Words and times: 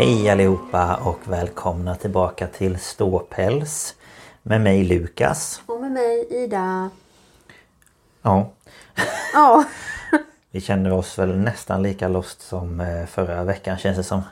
Hej 0.00 0.30
allihopa 0.30 0.96
och 0.96 1.18
välkomna 1.24 1.94
tillbaka 1.94 2.46
till 2.46 2.78
Ståpäls 2.78 3.94
med 4.42 4.60
mig 4.60 4.84
Lukas. 4.84 5.62
Och 5.66 5.80
med 5.80 5.92
mig 5.92 6.26
Ida. 6.30 6.90
Ja, 8.22 8.50
Ja. 9.34 9.64
vi 10.50 10.60
känner 10.60 10.92
oss 10.92 11.18
väl 11.18 11.38
nästan 11.38 11.82
lika 11.82 12.08
lost 12.08 12.40
som 12.42 12.80
eh, 12.80 13.06
förra 13.06 13.44
veckan 13.44 13.78
känns 13.78 13.96
det 13.96 14.04
som. 14.04 14.22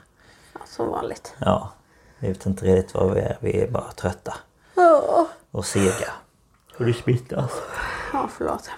ja, 0.53 0.59
som 0.65 0.89
vanligt. 0.89 1.35
Ja, 1.39 1.71
vi 2.19 2.27
vet 2.27 2.45
inte 2.45 2.65
riktigt 2.65 2.95
vad 2.95 3.13
vi 3.13 3.21
är. 3.21 3.37
Vi 3.39 3.61
är 3.61 3.67
bara 3.71 3.91
trötta 3.91 4.33
Ja, 4.75 5.27
och 5.51 5.65
sega. 5.65 6.11
Och 6.77 6.85
du 6.85 6.93
smittas. 6.93 7.51
ja 8.13 8.29
förlåt. 8.37 8.69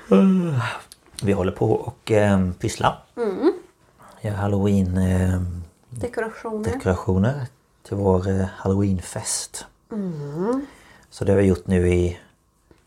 Vi 1.24 1.32
håller 1.32 1.52
på 1.52 1.72
och 1.72 2.12
eh, 2.12 2.52
pyssla. 2.60 2.98
Mm. 3.18 3.54
Gör 4.22 4.34
halloween 4.34 4.98
eh, 4.98 5.42
Dekorationer. 6.00 6.64
dekorationer 6.72 7.48
till 7.84 7.98
vår 7.98 8.30
eh, 8.30 8.46
halloweenfest. 8.58 9.66
Mm. 9.92 10.66
Så 11.10 11.26
det 11.26 11.32
har 11.32 11.40
vi 11.40 11.46
gjort 11.48 11.68
nu 11.68 11.90
i, 11.94 12.20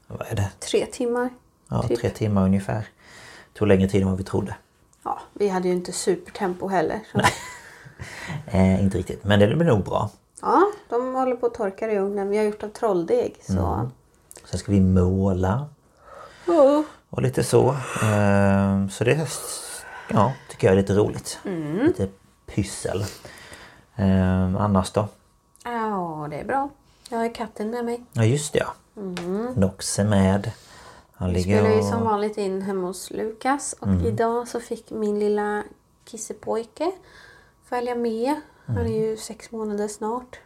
vad 0.06 0.26
är 0.28 0.36
det? 0.36 0.50
Tre 0.58 0.86
timmar. 0.86 1.28
Ja, 1.68 1.82
Typ. 1.82 2.00
tre 2.00 2.10
timmar 2.10 2.44
ungefär. 2.44 2.86
Tog 3.52 3.68
längre 3.68 3.88
tid 3.88 4.02
än 4.02 4.08
vad 4.08 4.18
vi 4.18 4.24
trodde. 4.24 4.56
Ja, 5.02 5.20
vi 5.32 5.48
hade 5.48 5.68
ju 5.68 5.74
inte 5.74 5.92
supertempo 5.92 6.68
heller. 6.68 7.00
Eh, 8.46 8.82
inte 8.84 8.98
riktigt, 8.98 9.24
men 9.24 9.40
det 9.40 9.46
blir 9.56 9.66
nog 9.66 9.84
bra. 9.84 10.10
Ja, 10.42 10.62
de 10.88 11.14
håller 11.14 11.36
på 11.36 11.46
att 11.46 11.54
torka 11.54 11.92
i 11.92 11.98
ugnen. 11.98 12.28
Vi 12.30 12.36
har 12.36 12.44
gjort 12.44 12.62
av 12.62 12.68
trolldeg. 12.68 13.36
Så. 13.46 13.90
Sen 14.44 14.58
ska 14.58 14.72
vi 14.72 14.80
måla 14.80 15.68
Ja. 16.46 16.84
och 17.10 17.22
lite 17.22 17.44
så. 17.44 17.68
Eh, 18.02 18.88
så 18.88 19.04
det 19.04 19.28
ja, 20.10 20.32
tycker 20.50 20.66
jag 20.66 20.72
är 20.72 20.76
lite 20.80 20.94
roligt. 20.94 21.38
Mm. 21.44 21.86
Lite 21.86 22.08
pyssel. 22.46 23.04
Eh, 23.96 24.56
annars 24.56 24.90
då? 24.92 25.08
ja, 25.64 26.26
det 26.30 26.36
är 26.36 26.44
bra. 26.44 26.70
Jag 27.10 27.18
har 27.18 27.34
katten 27.34 27.70
med 27.70 27.84
mig. 27.84 28.04
Ja 28.12 28.24
just 28.24 28.52
det 28.52 28.58
ja. 28.58 28.74
Nox 29.56 29.98
är 29.98 30.04
med. 30.04 30.50
Han 31.14 31.28
Vi 31.28 31.34
ligger 31.34 31.58
spelar 31.58 31.74
ju 31.74 31.80
och... 31.80 31.84
som 31.88 32.04
vanligt 32.04 32.38
in 32.38 32.62
hemma 32.62 32.86
hos 32.86 33.10
Lukas. 33.10 33.74
Och 33.80 33.86
Mm. 33.88 34.06
idag 34.06 34.48
så 34.48 34.60
fick 34.60 34.90
min 34.90 35.18
lilla 35.18 35.62
kissepojke 36.04 36.92
följa 37.64 37.94
med. 37.94 38.34
Han 38.66 38.76
är 38.76 38.80
Mm. 38.80 38.92
ju 38.92 39.16
sex 39.16 39.50
månader 39.52 39.88
snart. 39.88 40.38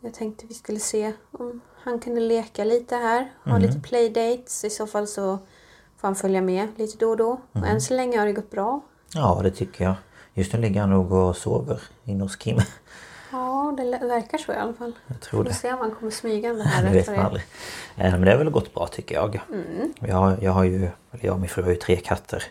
Jag 0.00 0.14
tänkte 0.14 0.46
vi 0.46 0.54
skulle 0.54 0.78
se 0.80 1.12
om 1.32 1.60
han 1.82 2.00
kunde 2.00 2.20
leka 2.20 2.64
lite 2.64 2.96
här. 2.96 3.32
Ha 3.44 3.50
Mm. 3.56 3.62
lite 3.62 3.80
playdates. 3.80 4.64
I 4.64 4.70
så 4.70 4.86
fall 4.86 5.06
så 5.06 5.38
får 5.96 6.08
han 6.08 6.14
följa 6.14 6.40
med 6.42 6.68
lite 6.76 6.96
då 6.98 7.10
och 7.10 7.16
då. 7.16 7.30
Och 7.30 7.56
Mm. 7.56 7.68
än 7.70 7.80
så 7.80 7.94
länge 7.94 8.18
har 8.18 8.26
det 8.26 8.32
gått 8.32 8.50
bra. 8.50 8.80
Ja 9.14 9.40
det 9.42 9.50
tycker 9.50 9.84
jag. 9.84 9.94
Just 10.38 10.52
nu 10.52 10.60
ligger 10.60 10.80
han 10.80 10.90
nog 10.90 11.12
och 11.12 11.36
sover 11.36 11.80
inne 12.04 12.22
hos 12.24 12.36
Kim. 12.36 12.60
Ja, 13.32 13.74
det 13.76 14.06
verkar 14.06 14.38
så 14.38 14.52
i 14.52 14.56
alla 14.56 14.72
fall. 14.72 14.92
Jag 15.06 15.20
tror 15.20 15.40
Får 15.44 15.50
det. 15.50 15.54
se 15.54 15.72
om 15.72 15.78
han 15.78 15.90
kommer 15.90 16.12
smygande 16.12 16.64
här 16.64 16.84
Det 16.84 16.90
vet 16.90 17.06
man 17.06 17.18
aldrig. 17.18 17.44
Eh, 17.96 18.10
Men 18.12 18.20
det 18.20 18.30
har 18.30 18.38
väl 18.38 18.50
gått 18.50 18.74
bra 18.74 18.86
tycker 18.86 19.14
jag. 19.14 19.40
Mm. 19.52 19.92
Jag, 20.00 20.16
har, 20.16 20.36
jag 20.40 20.52
har 20.52 20.64
ju, 20.64 20.88
jag 21.20 21.34
och 21.34 21.40
min 21.40 21.48
fru 21.48 21.62
har 21.62 21.70
ju 21.70 21.76
tre 21.76 21.96
katter. 21.96 22.44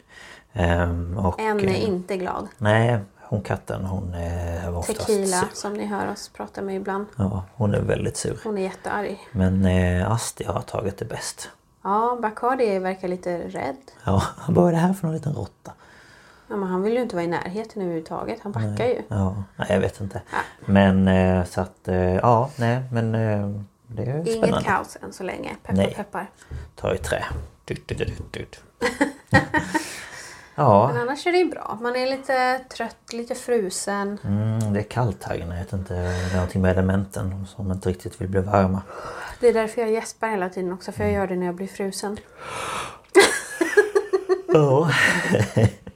Ehm, 0.54 1.18
och, 1.18 1.40
En 1.40 1.60
är 1.60 1.68
eh, 1.68 1.84
inte 1.84 2.18
glad. 2.18 2.48
Nej, 2.58 3.00
hon 3.22 3.42
katten 3.42 3.86
hon 3.86 4.14
eh, 4.14 4.72
var 4.72 4.80
oftast 4.80 5.00
Tequila 5.00 5.38
sur. 5.40 5.48
som 5.54 5.74
ni 5.74 5.86
hör 5.86 6.12
oss 6.12 6.30
prata 6.30 6.62
med 6.62 6.76
ibland. 6.76 7.06
Ja, 7.16 7.44
hon 7.56 7.74
är 7.74 7.82
väldigt 7.82 8.18
sur. 8.18 8.40
Hon 8.44 8.58
är 8.58 8.62
jättearg. 8.62 9.20
Men 9.32 9.66
eh, 9.66 10.12
Asti 10.12 10.44
har 10.44 10.62
tagit 10.62 10.98
det 10.98 11.06
bäst. 11.06 11.50
Ja, 11.84 12.18
Bacardi 12.22 12.80
verkar 12.80 13.08
lite 13.08 13.38
rädd. 13.38 13.78
Ja, 14.04 14.24
vad 14.48 14.68
är 14.68 14.72
det 14.72 14.78
här 14.78 14.94
för 14.94 15.08
någon 15.08 15.16
liten 15.16 15.34
råtta? 15.34 15.72
Ja, 16.50 16.56
men 16.56 16.70
han 16.70 16.82
vill 16.82 16.94
ju 16.94 17.02
inte 17.02 17.16
vara 17.16 17.24
i 17.26 17.28
närheten 17.28 17.82
överhuvudtaget. 17.82 18.40
Han 18.44 18.52
backar 18.52 18.86
ju. 18.86 19.02
Ja, 19.08 19.44
nej, 19.56 19.68
jag 19.70 19.80
vet 19.80 20.02
inte. 20.02 20.22
Men 20.66 21.08
eh, 21.08 21.46
så 21.46 21.62
att, 21.62 21.88
eh, 21.88 22.16
ja, 22.16 22.50
nej 22.56 22.80
men 22.92 23.16
eh, 23.16 23.50
det 23.88 24.04
är 24.04 24.16
Inget 24.18 24.38
spännande. 24.38 24.66
kaos 24.66 24.98
än 25.02 25.14
så 25.14 25.24
länge. 25.24 25.56
Peppar 25.64 25.78
Nej. 25.78 25.94
peppar. 25.96 26.30
Ta 26.76 26.94
i 26.96 26.98
trä. 26.98 27.26
Dut, 27.66 27.88
dut, 27.88 27.98
dut, 27.98 28.34
dut. 28.34 28.64
ja, 30.56 30.92
Men 30.94 31.02
annars 31.02 31.28
är 31.28 31.32
det 31.32 31.38
ju 31.38 31.46
bra. 31.50 31.78
Man 31.82 31.96
är 31.96 32.06
lite 32.06 32.60
trött, 32.60 33.14
lite 33.14 33.36
frusen. 33.36 34.20
mm, 34.24 34.74
det 34.74 34.80
är 34.80 34.84
kallt 34.84 35.24
här 35.24 35.36
inne. 35.36 35.56
Jag 35.56 35.64
vet 35.64 35.74
inte, 35.74 35.94
det 35.94 36.00
är 36.32 36.34
någonting 36.34 36.62
med 36.62 36.72
elementen 36.72 37.46
som 37.48 37.72
inte 37.72 37.90
riktigt 37.90 38.22
vill 38.22 38.30
bli 38.30 38.40
varma. 38.42 38.82
Det 39.40 39.48
är 39.48 39.54
därför 39.54 39.82
jag 39.82 39.92
gäspar 39.92 40.28
hela 40.28 40.50
tiden 40.50 40.74
också. 40.74 40.92
Mm. 40.92 40.98
För 40.98 41.04
jag 41.04 41.14
gör 41.14 41.28
det 41.28 41.36
när 41.36 41.46
jag 41.46 41.56
blir 41.56 41.68
frusen. 41.68 42.18
Ja. 44.54 44.92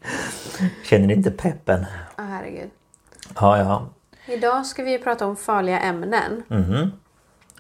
Känner 0.84 1.08
ni 1.08 1.14
inte 1.14 1.32
peppen? 1.32 1.86
Åh 2.18 2.26
herregud. 2.26 2.70
Ja, 3.36 3.58
ja. 3.58 3.88
Idag 4.34 4.66
ska 4.66 4.84
vi 4.84 5.00
prata 5.00 5.26
om 5.28 5.36
farliga 5.36 5.80
ämnen. 5.80 6.44
Mhm. 6.48 6.92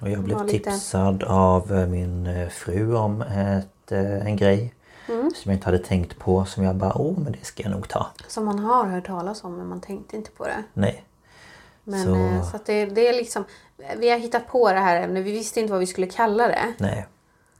Och 0.01 0.09
jag 0.09 0.23
blev 0.23 0.45
lite- 0.45 0.51
tipsad 0.71 1.23
av 1.23 1.71
eh, 1.73 1.87
min 1.87 2.27
eh, 2.27 2.49
fru 2.49 2.95
om 2.95 3.21
ett, 3.21 3.91
eh, 3.91 4.25
en 4.25 4.35
grej 4.35 4.73
Mm. 5.09 5.31
som 5.35 5.51
jag 5.51 5.55
inte 5.57 5.65
hade 5.67 5.79
tänkt 5.79 6.19
på 6.19 6.45
som 6.45 6.63
jag 6.63 6.75
bara, 6.75 6.93
åh 6.97 7.19
men 7.19 7.31
det 7.31 7.45
ska 7.45 7.63
jag 7.63 7.71
nog 7.71 7.87
ta. 7.89 8.07
Som 8.27 8.45
man 8.45 8.59
har 8.59 8.85
hört 8.85 9.05
talas 9.05 9.43
om 9.43 9.57
men 9.57 9.67
man 9.67 9.81
tänkte 9.81 10.15
inte 10.17 10.31
på 10.31 10.43
det. 10.45 10.63
Nej. 10.73 11.03
Men 11.83 12.03
Så- 12.03 12.51
så, 12.51 12.59
det, 12.65 12.85
det 12.85 13.07
är 13.07 13.13
liksom... 13.13 13.43
Vi 13.97 14.09
har 14.09 14.17
hittat 14.17 14.47
på 14.47 14.71
det 14.71 14.79
här 14.79 15.01
ämnet. 15.01 15.23
Vi 15.25 15.31
visste 15.31 15.59
inte 15.59 15.71
vad 15.71 15.79
vi 15.79 15.87
skulle 15.87 16.07
kalla 16.07 16.47
det. 16.47 16.73
Nej. 16.77 17.07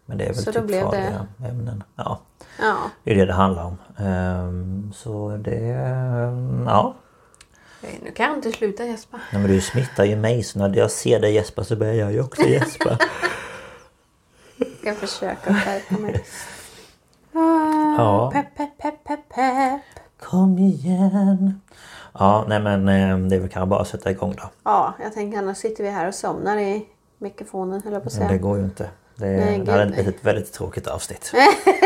Men 0.05 0.17
det 0.17 0.23
är 0.23 0.33
väl 0.33 0.43
Så 0.43 0.51
typ 0.51 0.63
blev 0.63 0.85
det- 0.85 0.91
farliga 0.91 1.27
ämnen. 1.51 1.83
Ja, 1.95 2.19
Ja. 2.59 2.75
det 3.03 3.11
är 3.11 3.15
det 3.15 3.25
det 3.25 3.33
handlar 3.33 3.63
om. 3.65 3.77
Ehm, 4.01 4.91
så 4.95 5.37
det... 5.37 5.71
ehm, 5.71 6.63
ja. 6.67 6.95
Nu 8.03 8.11
kan 8.11 8.25
jag 8.25 8.35
inte 8.35 8.51
sluta 8.51 8.85
gäspa. 8.85 9.19
Nej, 9.33 9.41
men 9.41 9.51
du 9.51 9.61
smittar 9.61 10.03
ju 10.03 10.15
mig 10.15 10.43
så 10.43 10.59
när 10.59 10.75
jag 10.77 10.91
ser 10.91 11.19
dig 11.19 11.33
gäspa 11.33 11.63
så 11.63 11.75
börjar 11.75 11.93
jag 11.93 12.11
ju 12.13 12.21
också 12.21 12.41
gäspa. 12.41 12.97
Jag 14.83 14.95
ska 14.97 15.07
försöka 15.07 15.53
skärpa 15.53 15.97
mig. 15.97 16.23
Ah, 17.33 17.95
Ja. 17.97 18.31
Pepp, 18.33 18.55
pepp, 18.57 18.77
pepp, 18.77 19.03
pepp, 19.03 19.29
pepp. 19.29 19.81
Kom 20.19 20.57
igen. 20.59 21.61
Ja, 22.13 22.45
nej 22.47 22.59
men 22.59 22.89
eh, 22.89 23.17
det 23.29 23.35
är 23.35 23.39
väl 23.39 23.49
kanske 23.49 23.67
bara 23.67 23.81
att 23.81 23.87
sätta 23.87 24.11
igång 24.11 24.35
då. 24.37 24.49
Ja, 24.63 24.93
jag 25.03 25.13
tänker 25.13 25.37
annars 25.37 25.57
sitter 25.57 25.83
vi 25.83 25.89
här 25.89 26.07
och 26.07 26.15
somnar 26.15 26.57
i 26.57 26.85
mikrofonen 27.17 27.81
höll 27.83 27.93
jag 27.93 28.03
på 28.03 28.07
att 28.07 28.13
Men 28.13 28.19
säga. 28.19 28.31
det 28.31 28.37
går 28.37 28.57
ju 28.57 28.63
inte. 28.63 28.89
Det, 29.15 29.25
Nej, 29.25 29.59
det 29.59 29.77
gud, 29.85 29.91
blivit 29.93 30.15
ett 30.15 30.25
väldigt 30.25 30.53
tråkigt 30.53 30.87
avsnitt. 30.87 31.31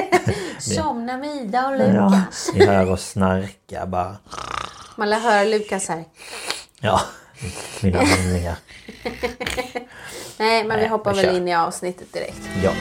Somna 0.59 1.17
med 1.17 1.35
Ida 1.35 1.67
och 1.67 1.73
Ja, 1.73 1.87
Lukas. 1.87 2.49
ni 2.53 2.65
hör 2.65 2.91
oss 2.91 3.09
snarka 3.09 3.85
bara. 3.85 4.17
Man 4.95 5.09
lär 5.09 5.19
höra 5.19 5.43
Lukas 5.43 5.87
här. 5.87 6.03
Ja, 6.81 7.01
mina 7.81 7.99
andningar. 7.99 8.55
Nej, 10.37 10.63
men 10.63 10.75
vi 10.77 10.81
Nej, 10.81 10.87
hoppar 10.87 11.13
vi 11.13 11.21
väl 11.21 11.35
in 11.35 11.47
i 11.47 11.55
avsnittet 11.55 12.13
direkt. 12.13 12.41
Ja. 12.63 12.71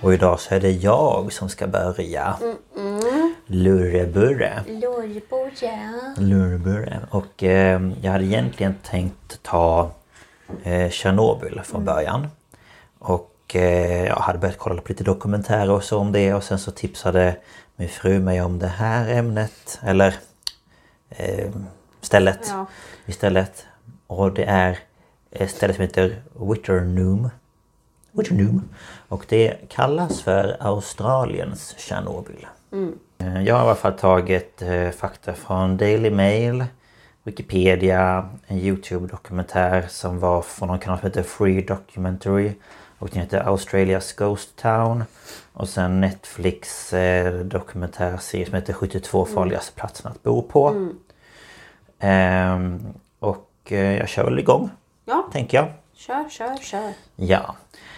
Och 0.00 0.14
idag 0.14 0.40
så 0.40 0.54
är 0.54 0.60
det 0.60 0.70
jag 0.70 1.32
som 1.32 1.48
ska 1.48 1.66
börja. 1.66 2.36
Lurreburre. 3.46 4.64
Lårboja. 4.68 6.14
Lurreburre. 6.18 7.00
Och 7.10 7.42
eh, 7.42 7.90
jag 8.02 8.12
hade 8.12 8.24
egentligen 8.24 8.74
tänkt 8.82 9.42
ta 9.42 9.90
eh, 10.62 10.90
Tjernobyl 10.90 11.60
från 11.64 11.84
början. 11.84 12.26
Och 12.98 13.36
eh, 13.54 14.06
jag 14.06 14.16
hade 14.16 14.38
börjat 14.38 14.58
kolla 14.58 14.80
på 14.82 14.88
lite 14.88 15.04
dokumentärer 15.04 15.70
och 15.70 15.84
så 15.84 15.98
om 15.98 16.12
det 16.12 16.34
och 16.34 16.44
sen 16.44 16.58
så 16.58 16.70
tipsade 16.70 17.36
min 17.76 17.88
fru 17.88 18.20
mig 18.20 18.42
om 18.42 18.58
det 18.58 18.66
här 18.66 19.08
ämnet. 19.08 19.80
Eller 19.82 20.14
eh, 21.10 21.50
stället 22.00 22.40
Ja. 22.48 22.66
istället. 23.06 23.66
Och 24.06 24.32
det 24.34 24.44
är 24.44 24.78
ett 25.30 25.50
ställe 25.50 25.74
som 25.74 25.82
heter 25.82 26.22
Witternum. 26.32 27.28
Witternum. 28.12 28.68
Och 29.08 29.24
det 29.28 29.68
kallas 29.68 30.20
för 30.22 30.56
Australiens 30.60 31.74
Tjernobyl. 31.78 32.46
Eh, 32.72 32.78
Jag 33.44 33.54
har 33.54 33.64
i 33.64 33.66
alla 33.66 33.74
fall 33.74 33.92
tagit 33.92 34.62
eh, 34.62 34.90
fakta 34.90 35.32
från 35.32 35.76
Daily 35.76 36.10
Mail, 36.10 36.64
Wikipedia, 37.22 38.28
en 38.46 38.58
Youtube-dokumentär 38.58 39.86
som 39.88 40.18
var 40.18 40.42
från 40.42 40.68
någon 40.68 40.78
kanal 40.78 40.98
som 40.98 41.06
heter 41.06 41.22
Free 41.22 41.62
Documentary. 41.62 42.52
Och 42.98 43.08
den 43.12 43.22
heter 43.22 43.40
Australias 43.48 44.12
Ghost 44.12 44.56
Town. 44.56 45.04
Och 45.52 45.68
sen 45.68 46.00
Netflix 46.00 46.92
eh, 46.92 47.34
dokumentärserie 47.34 48.46
som 48.46 48.54
heter 48.54 48.72
72 48.72 49.24
farligaste 49.24 49.72
platserna 49.72 50.10
att 50.10 50.22
bo 50.22 50.42
på. 50.42 50.90
Ehm, 51.98 52.86
och 53.18 53.48
eh, 53.68 53.98
jag 53.98 54.08
kör 54.08 54.24
väl 54.24 54.38
igång, 54.38 54.70
Ja, 55.04 55.28
tänker 55.32 55.56
jag. 55.58 55.66
kör, 55.94 56.28
kör, 56.30 56.56
kör. 56.56 56.92
Ja. 57.16 57.54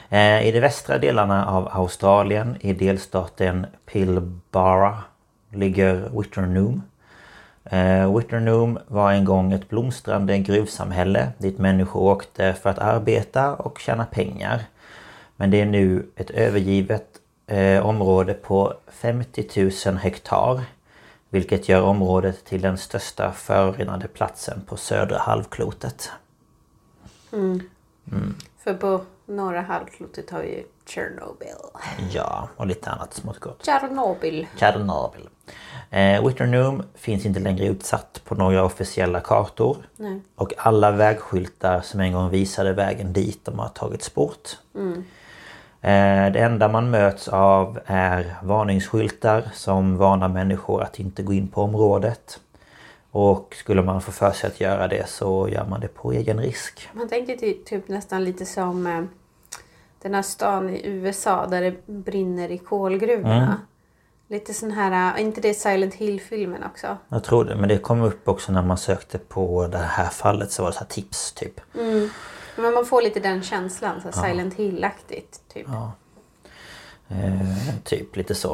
Eh, 0.08 0.46
I 0.46 0.52
de 0.52 0.60
västra 0.60 0.98
delarna 0.98 1.46
av 1.46 1.68
Australien 1.72 2.56
i 2.60 2.72
delstaten 2.72 3.66
Pilbara 3.86 4.98
ligger 5.54 6.10
Witternum. 6.18 6.82
Eh, 7.64 8.16
Witternum 8.16 8.78
var 8.86 9.12
en 9.12 9.24
gång 9.24 9.52
ett 9.52 9.68
blomstrande 9.68 10.38
gruvsamhälle 10.38 11.32
dit 11.38 11.58
människor 11.58 12.00
åkte 12.00 12.54
för 12.54 12.70
att 12.70 12.78
arbeta 12.78 13.54
och 13.54 13.78
tjäna 13.78 14.06
pengar. 14.06 14.64
Men 15.36 15.50
det 15.50 15.60
är 15.60 15.66
nu 15.66 16.06
ett 16.16 16.30
övergivet 16.30 17.06
eh, 17.46 17.86
område 17.86 18.34
på 18.34 18.74
50 18.86 19.70
000 19.86 19.96
hektar. 19.96 20.60
Vilket 21.30 21.68
gör 21.68 21.82
området 21.82 22.44
till 22.44 22.60
den 22.60 22.78
största 22.78 23.32
förorenade 23.32 24.08
platsen 24.08 24.62
på 24.66 24.76
södra 24.76 25.18
halvklotet. 25.18 26.10
För 28.58 28.74
på 28.74 29.04
norra 29.26 29.60
halvklotet 29.60 30.30
har 30.30 30.42
vi 30.42 30.48
ju 30.48 30.62
Tjernobyl. 30.86 31.48
Ja, 32.12 32.48
och 32.56 32.66
lite 32.66 32.90
annat 32.90 33.14
smått 33.14 33.40
gott. 33.40 33.64
Tjernobyl. 33.66 34.46
Tjernobyl. 34.56 35.28
Eh, 35.90 36.26
Witternum 36.26 36.82
finns 36.94 37.26
inte 37.26 37.40
längre 37.40 37.66
utsatt 37.66 38.20
på 38.24 38.34
några 38.34 38.64
officiella 38.64 39.20
kartor. 39.20 39.76
Nej. 39.96 40.20
Och 40.36 40.52
alla 40.58 40.90
vägskyltar 40.90 41.80
som 41.80 42.00
en 42.00 42.12
gång 42.12 42.30
visade 42.30 42.72
vägen 42.72 43.12
dit 43.12 43.44
de 43.44 43.58
har 43.58 43.68
tagits 43.68 44.14
bort. 44.14 44.48
Eh, 45.80 46.32
det 46.32 46.38
enda 46.40 46.68
man 46.68 46.90
möts 46.90 47.28
av 47.28 47.80
är 47.86 48.34
varningsskyltar 48.42 49.50
som 49.54 49.96
varnar 49.96 50.28
människor 50.28 50.82
att 50.82 50.98
inte 50.98 51.22
gå 51.22 51.32
in 51.32 51.48
på 51.48 51.62
området. 51.62 52.40
Och 53.10 53.54
skulle 53.58 53.82
man 53.82 54.00
få 54.00 54.12
för 54.12 54.30
sig 54.30 54.48
att 54.48 54.60
göra 54.60 54.88
det 54.88 55.08
så 55.08 55.48
gör 55.48 55.64
man 55.66 55.80
det 55.80 55.88
på 55.88 56.12
egen 56.12 56.38
risk. 56.40 56.88
Man 56.92 57.08
tänker 57.08 57.36
ty- 57.36 57.64
typ 57.64 57.88
nästan 57.88 58.24
lite 58.24 58.46
som 58.46 58.86
eh, 58.86 59.02
den 60.04 60.14
här 60.14 60.22
stan 60.22 60.70
i 60.70 60.80
USA 60.84 61.46
där 61.46 61.62
det 61.62 61.86
brinner 61.86 62.50
i 62.50 62.58
kolgruvorna. 62.58 63.60
Lite 64.28 64.54
sån 64.54 64.70
här, 64.70 65.14
är 65.14 65.20
inte 65.20 65.40
det 65.40 65.54
Silent 65.54 65.94
Hill-filmen 65.94 66.64
också? 66.64 66.96
Jag 67.08 67.24
tror 67.24 67.44
det, 67.44 67.56
men 67.56 67.68
det 67.68 67.78
kom 67.78 68.02
upp 68.02 68.28
också 68.28 68.52
när 68.52 68.62
man 68.62 68.78
sökte 68.78 69.18
på 69.18 69.66
det 69.66 69.78
här 69.78 70.08
fallet 70.08 70.52
så 70.52 70.62
var 70.62 70.70
det 70.70 70.74
så 70.74 70.80
här 70.80 70.86
tips 70.86 71.32
typ. 71.32 71.60
Men 72.56 72.74
man 72.74 72.86
får 72.86 73.02
lite 73.02 73.20
den 73.20 73.42
känslan, 73.42 74.00
så 74.00 74.20
här 74.20 74.28
Silent 74.28 74.54
Hill-aktigt. 74.54 75.40
Typ. 75.52 75.66
Eh, 77.08 77.74
typ 77.84 78.16
lite 78.16 78.34
så. 78.34 78.52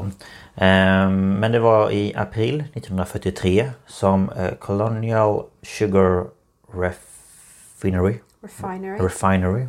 Eh, 0.55 1.11
men 1.11 1.53
det 1.53 1.61
var 1.61 1.91
i 1.91 2.15
april 2.17 2.61
1943 2.61 3.71
som 3.87 4.31
eh, 4.31 4.55
Colonial 4.55 5.45
Sugar 5.63 6.27
Refinery 6.73 8.19
Refinery. 8.43 8.99
Refinery 8.99 9.67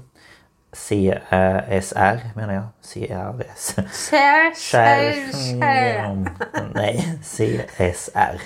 CSR 0.73 2.35
menar 2.35 2.53
jag. 2.53 2.63
CRS. 2.83 3.75
Kär, 4.09 4.55
kär, 4.55 5.31
kär. 5.59 6.25
Nej, 6.73 7.19
CSR. 7.23 8.41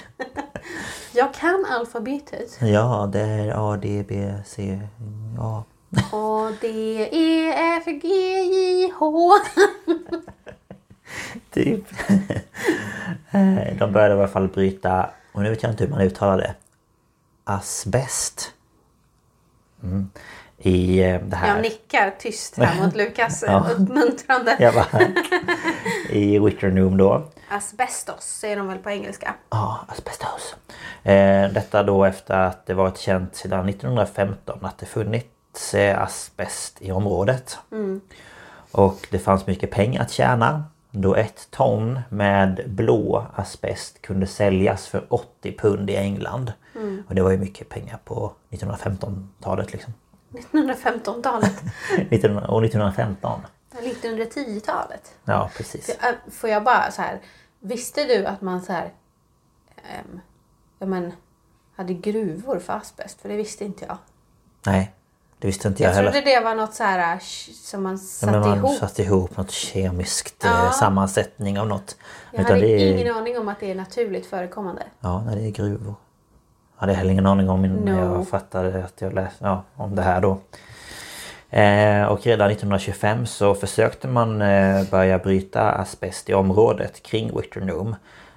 Jag 1.13 1.33
kan 1.33 1.65
alfabetet. 1.71 2.57
Ja, 2.61 3.09
det 3.13 3.19
är 3.21 3.73
A, 3.73 3.77
D, 3.77 4.05
B, 4.07 4.33
C, 4.45 4.79
A. 5.39 5.63
A, 6.11 6.51
D, 6.61 6.67
E, 7.11 7.53
F, 7.77 7.83
G, 7.85 8.07
J, 8.43 8.91
H. 8.99 9.31
Typ. 11.53 11.83
Eh, 13.31 13.77
De 13.79 13.91
började 13.91 14.15
i 14.15 14.17
alla 14.17 14.27
fall 14.27 14.47
bryta, 14.47 15.09
och 15.33 15.41
nu 15.41 15.49
vet 15.49 15.63
jag 15.63 15.71
inte 15.71 15.83
hur 15.83 15.91
man 15.91 16.01
uttalar 16.01 16.37
det. 16.37 16.55
Asbest. 17.43 18.51
Mm. 19.83 20.09
I 20.65 21.03
eh, 21.03 21.21
det 21.21 21.35
här. 21.35 21.47
Jag 21.47 21.61
nickar 21.61 22.13
tyst 22.19 22.57
här 22.57 22.83
mot 22.83 22.95
Lukas. 22.95 23.43
Ja. 23.47 23.67
Uppmuntrande. 23.71 24.55
Jag 24.59 24.73
bara, 24.73 25.01
I 26.09 26.39
Witternum 26.39 26.97
då. 26.97 27.23
Asbestos 27.49 28.23
säger 28.23 28.57
de 28.57 28.67
väl 28.67 28.77
på 28.77 28.89
engelska. 28.89 29.35
Ja, 29.49 29.85
asbestos. 29.87 30.55
Eh, 31.03 31.49
detta 31.53 31.83
då 31.83 32.03
efter 32.05 32.33
att 32.39 32.65
det 32.65 32.73
varit 32.73 32.97
känt 32.97 33.35
sedan 33.35 33.69
1915 33.69 34.65
att 34.65 34.77
det 34.77 34.85
funnits 34.85 35.73
eh, 35.73 36.01
asbest 36.01 36.81
i 36.81 36.91
området. 36.91 37.57
Och 38.71 39.07
det 39.11 39.19
fanns 39.19 39.47
mycket 39.47 39.71
pengar 39.71 40.01
att 40.01 40.11
tjäna. 40.11 40.63
Då 40.91 41.15
ett 41.15 41.47
ton 41.51 41.99
med 42.09 42.61
blå 42.65 43.25
asbest 43.35 44.01
kunde 44.01 44.27
säljas 44.27 44.87
för 44.87 45.05
80 45.09 45.57
pund 45.57 45.89
i 45.89 45.95
England. 45.95 46.53
Och 47.07 47.15
det 47.15 47.21
var 47.21 47.31
ju 47.31 47.37
mycket 47.37 47.69
pengar 47.69 47.99
på 48.05 48.31
1915-talet 48.49 49.73
liksom. 49.73 49.93
1915-talet. 50.51 51.61
19, 52.09 52.37
och 52.37 52.65
1915. 52.65 53.41
1910-talet. 53.73 55.13
Ja, 55.25 55.49
precis. 55.57 55.89
Äh, 55.89 56.13
Får 56.31 56.49
jag 56.49 56.63
bara 56.63 56.91
så 56.91 57.01
här. 57.01 57.21
Visste 57.59 58.03
du 58.05 58.25
att 58.25 58.41
man 58.41 58.61
så 58.61 58.73
här. 58.73 58.93
ehm, 59.77 60.19
ja, 60.79 60.85
men, 60.85 61.11
hade 61.75 61.93
gruvor 61.93 62.59
för 62.59 62.73
asbest? 62.73 63.21
För 63.21 63.29
det 63.29 63.35
visste 63.35 63.65
inte 63.65 63.85
jag. 63.85 63.97
Nej, 64.65 64.93
det 65.39 65.47
visste 65.47 65.67
inte 65.67 65.83
jag, 65.83 65.89
Jag 65.89 65.95
heller. 65.95 66.11
trodde 66.11 66.25
det 66.25 66.39
var 66.39 66.55
något 66.55 66.73
så 66.73 66.83
här 66.83 67.13
äh, 67.13 67.19
som 67.63 67.83
man 67.83 67.97
satte 67.99 68.31
men 68.31 68.41
man 68.49 68.57
ihop. 68.57 68.77
satte 68.79 69.01
ihop 69.03 69.37
något 69.37 69.51
kemiskt 69.51 70.45
eh, 70.45 70.51
Ja. 70.51 70.71
sammansättning 70.71 71.59
av 71.59 71.67
något. 71.67 71.97
Jag 72.31 72.41
Utan 72.41 72.53
hade 72.55 72.67
det 72.67 72.81
är, 72.83 72.93
ingen 72.93 73.15
aning 73.15 73.37
om 73.39 73.47
att 73.47 73.59
det 73.59 73.71
är 73.71 73.75
naturligt 73.75 74.25
förekommande. 74.25 74.83
Ja, 74.99 75.23
nej, 75.25 75.35
det 75.35 75.47
är 75.47 75.51
gruvor. 75.51 75.95
Hade 76.75 76.93
heller 76.93 77.11
ingen 77.11 77.25
aning 77.25 77.49
om 77.49 77.61
när 77.61 77.93
No. 77.93 78.15
jag 78.15 78.27
fattade 78.27 78.83
att 78.85 79.01
jag 79.01 79.13
läste 79.13 79.45
ja, 79.45 79.63
om 79.75 79.95
det 79.95 80.01
här 80.01 80.21
då. 80.21 80.37
Eh, 81.49 82.03
och 82.05 82.23
redan 82.25 82.51
1925 82.51 83.25
så 83.25 83.55
försökte 83.55 84.07
man 84.07 84.41
eh, 84.41 84.89
börja 84.91 85.19
bryta 85.19 85.71
asbest 85.71 86.29
i 86.29 86.33
området 86.33 87.03
kring 87.03 87.37
Witternum. 87.37 87.95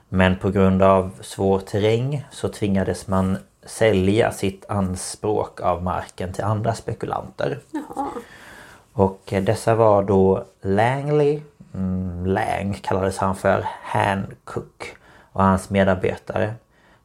Men 0.08 0.36
på 0.36 0.50
grund 0.50 0.82
av 0.82 1.10
svår 1.20 1.58
terräng 1.60 2.26
så 2.30 2.48
tvingades 2.48 3.06
man 3.06 3.38
sälja 3.66 4.32
sitt 4.32 4.64
anspråk 4.68 5.60
av 5.60 5.82
marken 5.82 6.32
till 6.32 6.44
andra 6.44 6.74
spekulanter. 6.74 7.58
Och 8.92 9.32
eh, 9.32 9.42
dessa 9.42 9.74
var 9.74 10.02
då 10.02 10.44
Langley, 10.62 11.40
mm, 11.74 12.26
Lang 12.26 12.74
kallades 12.82 13.18
han 13.18 13.36
för, 13.36 13.64
Hancock 13.82 14.96
och 15.32 15.42
hans 15.44 15.70
medarbetare. 15.70 16.54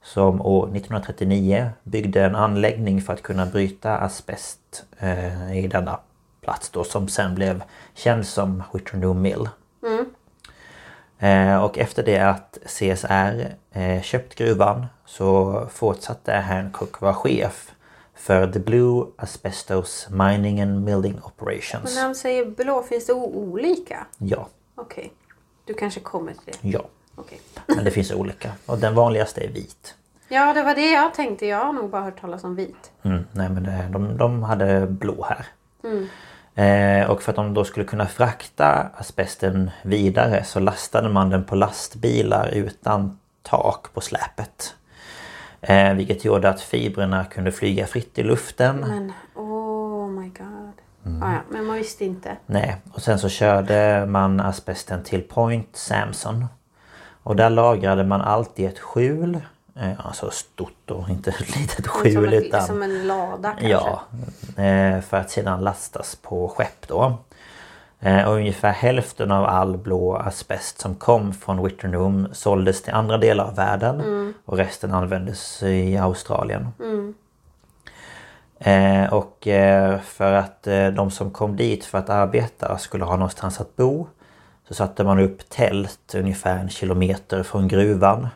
Som 0.04 0.42
år 0.42 0.64
1939 0.64 1.70
byggde 1.84 2.26
en 2.26 2.36
anläggning 2.36 3.02
för 3.02 3.14
att 3.14 3.22
kunna 3.22 3.46
bryta 3.46 3.98
asbest 3.98 4.86
eh, 5.00 5.58
i 5.58 5.68
denna 5.68 6.00
plats 6.42 6.70
då 6.70 6.84
som 6.84 7.08
sen 7.08 7.36
blev 7.36 7.64
känd 7.94 8.26
som 8.26 8.64
Witternum 8.74 9.22
Mill. 9.22 9.50
Eh, 11.20 11.64
och 11.64 11.78
efter 11.78 12.04
det 12.04 12.20
att 12.20 12.58
CSR 12.66 13.56
eh, 13.72 14.02
köpt 14.02 14.36
gruvan 14.36 14.86
så 15.06 15.62
fortsatte 15.72 16.34
Hancock 16.34 17.02
vara 17.02 17.14
chef 17.14 17.72
för 18.16 18.52
The 18.52 18.60
Blue 18.60 19.06
Asbestos 19.18 20.08
Mining 20.10 20.62
and 20.62 20.84
Milling 20.86 21.20
Operations. 21.24 21.84
Men 21.84 21.94
när 21.96 22.04
de 22.04 22.16
säger 22.16 22.46
blå, 22.46 22.84
finns 22.84 23.06
det 23.06 23.14
olika? 23.14 24.08
Ja, 24.18 24.48
Okej. 24.76 25.14
Du 25.66 25.74
kanske 25.74 26.00
kommer 26.00 26.34
till 26.34 26.54
det. 26.62 26.70
ja. 26.70 26.86
Okej. 27.16 27.40
Men 27.68 27.84
det 27.84 27.92
finns 27.92 28.12
olika. 28.12 28.52
Och 28.66 28.78
den 28.78 28.96
vanligaste 28.96 29.42
är 29.42 29.50
vit. 29.50 29.96
Ja, 30.28 30.54
det 30.54 30.64
var 30.64 30.76
det 30.76 30.92
jag 30.92 31.14
tänkte. 31.14 31.46
Jag 31.46 31.66
har 31.66 31.74
nog 31.74 31.90
bara 31.90 32.02
hört 32.02 32.22
talas 32.22 32.44
om 32.44 32.56
vit. 32.56 32.92
Mm, 33.04 33.26
nej 33.32 33.50
men 33.50 33.64
det, 33.64 33.88
de, 33.92 34.18
de 34.18 34.44
hade 34.44 34.88
blå 34.88 35.28
här. 35.30 35.46
Eh, 36.56 37.10
och 37.10 37.24
för 37.24 37.32
att 37.32 37.36
de 37.36 37.54
då 37.54 37.66
skulle 37.66 37.86
kunna 37.86 38.08
frakta 38.08 38.90
asbesten 38.98 39.72
vidare 39.82 40.44
så 40.44 40.60
lastade 40.60 41.10
man 41.10 41.30
den 41.30 41.44
på 41.44 41.56
lastbilar 41.56 42.48
utan 42.48 43.20
tak 43.42 43.94
på 43.94 44.02
släpet. 44.02 44.76
Eh, 45.62 45.94
vilket 45.94 46.26
gjorde 46.26 46.50
att 46.50 46.62
fibrerna 46.62 47.26
kunde 47.26 47.52
flyga 47.52 47.88
fritt 47.88 48.20
i 48.20 48.24
luften. 48.24 48.80
Men 48.80 49.14
oh 49.36 50.10
my 50.10 50.28
god. 50.28 50.74
Mm. 51.06 51.24
Ah, 51.24 51.34
ja, 51.34 51.40
men 51.50 51.66
man 51.66 51.78
visste 51.78 52.06
inte. 52.06 52.38
Nej, 52.46 52.76
och 52.94 53.02
sen 53.02 53.20
så 53.20 53.30
körde 53.30 54.06
man 54.06 54.40
asbesten 54.40 55.04
till 55.04 55.22
Point 55.22 55.70
Samson. 55.74 56.46
Och 57.24 57.36
där 57.36 57.50
lagrade 57.50 58.04
man 58.04 58.22
alltid 58.22 58.68
ett 58.68 58.80
skjul. 58.80 59.40
Eh, 59.76 60.06
alltså 60.08 60.30
stort 60.32 60.92
och 60.92 61.10
inte 61.10 61.30
ett 61.30 61.40
litet 61.58 61.86
som, 61.86 61.94
skjul 61.94 62.34
en, 62.34 62.44
utan... 62.44 62.62
som 62.68 62.84
en 62.84 63.08
lada 63.08 63.50
kanske. 63.50 63.68
Ja, 63.68 64.02
eh, 64.64 65.02
för 65.02 65.18
att 65.18 65.30
sedan 65.30 65.62
lastas 65.62 66.16
på 66.16 66.48
skepp 66.48 66.88
då. 66.88 67.18
Eh, 68.00 68.28
Och 68.28 68.34
ungefär 68.36 68.72
hälften 68.72 69.32
av 69.32 69.46
all 69.46 69.78
blå 69.78 70.16
asbest 70.16 70.82
som 70.82 70.96
kom 70.96 71.34
från 71.34 71.64
Witternum 71.64 72.28
såldes 72.32 72.82
till 72.82 72.94
andra 72.94 73.18
delar 73.18 73.46
av 73.46 73.56
världen 73.56 74.34
och 74.46 74.58
resten 74.58 74.94
användes 74.94 75.64
i 75.64 75.98
Australien. 75.98 76.68
Eh, 78.60 79.14
Och 79.14 79.48
eh, 79.48 80.00
för 80.00 80.34
att 80.34 80.68
eh, 80.68 80.88
de 80.88 81.12
som 81.12 81.32
kom 81.32 81.56
dit 81.56 81.86
för 81.86 81.98
att 81.98 82.10
arbeta 82.10 82.78
skulle 82.78 83.04
ha 83.06 83.16
någonstans 83.16 83.62
att 83.62 83.76
bo 83.76 84.08
så 84.74 84.78
satte 84.78 85.04
man 85.04 85.20
upp 85.20 85.50
tält 85.50 86.16
ungefär 86.16 86.58
en 86.58 86.70
kilometer 86.70 87.44
från 87.44 87.68
gruvan. 87.68 88.28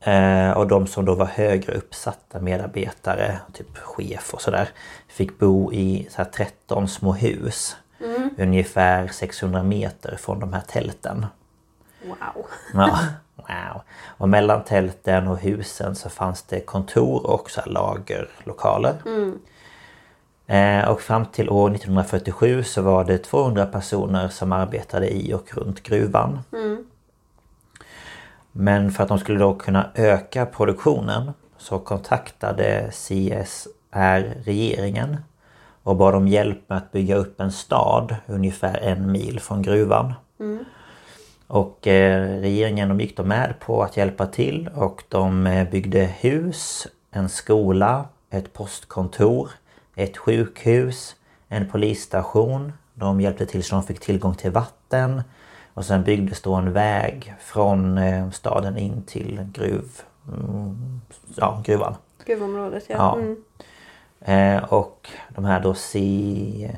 Eh, 0.00 0.50
och 0.50 0.66
de 0.66 0.86
som 0.86 1.04
då 1.04 1.14
var 1.14 1.26
högre 1.26 1.72
uppsatta 1.72 2.40
medarbetare, 2.40 3.38
typ 3.52 3.78
chef 3.78 4.34
och 4.34 4.42
sådär, 4.42 4.68
fick 5.08 5.38
bo 5.38 5.72
i 5.72 6.08
så 6.10 6.16
här 6.16 6.24
13 6.24 6.88
små 6.88 7.12
hus. 7.12 7.76
Ungefär 8.38 9.08
600 9.08 9.62
meter 9.62 10.16
från 10.16 10.40
de 10.40 10.52
här 10.52 10.60
tälten. 10.60 11.26
Wow. 12.04 12.46
Ja, 12.74 12.98
wow. 13.36 13.82
Och 14.06 14.28
mellan 14.28 14.64
tälten 14.64 15.28
och 15.28 15.38
husen 15.38 15.94
så 15.94 16.10
fanns 16.10 16.42
det 16.42 16.60
kontor 16.60 17.26
och 17.26 17.50
så 17.50 17.60
lagerlokaler. 17.66 18.94
Eh, 19.06 19.32
och 20.88 21.00
fram 21.00 21.26
till 21.26 21.50
år 21.50 21.70
1947 21.70 22.62
så 22.62 22.82
var 22.82 23.04
det 23.04 23.18
200 23.18 23.66
personer 23.66 24.28
som 24.28 24.52
arbetade 24.52 25.10
i 25.10 25.34
och 25.34 25.56
runt 25.56 25.82
gruvan. 25.82 26.38
Men 28.52 28.90
för 28.90 29.02
att 29.02 29.08
de 29.08 29.18
skulle 29.18 29.38
då 29.38 29.54
kunna 29.54 29.90
öka 29.94 30.46
produktionen 30.46 31.32
så 31.58 31.78
kontaktade 31.78 32.90
CSR 32.90 34.42
regeringen 34.44 35.16
och 35.82 35.96
bad 35.96 36.14
om 36.14 36.28
hjälp 36.28 36.68
med 36.68 36.78
att 36.78 36.92
bygga 36.92 37.16
upp 37.16 37.40
en 37.40 37.52
stad 37.52 38.16
ungefär 38.26 38.78
en 38.78 39.12
mil 39.12 39.40
från 39.40 39.62
gruvan. 39.62 40.12
Och 41.46 41.86
eh, 41.86 42.40
regeringen 42.40 42.88
de 42.88 43.00
gick 43.00 43.16
då 43.16 43.24
med 43.24 43.54
på 43.60 43.82
att 43.82 43.96
hjälpa 43.96 44.26
till 44.26 44.70
och 44.74 45.04
de 45.08 45.46
eh, 45.46 45.68
byggde 45.70 46.04
hus, 46.20 46.86
en 47.10 47.28
skola, 47.28 48.04
ett 48.30 48.52
postkontor, 48.52 49.50
ett 50.02 50.16
sjukhus, 50.16 51.16
en 51.48 51.68
polisstation. 51.68 52.72
De 52.94 53.20
hjälpte 53.20 53.46
till 53.46 53.64
så 53.64 53.74
de 53.74 53.82
fick 53.82 54.00
tillgång 54.00 54.34
till 54.34 54.50
vatten. 54.50 55.22
Och 55.74 55.84
sen 55.84 56.04
byggdes 56.04 56.42
då 56.42 56.54
en 56.54 56.72
väg 56.72 57.34
från 57.40 57.98
eh, 57.98 58.30
staden 58.30 58.78
in 58.78 59.02
till 59.02 59.48
gruv, 59.52 59.84
mm, 60.28 61.00
ja, 61.36 61.62
gruvan. 61.64 61.94
Gruvområdet 62.26 62.84
ja. 62.88 62.96
Ja. 62.96 63.18
Mm. 63.18 63.36
Eh, 64.20 64.64
och 64.64 65.10
de 65.28 65.44
här 65.44 65.60
då 65.60 65.74
C... 65.74 66.70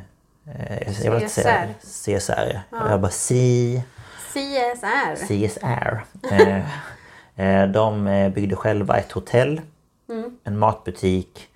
Eh, 0.47 1.05
jag 1.05 1.13
vill 1.13 1.23
inte 1.23 1.35
säga 1.35 1.69
CSR. 1.81 2.61
Jag 2.71 3.01
bara 3.01 3.11
C... 3.11 3.83
CSR. 4.33 5.17
CSR. 5.27 6.05
De 7.67 8.05
byggde 8.35 8.57
själva 8.57 8.97
ett 8.97 9.13
hotell, 9.13 9.61
en 10.45 10.59
matbutik, 10.59 11.49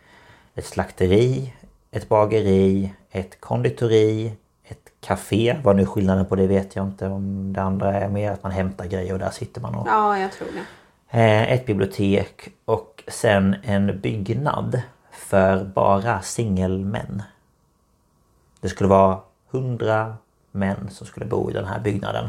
ett 0.55 0.67
slakteri, 0.67 1.55
ett 1.99 2.09
bageri, 2.09 2.93
ett 3.11 3.41
konditori, 3.41 4.33
ett 4.65 4.93
café. 5.01 5.57
Vad 5.65 5.77
nu 5.77 5.87
skillnaden 5.87 6.27
på 6.27 6.37
det 6.37 6.47
vet 6.47 6.77
jag 6.77 6.87
inte. 6.87 7.07
Om 7.07 7.53
det 7.53 7.63
andra 7.63 7.95
är 7.95 8.09
mer 8.09 8.33
att 8.33 8.43
man 8.43 8.53
hämtar 8.53 8.87
grejer 8.87 9.13
och 9.13 9.19
där 9.19 9.31
sitter 9.31 9.61
man 9.61 9.75
och... 9.75 9.89
Ja, 9.89 10.19
jag 10.19 10.33
tror 10.33 10.49
det. 10.53 11.19
Eh, 11.19 11.53
ett 11.53 11.67
bibliotek 11.67 12.49
och 12.65 13.05
sen 13.09 13.57
en 13.63 14.01
byggnad 14.01 14.83
för 15.13 15.65
bara 15.65 16.23
singelmän. 16.23 17.23
Det 18.61 18.69
skulle 18.69 18.89
vara 18.89 19.19
100 19.51 20.17
män 20.53 20.89
som 20.91 21.07
skulle 21.07 21.27
bo 21.27 21.51
i 21.51 21.53
den 21.53 21.65
här 21.65 21.81
byggnaden. 21.81 22.29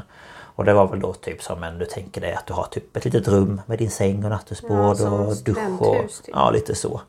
Och 0.56 0.66
det 0.66 0.74
var 0.74 0.88
väl 0.88 1.00
då 1.00 1.14
typ 1.14 1.44
som 1.44 1.64
en, 1.64 1.78
du 1.78 1.86
tänker 1.86 2.22
dig 2.22 2.34
att 2.34 2.46
du 2.46 2.54
har 2.54 2.64
typ 2.64 2.98
ett 2.98 3.06
litet 3.06 3.28
rum 3.28 3.62
med 3.66 3.78
din 3.78 3.92
säng 3.92 4.24
och 4.24 4.30
nattduksbord 4.30 4.98
Ja, 5.00 5.10
och 5.10 5.36
dusch 5.46 5.82
och... 5.82 5.96
typ. 5.96 6.34
Ja, 6.34 6.52
lite 6.52 6.76
så. 6.76 7.02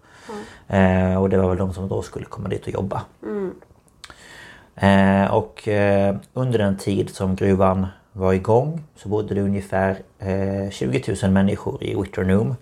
Eh, 0.69 1.23
och 1.23 1.29
det 1.29 1.39
var 1.39 1.49
väl 1.49 1.59
de 1.59 1.75
som 1.75 1.89
då 1.89 2.03
skulle 2.03 2.25
komma 2.25 2.49
dit 2.49 2.67
och 2.67 2.73
jobba. 2.73 3.03
Eh, 4.75 5.35
och 5.35 5.69
eh, 5.69 6.17
under 6.33 6.59
den 6.59 6.77
tid 6.77 7.11
som 7.11 7.37
gruvan 7.37 7.87
var 8.13 8.33
igång 8.33 8.85
så 8.97 9.09
bodde 9.09 9.35
det 9.35 9.41
ungefär 9.41 10.03
eh, 10.19 10.71
20 10.71 11.17
000 11.23 11.33
människor 11.33 11.85
i 11.85 11.95
Witternum. 11.95 12.55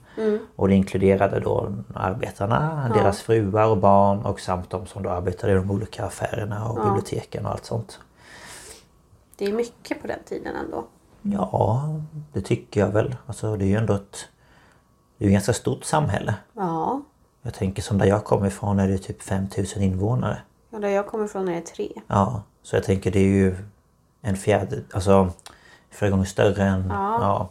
Och 0.57 0.69
det 0.69 0.75
inkluderade 0.75 1.41
då 1.41 1.73
arbetarna, 1.95 2.91
deras 2.95 3.23
fruar 3.23 3.69
och 3.69 3.77
barn 3.79 4.25
och 4.25 4.41
samt 4.41 4.71
de 4.71 4.87
som 4.87 5.03
då 5.03 5.11
arbetade 5.11 5.53
i 5.53 5.57
de 5.57 5.71
olika 5.71 6.05
affärerna 6.05 6.69
och 6.69 6.75
biblioteken 6.85 7.47
och 7.47 7.53
allt 7.53 7.65
sånt. 7.65 8.01
Det 9.37 9.45
är 9.45 9.53
mycket 9.53 10.01
på 10.03 10.07
den 10.07 10.19
tiden 10.25 10.57
ändå. 10.57 10.85
Ja, 11.23 11.89
det 12.33 12.41
tycker 12.41 12.81
jag 12.81 12.89
väl. 12.89 13.17
Alltså 13.27 13.57
det 13.57 13.65
är 13.65 13.69
ju 13.69 13.77
ändå 13.77 13.95
ett... 13.95 14.29
Det 15.19 15.25
är 15.25 15.29
ett 15.29 15.33
ganska 15.33 15.53
stort 15.53 15.85
samhälle. 15.85 16.35
Ja. 16.53 17.03
Jag 17.49 17.55
tänker 17.55 17.83
som 17.83 17.99
där 17.99 18.07
jag 18.07 18.25
kommer 18.25 18.47
ifrån 18.47 18.79
är 18.79 18.89
det 18.89 18.99
typ 18.99 19.23
5000 19.23 19.83
invånare. 19.83 20.39
ja 20.71 20.79
där 20.79 20.89
jag 20.89 21.07
kommer 21.07 21.25
ifrån 21.25 21.49
är 21.49 21.55
det 21.55 21.61
tre. 21.61 21.89
Ja, 22.07 22.43
så 22.63 22.77
jag 22.77 22.85
tänker 22.85 23.11
det 23.11 23.19
är 23.19 23.25
ju 23.25 23.57
en 24.23 24.37
fjärde, 24.37 24.83
alltså 24.93 25.33
flera 25.91 26.11
gånger 26.11 26.25
större 26.25 26.63
än... 26.63 26.87
Ja. 26.89 27.49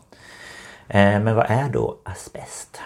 Eh, 0.87 1.19
men 1.19 1.35
vad 1.35 1.45
är 1.49 1.69
då 1.69 1.97
asbest? 2.03 2.81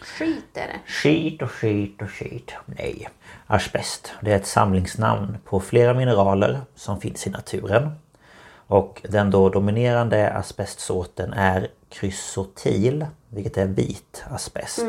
Skit 0.00 0.44
är 0.54 0.66
det. 0.66 0.80
Skit 0.86 1.42
och 1.42 1.50
skit 1.50 2.02
och 2.02 2.10
skit. 2.10 2.52
Nej. 2.66 3.08
Asbest, 3.46 4.12
det 4.20 4.32
är 4.32 4.36
ett 4.36 4.46
samlingsnamn 4.46 5.36
på 5.44 5.60
flera 5.60 5.94
mineraler 5.94 6.60
som 6.74 7.00
finns 7.00 7.26
i 7.26 7.30
naturen. 7.30 7.90
Och 8.66 9.00
den 9.08 9.30
då 9.30 9.48
dominerande 9.48 10.32
asbestsorten 10.32 11.32
är 11.32 11.68
krysotil, 11.88 13.06
vilket 13.28 13.56
är 13.56 13.66
vit 13.66 14.24
asbest. 14.30 14.84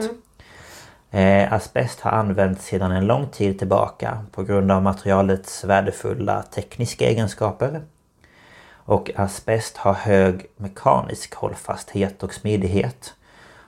Eh, 1.15 1.53
asbest 1.53 1.99
har 1.99 2.11
använts 2.11 2.65
sedan 2.65 2.91
en 2.91 3.07
lång 3.07 3.27
tid 3.27 3.59
tillbaka 3.59 4.25
på 4.31 4.43
grund 4.43 4.71
av 4.71 4.83
materialets 4.83 5.63
värdefulla 5.63 6.41
tekniska 6.41 7.05
egenskaper. 7.05 7.81
Och 8.71 9.11
asbest 9.15 9.77
har 9.77 9.93
hög 9.93 10.45
mekanisk 10.57 11.35
hållfasthet 11.35 12.23
och 12.23 12.33
smidighet. 12.33 13.13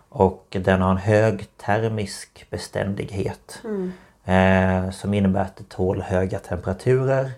Och 0.09 0.45
den 0.49 0.81
har 0.81 0.91
en 0.91 0.97
hög 0.97 1.57
termisk 1.57 2.45
beständighet. 2.49 3.61
Eh, 4.25 4.89
som 4.91 5.13
innebär 5.13 5.41
att 5.41 5.55
det 5.55 5.69
tål 5.69 6.01
höga 6.01 6.39
temperaturer. 6.39 7.31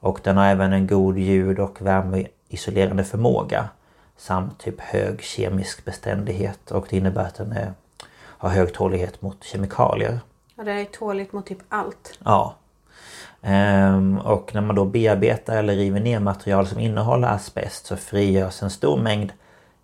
Och 0.00 0.20
den 0.24 0.36
har 0.36 0.46
även 0.46 0.72
en 0.72 0.86
god 0.86 1.18
ljud 1.18 1.58
och 1.58 1.82
värmeisolerande 1.82 3.04
förmåga. 3.04 3.68
Samt 4.16 4.58
typ 4.58 4.80
hög 4.80 5.22
kemisk 5.22 5.84
beständighet 5.84 6.70
och 6.70 6.86
det 6.90 6.96
innebär 6.96 7.24
att 7.24 7.34
den 7.34 7.52
är, 7.52 7.72
har 8.38 8.48
hög 8.48 8.74
tålighet 8.74 9.22
mot 9.22 9.44
kemikalier. 9.44 10.20
Ja, 10.54 10.64
det 10.64 10.72
är 10.72 10.84
tåligt 10.84 11.32
mot 11.32 11.46
typ 11.46 11.58
allt. 11.68 12.18
Ja. 12.24 12.54
Ehm, 13.42 14.18
och 14.18 14.54
när 14.54 14.60
man 14.60 14.76
då 14.76 14.84
bearbetar 14.84 15.56
eller 15.56 15.74
river 15.74 16.00
ner 16.00 16.20
material 16.20 16.66
som 16.66 16.78
innehåller 16.78 17.28
asbest 17.28 17.86
så 17.86 17.96
frigörs 17.96 18.62
en 18.62 18.70
stor 18.70 18.96
mängd 18.96 19.32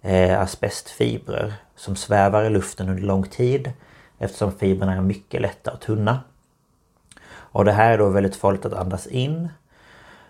eh, 0.03 0.41
asbestfibrer 0.41 1.55
som 1.77 1.97
svävar 1.97 2.45
i 2.45 2.51
luften 2.51 2.89
under 2.89 3.03
lång 3.03 3.23
tid 3.23 3.73
eftersom 4.19 4.53
fibrerna 4.53 4.95
är 4.95 5.01
mycket 5.01 5.41
lätta 5.41 5.71
och 5.71 5.81
tunna. 5.81 6.21
Och 7.27 7.65
det 7.65 7.73
här 7.73 7.93
är 7.93 7.99
då 7.99 8.09
väldigt 8.09 8.37
farligt 8.37 8.65
att 8.65 8.73
andas 8.73 9.07
in. 9.07 9.49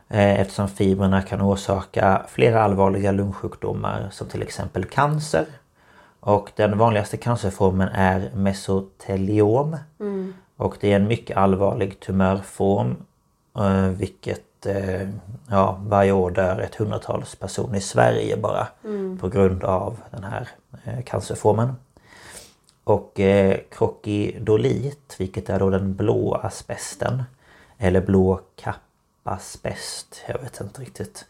Eh, 0.09 0.41
eftersom 0.41 0.69
fibrerna 0.69 1.23
kan 1.23 1.43
orsaka 1.43 2.27
flera 2.29 2.63
allvarliga 2.63 3.13
lungsjukdomar 3.13 4.09
som 4.13 4.29
till 4.29 4.43
exempel 4.43 4.85
cancer. 4.85 5.47
Och 6.27 6.53
den 6.57 6.79
vanligaste 6.79 7.17
cancerformen 7.17 7.89
är 7.89 8.31
mesoteliom. 8.35 9.77
Och 10.57 10.77
det 10.81 10.93
är 10.93 10.97
en 10.97 11.07
mycket 11.09 11.37
allvarlig 11.37 12.01
tumörform. 12.01 12.97
eh, 13.59 13.89
Vilket 13.89 14.67
eh, 14.67 15.09
ja, 15.51 15.79
varje 15.87 16.13
år 16.13 16.31
dör 16.31 16.59
ett 16.61 16.75
hundratals 16.75 17.35
personer 17.37 17.79
i 17.79 17.81
Sverige 17.81 18.37
bara 18.37 18.67
på 19.21 19.29
grund 19.29 19.65
av 19.65 19.97
den 20.11 20.25
här 20.25 20.49
eh, 20.85 21.03
cancerformen. 21.05 21.77
Och 22.85 23.21
eh, 23.21 23.59
krokidolit, 23.71 25.17
vilket 25.19 25.51
är 25.51 25.59
då 25.59 25.71
den 25.71 25.95
blå 25.95 26.35
asbesten. 26.35 27.23
Eller 27.79 28.01
blå 28.01 28.41
kappasbest, 28.57 30.23
jag 30.29 30.39
vet 30.39 30.61
inte 30.61 30.81
riktigt. 30.81 31.25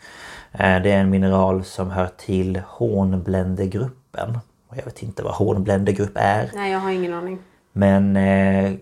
Eh, 0.53 0.83
det 0.83 0.91
är 0.93 1.01
en 1.01 1.11
mineral 1.11 1.65
som 1.65 1.91
hör 1.91 2.11
till 2.17 2.63
hornbländegruppen. 2.69 4.39
Och 4.75 4.81
jag 4.81 4.85
vet 4.85 5.03
inte 5.03 5.23
vad 5.23 5.35
hornbländegrupp 5.35 6.13
är. 6.15 6.51
Nej, 6.55 6.73
jag 6.73 6.79
har 6.79 6.91
ingen 6.91 7.15
aning. 7.15 7.39
Men 7.73 8.17
eh, 8.17 8.73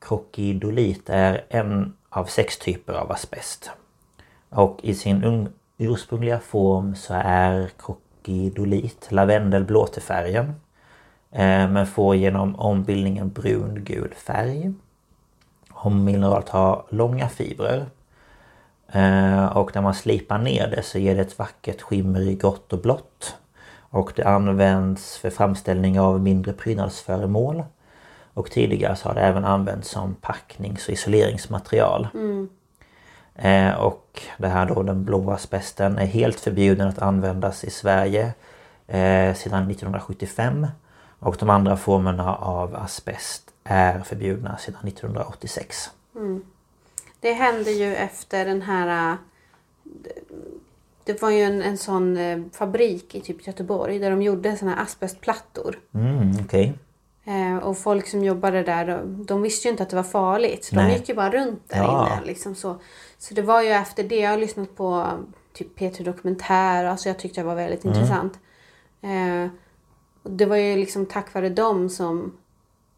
krokidolit 0.00 1.10
är 1.10 1.44
en 1.48 1.96
av 2.08 2.24
sex 2.24 2.58
typer 2.58 2.92
av 2.92 3.12
asbest. 3.12 3.70
Och 4.48 4.78
i 4.82 4.94
sin 4.94 5.24
un- 5.24 5.48
ursprungliga 5.78 6.38
form 6.40 6.94
så 6.94 7.14
är 7.24 7.70
krokidolit 7.78 9.08
lavendelblå 9.10 9.86
till 9.86 10.02
färgen. 10.02 10.46
Eh, 11.30 11.68
men 11.70 11.86
får 11.86 12.16
genom 12.16 12.56
ombildningen 12.56 13.30
brun-gul 13.30 14.14
färg. 14.14 14.72
Om 15.70 16.04
mineralt 16.04 16.48
har 16.48 16.84
långa 16.88 17.28
fibrer. 17.28 17.86
Eh, 18.92 19.44
och 19.56 19.74
när 19.74 19.82
man 19.82 19.94
slipar 19.94 20.38
ner 20.38 20.68
det 20.68 20.82
så 20.82 20.98
ger 20.98 21.14
det 21.14 21.20
ett 21.20 21.38
vackert 21.38 21.82
skimmer 21.82 22.20
i 22.20 22.34
grått 22.34 22.72
och 22.72 22.78
blått. 22.82 23.36
Och 23.92 24.12
det 24.16 24.24
används 24.24 25.18
för 25.18 25.30
framställning 25.30 26.00
av 26.00 26.20
mindre 26.20 26.52
prydnadsföremål. 26.52 27.64
Och 28.34 28.50
tidigare 28.50 28.96
så 28.96 29.08
har 29.08 29.14
det 29.14 29.20
även 29.20 29.44
använts 29.44 29.88
som 29.88 30.14
packnings 30.14 30.88
och 30.88 30.92
isoleringsmaterial. 30.92 32.08
Eh, 33.34 33.74
och 33.74 34.22
det 34.38 34.48
här 34.48 34.66
då, 34.66 34.82
den 34.82 35.04
blåa 35.04 35.34
asbesten, 35.34 35.98
är 35.98 36.06
helt 36.06 36.40
förbjuden 36.40 36.88
att 36.88 36.98
användas 36.98 37.64
i 37.64 37.70
Sverige 37.70 38.24
eh, 38.86 39.34
sedan 39.34 39.70
1975. 39.70 40.66
Och 41.18 41.36
de 41.38 41.50
andra 41.50 41.76
formerna 41.76 42.36
av 42.36 42.76
asbest 42.76 43.50
är 43.64 44.00
förbjudna 44.00 44.56
sedan 44.58 44.88
1986. 44.88 45.90
Det 47.20 47.32
hände 47.32 47.70
ju 47.70 47.94
efter 47.94 48.44
den 48.44 48.62
här... 48.62 49.16
Det 51.04 51.22
var 51.22 51.30
ju 51.30 51.42
en, 51.42 51.62
en 51.62 51.78
sån 51.78 52.16
eh, 52.16 52.38
fabrik 52.52 53.14
i 53.14 53.20
typ 53.20 53.46
Göteborg 53.46 53.98
där 53.98 54.10
de 54.10 54.22
gjorde 54.22 54.56
såna 54.56 54.74
här 54.74 54.82
asbestplattor. 54.82 55.78
Mm, 55.94 56.30
okej. 56.44 56.74
Eh, 57.24 57.56
och 57.56 57.78
folk 57.78 58.06
som 58.08 58.24
jobbade 58.24 58.62
där, 58.62 59.02
de, 59.04 59.42
visste 59.42 59.68
ju 59.68 59.70
inte 59.72 59.82
att 59.82 59.90
det 59.90 59.96
var 59.96 60.02
farligt. 60.02 60.64
Så 60.64 60.74
de 60.74 60.80
Nej. 60.82 60.96
gick 60.98 61.08
ju 61.08 61.14
bara 61.14 61.30
runt 61.30 61.68
där 61.68 61.76
Ja. 61.78 62.06
inne. 62.16 62.26
Liksom 62.26 62.54
så. 62.54 62.76
så 63.18 63.34
det 63.34 63.42
var 63.42 63.62
ju 63.62 63.68
efter 63.68 64.04
det, 64.04 64.16
jag 64.20 64.30
har 64.30 64.38
lyssnat 64.38 64.76
på 64.76 65.06
typ 65.52 65.78
P3 65.78 66.04
Dokumentär, 66.04 66.84
alltså 66.84 67.08
jag 67.08 67.18
tyckte 67.18 67.40
det 67.40 67.44
var 67.46 67.54
väldigt 67.54 67.84
Mm. 67.84 67.96
intressant. 67.96 68.38
Eh, 69.02 69.50
och 70.22 70.30
det 70.30 70.46
var 70.46 70.56
ju 70.56 70.76
liksom 70.76 71.06
tack 71.06 71.34
vare 71.34 71.48
dem 71.48 71.88
som 71.88 72.36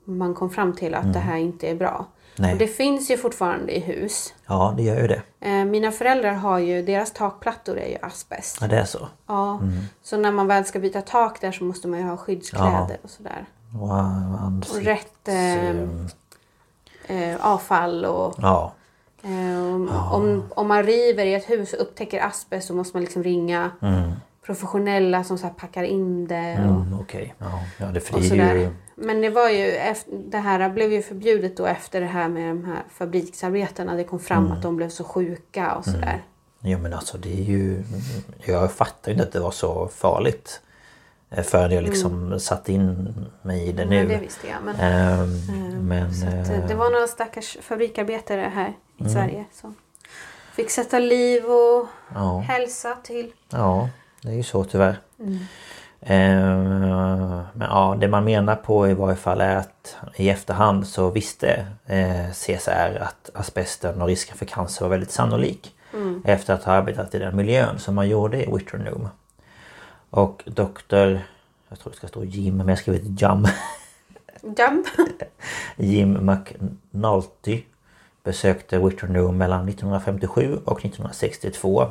man 0.04 0.34
kom 0.34 0.50
fram 0.50 0.72
till 0.72 0.94
att 0.94 1.12
det 1.12 1.18
här 1.18 1.36
inte 1.36 1.68
är 1.70 1.74
bra. 1.74 2.06
Mm. 2.38 2.46
Nej. 2.46 2.52
Och 2.52 2.58
det 2.58 2.66
finns 2.66 3.10
ju 3.10 3.16
fortfarande 3.16 3.76
i 3.76 3.80
hus. 3.80 4.34
Ja, 4.46 4.74
det 4.76 4.82
gör 4.82 5.00
ju 5.00 5.06
det. 5.06 5.22
Eh, 5.40 5.64
mina 5.64 5.92
föräldrar 5.92 6.32
har 6.32 6.58
ju, 6.58 6.82
deras 6.82 7.12
takplattor 7.12 7.78
är 7.78 7.88
ju 7.88 7.96
asbest. 8.02 8.58
Ja, 8.60 8.66
det 8.66 8.76
är 8.76 8.84
så. 8.84 9.08
Ja, 9.26 9.60
så 10.02 10.16
när 10.16 10.32
man 10.32 10.46
väl 10.46 10.64
ska 10.64 10.78
byta 10.78 11.00
tak 11.00 11.40
där 11.40 11.52
så 11.52 11.64
måste 11.64 11.88
man 11.88 11.98
ju 11.98 12.04
ha 12.04 12.16
skyddskläder 12.16 12.98
och 13.02 13.10
sådär. 13.10 13.44
Wow, 13.72 13.88
Och 13.90 14.40
ansikts... 14.40 14.78
rätt 14.78 15.28
eh, 15.28 15.80
eh, 17.06 17.46
avfall 17.46 18.04
och 18.04 18.34
Ja, 18.38 18.72
eh, 19.22 19.74
om, 19.74 19.90
om, 20.12 20.44
om 20.56 20.68
man 20.68 20.82
river 20.82 21.24
i 21.24 21.34
ett 21.34 21.50
hus 21.50 21.72
och 21.72 21.80
upptäcker 21.82 22.20
asbest 22.26 22.66
så 22.66 22.74
måste 22.74 22.96
man 22.96 23.04
liksom 23.04 23.22
ringa 23.22 23.70
professionella 24.46 25.24
som 25.24 25.38
så 25.38 25.48
packar 25.48 25.82
in 25.82 26.26
det. 26.26 26.52
Och, 26.52 26.82
mm, 26.82 27.00
okej. 27.00 27.34
Ja, 27.38 27.86
det, 27.86 28.00
sådär. 28.28 28.54
ju... 28.54 28.70
Men 28.96 29.20
det 29.20 29.30
var 29.30 29.48
ju 29.48 29.70
efter, 29.70 30.12
det 30.30 30.38
här 30.38 30.68
blev 30.70 30.92
ju 30.92 31.02
förbjudet 31.02 31.56
då 31.56 31.66
efter 31.66 32.00
det 32.00 32.06
här 32.06 32.28
med 32.28 32.48
de 32.48 32.64
här 32.64 32.82
fabriksarbetarna. 32.90 33.94
Det 33.94 34.04
kom 34.04 34.18
fram 34.20 34.52
att 34.52 34.62
de 34.62 34.76
blev 34.76 34.88
så 34.88 35.04
sjuka 35.04 35.74
och 35.74 35.84
sådär. 35.84 36.22
Jo 36.60 36.78
men 36.78 36.92
alltså 36.94 37.18
det 37.18 37.32
är 37.32 37.42
ju... 37.42 37.82
Jag 38.44 38.72
fattar 38.72 39.10
ju 39.10 39.14
inte 39.14 39.26
att 39.26 39.32
det 39.32 39.40
var 39.40 39.50
så 39.50 39.88
farligt. 39.88 40.60
eh, 41.30 41.42
Förrän 41.44 41.70
jag 41.70 41.84
liksom 41.84 42.40
satte 42.40 42.72
in 42.72 43.14
mig 43.42 43.68
i 43.68 43.72
det 43.72 43.84
nu. 43.84 43.96
Mm. 44.00 44.10
Ja, 44.10 44.16
det 44.18 44.24
visste 44.24 44.46
jag. 44.48 44.56
Men, 44.64 44.76
Ehm, 44.80 45.88
men... 45.88 46.14
så 46.14 46.26
eh, 46.26 46.66
det 46.68 46.74
var 46.74 46.90
några 46.90 47.06
stackars 47.06 47.56
fabriksarbetare 47.62 48.50
här 48.54 48.72
i 48.98 49.08
Sverige 49.08 49.44
som 49.52 49.74
fick 50.52 50.70
sätta 50.70 50.98
liv 50.98 51.44
och 51.44 51.86
Ja. 52.14 52.38
hälsa 52.48 52.96
till. 53.02 53.32
Ja, 53.50 53.88
det 54.24 54.30
är 54.30 54.36
ju 54.36 54.42
så 54.42 54.64
tyvärr. 54.64 54.96
Mm. 55.18 55.38
Eh, 56.00 57.44
men 57.52 57.68
ja, 57.70 57.96
det 58.00 58.08
man 58.08 58.24
menar 58.24 58.56
på 58.56 58.88
i 58.88 58.94
varje 58.94 59.16
fall 59.16 59.40
är 59.40 59.56
att 59.56 59.96
i 60.16 60.28
efterhand 60.28 60.86
så 60.86 61.10
visste 61.10 61.66
eh, 61.86 62.30
CSR 62.30 62.98
att 63.00 63.30
asbesten 63.34 64.02
och 64.02 64.08
risken 64.08 64.36
för 64.36 64.46
cancer 64.46 64.84
var 64.84 64.90
väldigt 64.90 65.10
sannolik. 65.10 65.74
Mm. 65.94 66.22
Efter 66.24 66.54
att 66.54 66.64
ha 66.64 66.72
arbetat 66.72 67.14
i 67.14 67.18
den 67.18 67.36
miljön 67.36 67.78
som 67.78 67.94
man 67.94 68.08
gjorde 68.08 68.44
i 68.44 68.52
Witternome. 68.52 69.08
Och 70.10 70.42
doktor... 70.46 71.20
Jag 71.68 71.78
tror 71.78 71.90
det 71.90 71.96
ska 71.96 72.08
stå 72.08 72.24
Jim, 72.24 72.56
men 72.56 72.68
jag 72.68 72.78
skrivit 72.78 73.20
Jam. 73.20 73.46
Jump! 74.42 74.86
Jim 75.76 76.26
McNulty 76.26 77.62
besökte 78.22 78.78
Witternome 78.78 79.38
mellan 79.38 79.68
1957 79.68 80.58
och 80.64 80.78
1962. 80.78 81.86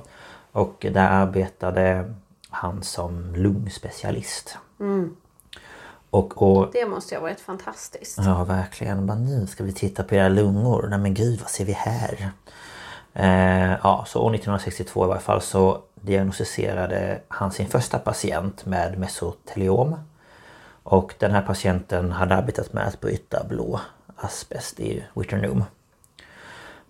Och 0.51 0.85
där 0.91 1.09
arbetade 1.09 2.13
han 2.53 2.83
som 2.83 3.35
lungspecialist. 3.35 4.57
Och, 6.09 6.41
och 6.41 6.69
Det 6.73 6.85
måste 6.85 7.15
ju 7.15 7.19
ha 7.19 7.23
varit 7.27 7.39
fantastiskt. 7.39 8.17
Ja 8.17 8.43
verkligen. 8.43 9.07
Bara, 9.07 9.17
nu 9.17 9.47
ska 9.47 9.63
vi 9.63 9.73
titta 9.73 10.03
på 10.03 10.15
era 10.15 10.29
lungor. 10.29 10.87
Nej 10.89 10.99
men 10.99 11.13
gud 11.13 11.39
vad 11.39 11.49
ser 11.49 11.65
vi 11.65 11.71
här? 11.71 12.31
Eh, 13.13 13.71
ja 13.83 14.05
så 14.07 14.19
år 14.19 14.35
1962 14.35 15.05
i 15.05 15.07
varje 15.07 15.21
fall 15.21 15.41
så 15.41 15.81
diagnostiserade 15.95 17.21
han 17.27 17.51
sin 17.51 17.67
första 17.67 17.99
patient 17.99 18.65
med 18.65 18.97
mesoteliom. 18.97 19.95
Och 20.83 21.15
den 21.19 21.31
här 21.31 21.41
patienten 21.41 22.11
hade 22.11 22.35
arbetat 22.35 22.73
med 22.73 22.87
att 22.87 23.01
bryta 23.01 23.43
blå 23.43 23.79
asbest 24.15 24.79
i 24.79 25.03
Witternome. 25.13 25.65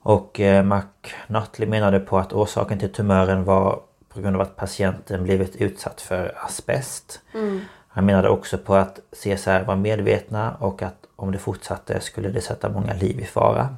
Och 0.01 0.39
eh, 0.39 0.63
McNutley 0.63 1.69
menade 1.69 1.99
på 1.99 2.17
att 2.17 2.33
orsaken 2.33 2.79
till 2.79 2.93
tumören 2.93 3.43
var 3.43 3.81
på 4.13 4.21
grund 4.21 4.35
av 4.35 4.41
att 4.41 4.55
patienten 4.55 5.23
blivit 5.23 5.55
utsatt 5.55 6.01
för 6.01 6.37
asbest. 6.45 7.21
Han 7.87 8.05
menade 8.05 8.29
också 8.29 8.57
på 8.57 8.75
att 8.75 8.99
CSR 9.11 9.63
var 9.63 9.75
medvetna 9.75 10.55
och 10.59 10.81
att 10.81 11.05
om 11.15 11.31
det 11.31 11.37
fortsatte 11.37 11.99
skulle 11.99 12.29
det 12.29 12.41
sätta 12.41 12.69
många 12.69 12.93
liv 12.93 13.19
i 13.19 13.25
fara. 13.25 13.75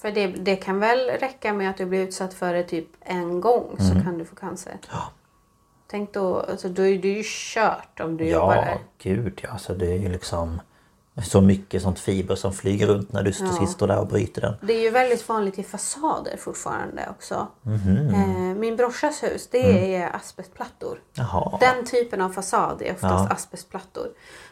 För 0.00 0.10
det, 0.10 0.26
det 0.26 0.56
kan 0.56 0.80
väl 0.80 1.10
räcka 1.20 1.52
med 1.52 1.70
att 1.70 1.76
du 1.76 1.86
blir 1.86 2.00
utsatt 2.00 2.34
för 2.34 2.54
det 2.54 2.62
typ 2.62 2.88
en 3.00 3.40
gång 3.40 3.76
så 3.78 3.92
kan 4.04 4.18
du 4.18 4.24
få 4.24 4.36
cancer. 4.36 4.76
Ja. 4.90 5.02
Tänk 5.86 6.12
då, 6.14 6.40
alltså 6.40 6.68
då 6.68 6.82
är 6.82 6.98
det 6.98 7.08
ju 7.08 7.22
kört 7.24 8.00
om 8.00 8.16
du 8.16 8.28
jobbar 8.28 8.54
Ja, 8.56 8.60
där. 8.62 8.78
gud 8.98 9.40
ja. 9.42 9.48
Alltså 9.50 9.74
det 9.74 9.86
är 9.86 9.98
ju 9.98 10.08
liksom 10.08 10.60
så 11.22 11.40
mycket 11.40 11.82
sånt 11.82 11.98
fiber 12.00 12.34
som 12.34 12.52
flyger 12.52 12.86
runt 12.86 13.12
när 13.12 13.22
du 13.22 13.32
står 13.32 13.66
står 13.66 13.86
där 13.86 13.98
och 14.00 14.06
bryter 14.06 14.40
den. 14.40 14.54
Det 14.62 14.72
är 14.72 14.80
ju 14.80 14.90
väldigt 14.90 15.28
vanligt 15.28 15.58
i 15.58 15.62
fasader 15.62 16.36
fortfarande 16.38 17.08
också. 17.10 17.46
Mhm. 17.62 18.08
Eh, 18.14 18.56
min 18.58 18.76
brorsas 18.76 19.22
hus, 19.22 19.48
det 19.50 19.70
Mm. 19.70 20.02
är 20.02 20.16
asbestplattor. 20.16 20.98
Jaha. 21.14 21.58
Den 21.60 21.84
typen 21.86 22.20
av 22.20 22.30
fasad 22.30 22.82
är 22.82 22.92
oftast 22.94 23.26
Ja. 23.30 23.34
asbestplattor. 23.34 24.06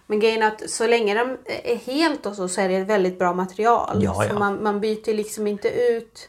Men 0.06 0.20
grejen 0.20 0.42
är 0.42 0.46
att 0.46 0.70
så 0.70 0.86
länge 0.86 1.14
de 1.14 1.36
är 1.64 1.76
helt 1.76 2.26
och 2.26 2.34
så, 2.34 2.48
så 2.48 2.60
är 2.60 2.68
det 2.68 2.76
ett 2.76 2.88
väldigt 2.88 3.18
bra 3.18 3.32
material. 3.32 4.02
Ja, 4.02 4.24
ja. 4.24 4.30
Så 4.30 4.38
man, 4.38 4.62
man 4.62 4.80
byter 4.80 5.14
liksom 5.14 5.46
inte 5.46 5.68
ut 5.68 6.28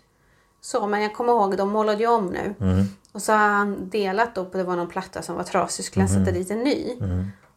så. 0.61 0.87
Men 0.87 1.01
jag 1.01 1.13
kommer 1.15 1.33
ihåg, 1.33 1.57
de 1.57 1.69
målade 1.69 1.99
ju 2.03 2.07
om 2.09 2.25
nu. 2.27 2.55
Mm. 2.61 2.85
Och 3.11 3.21
så 3.21 3.31
har 3.31 3.39
han 3.49 3.89
delat 3.89 4.35
då 4.35 4.45
på, 4.45 4.57
det 4.57 4.63
var 4.63 4.75
någon 4.75 4.87
platta 4.89 5.21
som 5.21 5.35
var 5.35 5.43
trasig, 5.43 5.85
skulle 5.85 6.05
han 6.05 6.15
Mm. 6.15 6.25
sätta 6.25 6.37
dit 6.39 6.51
en 6.51 6.59
ny. 6.63 6.97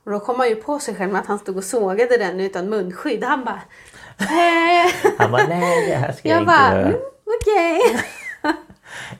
Och 0.04 0.10
då 0.10 0.20
kom 0.20 0.38
han 0.38 0.48
ju 0.48 0.54
på 0.56 0.78
sig 0.78 0.94
själv 0.94 1.12
med 1.12 1.20
att 1.20 1.26
han 1.26 1.38
stod 1.38 1.56
och 1.56 1.64
sågade 1.64 2.16
den 2.16 2.40
utan 2.40 2.68
munskydd. 2.70 3.24
Han 3.24 3.44
bara... 3.44 3.60
Eh. 4.18 4.92
Han 5.18 5.30
bara 5.32 5.46
nej 5.46 5.86
det 5.88 5.94
här 5.96 6.12
ska 6.12 6.28
jag, 6.28 6.36
Jag 6.36 6.42
inte 6.42 6.46
bara, 6.52 6.72
göra. 6.74 6.86
mm, 6.86 7.00
okej. 7.40 8.00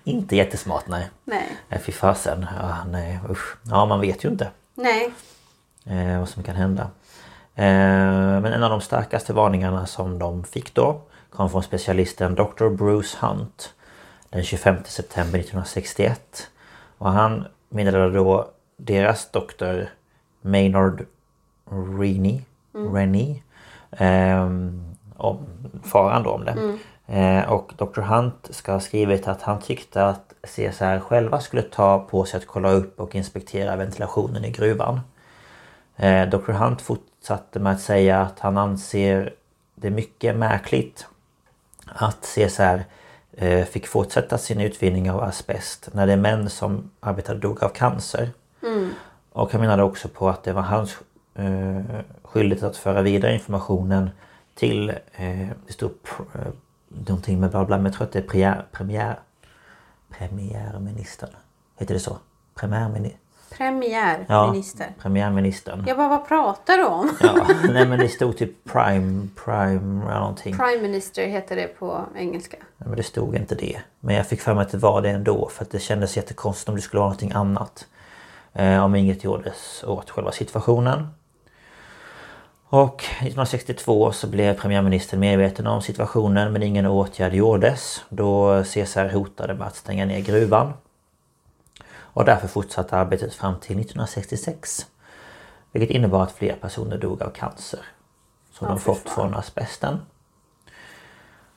Inte 0.04 0.36
jättesmart 0.36 0.84
nej. 0.88 1.10
Nej. 1.24 1.56
Nej 1.68 1.80
fy 1.80 1.92
fasen. 1.92 2.46
Ja, 2.60 2.76
nej 2.86 3.18
usch. 3.30 3.56
Ja 3.70 3.86
man 3.86 4.00
vet 4.00 4.24
ju 4.24 4.28
inte. 4.28 4.50
Nej. 4.74 5.12
eh, 5.86 6.18
vad 6.18 6.28
som 6.28 6.42
kan 6.42 6.56
hända. 6.56 6.82
Eh, 7.54 7.64
men 8.40 8.44
en 8.46 8.62
av 8.62 8.70
de 8.70 8.80
starkaste 8.80 9.32
varningarna 9.32 9.86
som 9.86 10.18
de 10.18 10.44
fick 10.44 10.74
då 10.74 11.00
kom 11.30 11.50
från 11.50 11.62
specialisten 11.62 12.34
Dr. 12.34 12.68
Bruce 12.68 13.16
Hunt. 13.20 13.74
den 14.30 14.44
25 14.44 14.76
september 14.84 15.38
1961. 15.38 16.48
Och 16.98 17.10
han 17.12 17.46
meddelade 17.68 18.12
då 18.14 18.50
deras 18.76 19.30
doktor 19.30 19.88
Maynard 20.40 21.06
Rennie, 21.98 22.44
Rennie 22.72 23.42
eh, 23.90 24.48
om 25.16 25.38
faran 25.82 26.22
då 26.22 26.30
om 26.30 26.44
det. 26.44 26.78
Eh, 27.06 27.52
och 27.52 27.72
Dr 27.76 28.00
Hunt 28.00 28.48
ska 28.50 28.72
ha 28.72 28.80
skrivit 28.80 29.28
att 29.28 29.42
han 29.42 29.60
tyckte 29.60 30.04
att 30.04 30.34
CSR 30.42 31.00
själva 31.00 31.40
skulle 31.40 31.62
ta 31.62 31.98
på 32.10 32.24
sig 32.24 32.38
att 32.38 32.46
kolla 32.46 32.70
upp 32.70 33.00
och 33.00 33.14
inspektera 33.14 33.76
ventilationen 33.76 34.44
i 34.44 34.50
gruvan. 34.50 35.00
Eh, 35.96 36.28
Dr 36.28 36.52
Hunt 36.52 36.82
fortsatte 36.82 37.58
med 37.58 37.72
att 37.72 37.80
säga 37.80 38.20
att 38.20 38.38
han 38.38 38.58
anser 38.58 39.34
det 39.74 39.90
mycket 39.90 40.36
märkligt 40.36 41.06
att 41.86 42.20
CSR 42.34 42.84
eh, 43.32 43.64
fick 43.64 43.86
fortsätta 43.86 44.38
sin 44.38 44.60
utvinning 44.60 45.10
av 45.10 45.22
asbest 45.22 45.88
när 45.92 46.06
det 46.06 46.12
är 46.12 46.16
män 46.16 46.50
som 46.50 46.90
arbetade 47.00 47.38
dog 47.40 47.64
av 47.64 47.68
cancer. 47.68 48.30
Och 49.32 49.52
han 49.52 49.60
menade 49.60 49.82
också 49.82 50.08
på 50.08 50.28
att 50.28 50.42
det 50.42 50.52
var 50.52 50.62
hans 50.62 50.98
eh, 51.34 52.00
skyldighet 52.22 52.64
att 52.64 52.76
föra 52.76 53.02
vidare 53.02 53.34
informationen 53.34 54.10
till, 54.54 54.90
eh, 55.12 55.48
det 55.66 55.72
stod 55.72 55.90
pr- 56.04 56.40
eh, 56.40 56.52
någonting 56.88 57.40
med 57.40 57.50
bla 57.50 57.64
bla, 57.64 57.76
men 57.76 57.84
jag 57.84 57.94
tror 57.94 58.06
att 58.06 58.12
det 58.12 58.18
är 58.18 58.22
premiär, 58.22 58.64
premiär, 58.72 59.18
premiärministern. 60.10 61.30
Heter 61.78 61.94
det 61.94 62.00
så? 62.00 62.18
Premiärminister? 62.54 63.20
Premiärminister. 63.56 64.94
premiärministern. 65.02 65.84
Jag 65.86 65.96
bara, 65.96 66.08
vad 66.08 66.28
pratar 66.28 66.76
du 66.76 66.84
om? 66.84 67.10
Ja, 67.20 67.46
nej 67.72 67.88
men 67.88 67.98
det 67.98 68.08
stod 68.08 68.36
typ 68.36 68.64
prime, 68.64 69.28
prime 69.44 70.04
eller 70.04 70.20
någonting. 70.20 70.56
Prime 70.56 70.82
Minister 70.82 71.26
heter 71.26 71.56
det 71.56 71.66
på 71.78 72.04
engelska. 72.16 72.56
Nej, 72.60 72.88
men 72.88 72.96
det 72.96 73.02
stod 73.02 73.36
inte 73.36 73.54
det. 73.54 73.80
Men 74.00 74.14
jag 74.14 74.26
fick 74.26 74.40
för 74.40 74.54
mig 74.54 74.62
att 74.62 74.70
det 74.72 74.78
var 74.78 75.02
det 75.02 75.10
ändå 75.10 75.48
för 75.48 75.64
att 75.64 75.70
det 75.70 75.78
kändes 75.78 76.16
jättekonstigt 76.16 76.68
om 76.68 76.74
det 76.74 76.80
skulle 76.82 76.98
vara 76.98 77.08
någonting 77.08 77.32
annat. 77.32 77.86
Eh, 78.52 78.84
om 78.84 78.94
inget 78.94 79.24
gjordes 79.24 79.84
åt 79.86 80.10
själva 80.10 80.32
situationen. 80.32 81.08
Och 82.72 83.02
1962 83.02 84.12
så 84.12 84.26
blev 84.26 84.54
premiärministern 84.54 85.20
medveten 85.20 85.66
om 85.66 85.82
situationen 85.82 86.52
men 86.52 86.62
ingen 86.62 86.86
åtgärd 86.86 87.34
gjordes 87.34 88.04
då 88.08 88.62
CSR 88.64 89.08
hotade 89.12 89.54
med 89.54 89.66
att 89.66 89.76
stänga 89.76 90.04
ner 90.04 90.20
gruvan. 90.20 90.72
Och 91.92 92.24
därför 92.24 92.48
fortsatte 92.48 92.96
arbetet 92.96 93.34
fram 93.34 93.54
till 93.54 93.80
1966. 93.80 94.86
Vilket 95.72 95.90
innebar 95.96 96.22
att 96.22 96.32
fler 96.32 96.54
personer 96.54 96.98
dog 96.98 97.22
av 97.22 97.30
cancer. 97.30 97.80
Som 98.52 98.68
de 98.68 98.78
fy 98.78 98.84
fått 98.84 98.98
fan. 98.98 99.14
från 99.14 99.34
asbesten. 99.34 99.98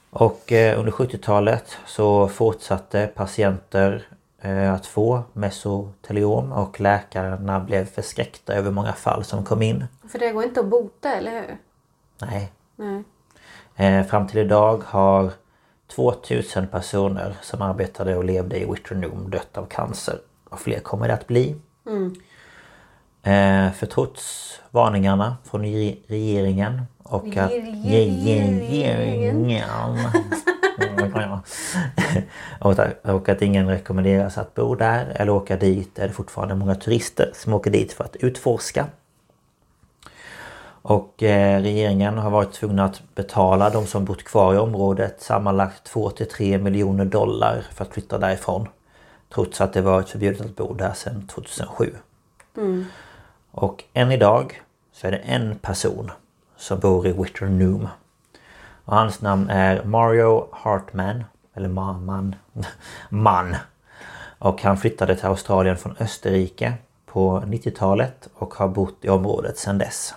Och 0.10 0.52
eh, 0.52 0.80
under 0.80 0.92
70-talet 0.92 1.78
så 1.86 2.28
fortsatte 2.28 3.08
patienter 3.16 4.08
att 4.50 4.86
få 4.86 5.24
mesoteliom 5.34 6.52
och 6.52 6.80
läkarna 6.80 7.60
blev 7.60 7.86
förskräckta 7.86 8.54
över 8.54 8.72
många 8.72 8.94
fall 8.94 9.24
som 9.24 9.46
kom 9.46 9.62
in. 9.62 9.86
För 10.10 10.20
det 10.20 10.32
går 10.32 10.44
inte 10.44 10.60
att 10.60 10.66
bota, 10.68 11.14
eller 11.14 11.32
hur? 11.32 11.58
Nej. 12.22 12.52
Nej. 12.76 13.04
Eh, 13.76 14.06
fram 14.06 14.28
till 14.28 14.40
idag 14.40 14.82
har 14.86 15.32
2000 15.96 16.68
personer 16.68 17.36
som 17.42 17.62
arbetade 17.62 18.18
och 18.18 18.24
levde 18.24 18.60
i 18.60 18.66
Witternum 18.72 19.30
dött 19.30 19.58
av 19.58 19.66
cancer. 19.66 20.20
Och 20.50 20.60
fler 20.60 20.80
kommer 20.80 21.08
det 21.08 21.14
att 21.14 21.28
bli. 21.28 21.56
Eh, 23.24 23.72
för 23.72 23.86
trots 23.86 24.50
varningarna 24.72 25.38
från 25.44 25.66
re- 25.66 25.98
regeringen 26.08 26.82
och 27.04 27.38
att... 27.38 27.52
Regeringen. 27.52 28.60
Och, 32.60 32.72
att- 32.80 33.06
och 33.06 33.30
att 33.30 33.42
ingen 33.42 33.68
rekommenderas 33.68 34.38
att 34.38 34.54
bo 34.56 34.76
där 34.76 35.06
eller 35.16 35.32
åka 35.32 35.58
dit 35.58 36.00
är 36.00 36.08
det 36.08 36.14
fortfarande 36.14 36.56
många 36.56 36.76
turister 36.76 37.32
som 37.34 37.54
åker 37.54 37.72
dit 37.72 37.94
för 37.94 38.04
att 38.04 38.16
utforska. 38.16 38.86
Och 40.86 41.24
eh, 41.24 41.62
regeringen 41.62 42.18
har 42.18 42.30
varit 42.30 42.52
tvungna 42.54 42.86
att 42.86 43.02
betala 43.16 43.70
de 43.70 43.86
som 43.86 44.06
bott 44.06 44.24
kvar 44.24 44.54
i 44.54 44.58
området 44.58 45.22
sammanlagt 45.22 45.92
2-3 45.94 46.58
miljoner 46.58 47.06
dollar 47.06 47.66
för 47.74 47.86
att 47.86 47.94
flytta 47.94 48.18
därifrån. 48.18 48.68
Trots 49.34 49.62
att 49.62 49.74
det 49.74 49.82
varit 49.82 50.10
förbjudet 50.10 50.42
att 50.42 50.56
bo 50.56 50.74
där 50.74 50.94
sedan 50.94 51.28
2007. 51.28 51.94
Och 53.52 53.84
än 53.94 54.12
idag 54.12 54.62
så 54.94 55.08
är 55.08 55.12
det 55.12 55.18
en 55.18 55.56
person 55.58 56.12
som 56.58 56.80
bor 56.80 57.08
i 57.08 57.12
Witternum. 57.12 57.88
Och 58.86 58.96
hans 58.96 59.22
namn 59.22 59.50
är 59.50 59.84
Mario 59.84 60.48
Hartman. 60.52 61.24
Eller 61.54 61.70
Ma- 61.70 62.00
man. 62.02 62.36
Man. 63.10 63.56
Och 64.40 64.62
han 64.64 64.78
flyttade 64.78 65.16
till 65.16 65.26
Australien 65.26 65.78
från 65.78 65.96
Österrike 66.00 66.74
på 67.06 67.40
90-talet 67.42 68.30
och 68.34 68.54
har 68.54 68.68
bott 68.68 68.98
i 69.06 69.10
området 69.10 69.58
sedan 69.58 69.78
dess. 69.78 70.14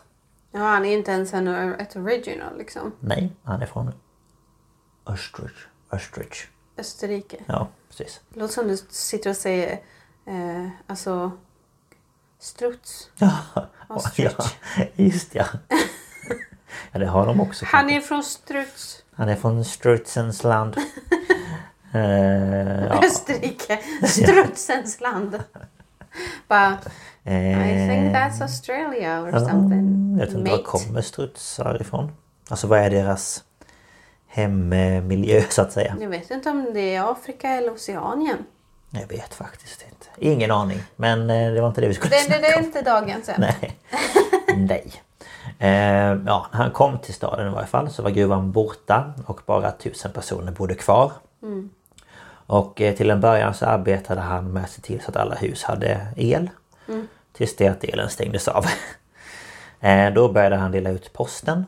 Ja, 0.53 0.61
han 0.61 0.85
är 0.85 0.93
inte 0.97 1.11
ens 1.11 1.35
en, 1.35 1.49
ett 1.75 1.97
original 1.97 2.59
liksom. 2.59 2.93
Nej, 3.01 3.33
han 3.43 3.63
är 3.63 3.67
från 3.67 3.93
Österrike. 5.07 5.55
Österrike. 5.91 6.37
Österrike. 6.79 7.37
Ja, 7.47 7.69
precis. 7.89 8.21
Det 8.29 8.41
låter 8.41 8.55
som 8.55 8.69
du 8.69 8.77
sitter 8.77 9.31
och 9.31 9.37
säger 9.37 9.73
eh, 10.27 10.69
alltså 10.87 11.31
struts. 12.39 13.11
Ja, 13.19 13.95
Ostrich. 13.95 14.33
ja 14.77 14.85
just 14.97 15.35
ja. 15.35 15.45
Ja, 16.93 16.99
det 16.99 17.07
har 17.07 17.27
de 17.27 17.41
också. 17.41 17.65
Han 17.69 17.91
är 17.91 18.01
från 18.01 18.23
Struts. 18.25 19.03
Han 19.15 19.29
är 19.29 19.37
från 19.37 19.65
Strutsens 19.65 20.45
land. 20.45 20.77
Eh, 21.93 22.85
ja. 22.87 23.05
Österrike. 23.05 23.79
Strutsens 24.07 25.01
land. 25.01 25.43
Bara, 26.49 26.73
I 26.73 27.29
think 27.29 28.05
Eh, 28.05 28.13
that's 28.13 28.43
Australia 28.43 29.23
or 29.23 29.31
something. 29.39 30.17
Jag 30.19 30.27
vet 30.27 30.35
inte 30.35 30.51
var 30.51 30.63
kommer 30.63 31.03
strutsar 31.03 31.81
ifrån? 31.81 32.13
Alltså 32.49 32.67
vad 32.67 32.79
är 32.79 32.91
deras 32.91 33.45
hemmiljö 34.29 35.43
så 35.49 35.63
att 35.63 35.73
säga? 35.73 35.97
Jag 36.01 36.09
vet 36.09 36.31
inte 36.31 36.51
om 36.51 36.71
det 36.75 36.95
är 36.95 37.11
Afrika 37.13 37.49
eller 37.49 37.73
Oceanien. 37.75 38.39
Jag 38.91 39.09
vet 39.09 39.35
faktiskt 39.35 39.83
inte. 39.83 40.07
Ingen 40.19 40.51
aning. 40.51 40.81
Men 40.97 41.31
eh, 41.31 41.53
det 41.53 41.61
var 41.61 41.69
inte 41.69 41.81
det 41.81 41.89
vi 41.89 41.95
skulle 41.95 42.11
Det, 42.11 42.17
det, 42.17 42.23
snacka 42.25 42.41
det 42.41 42.49
är 42.49 42.59
om. 42.59 42.65
inte 42.65 42.83
dagens 42.83 43.29
ämne. 43.29 43.55
Nej. 43.61 43.77
Nej. 44.57 44.93
Eh, 45.59 45.69
ja, 46.27 46.47
när 46.53 46.59
han 46.59 46.71
kom 46.71 46.99
till 46.99 47.15
staden 47.15 47.47
i 47.47 47.51
varje 47.51 47.67
fall 47.67 47.91
så 47.91 48.03
var 48.03 48.11
gruvan 48.11 48.53
borta 48.53 49.13
och 49.27 49.41
bara 49.47 49.71
tusen 49.73 50.13
personer 50.13 50.53
bodde 50.53 50.75
kvar. 50.75 51.13
Och 52.47 52.81
eh, 52.81 52.95
till 52.95 53.11
en 53.11 53.21
början 53.21 53.55
så 53.55 53.67
arbetade 53.67 54.21
han 54.21 54.53
med 54.53 54.65
att 54.65 54.71
se 54.71 54.83
till 54.83 55.01
så 55.01 55.11
att 55.11 55.17
alla 55.17 55.35
hus 55.35 55.63
hade 55.63 56.07
el. 56.17 56.51
Tills 57.33 57.57
det 57.57 57.69
att 57.69 57.85
elen 57.85 58.11
stängdes 58.11 58.49
av. 58.49 58.67
eh, 59.81 60.13
då 60.13 60.33
började 60.33 60.57
han 60.57 60.73
dela 60.73 60.91
ut 60.91 61.13
posten. 61.13 61.67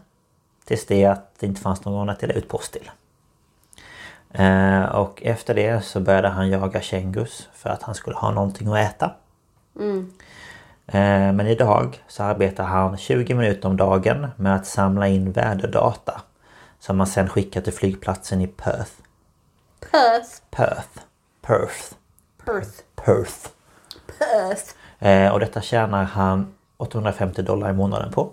Tills 0.65 0.87
det 0.87 1.05
att 1.05 1.39
det 1.39 1.47
inte 1.47 1.61
fanns 1.61 1.85
någon 1.85 2.09
att 2.09 2.21
dela 2.21 2.35
ut 2.35 2.49
post 2.49 2.73
till. 2.73 2.91
Eh, 4.33 4.83
och 4.83 5.23
efter 5.23 5.55
det 5.55 5.85
så 5.85 6.01
började 6.01 6.29
han 6.29 6.51
jaga 6.51 6.81
kängurus 6.81 7.49
för 7.53 7.71
att 7.71 7.83
han 7.83 7.95
skulle 7.95 8.17
ha 8.17 8.31
någonting 8.31 8.69
att 8.69 8.79
äta. 8.79 9.15
Eh, 9.81 10.03
Men 10.93 11.47
idag 11.47 12.05
så 12.09 12.23
arbetar 12.23 12.65
han 12.65 12.97
20 12.97 13.35
minuter 13.35 13.69
om 13.69 13.77
dagen 13.77 14.27
med 14.37 14.55
att 14.57 14.67
samla 14.67 15.09
in 15.09 15.33
väderdata. 15.33 16.21
Som 16.81 16.97
man 16.97 17.07
sen 17.07 17.29
skickar 17.29 17.61
till 17.61 17.73
flygplatsen 17.73 18.41
i 18.41 18.47
Perth. 18.47 18.91
Perth. 19.91 20.31
Perth. 20.51 20.89
Perth. 21.43 21.95
Perth. 22.45 22.71
Perth. 22.97 23.49
Perth. 24.19 24.75
Eh, 24.99 25.33
Och 25.33 25.41
detta 25.41 25.61
tjänar 25.61 26.05
han 26.05 26.55
850 26.77 27.43
dollar 27.43 27.71
i 27.71 27.73
månaden 27.73 28.13
på. 28.13 28.31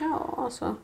Ja, 0.00 0.34
alltså. 0.38 0.74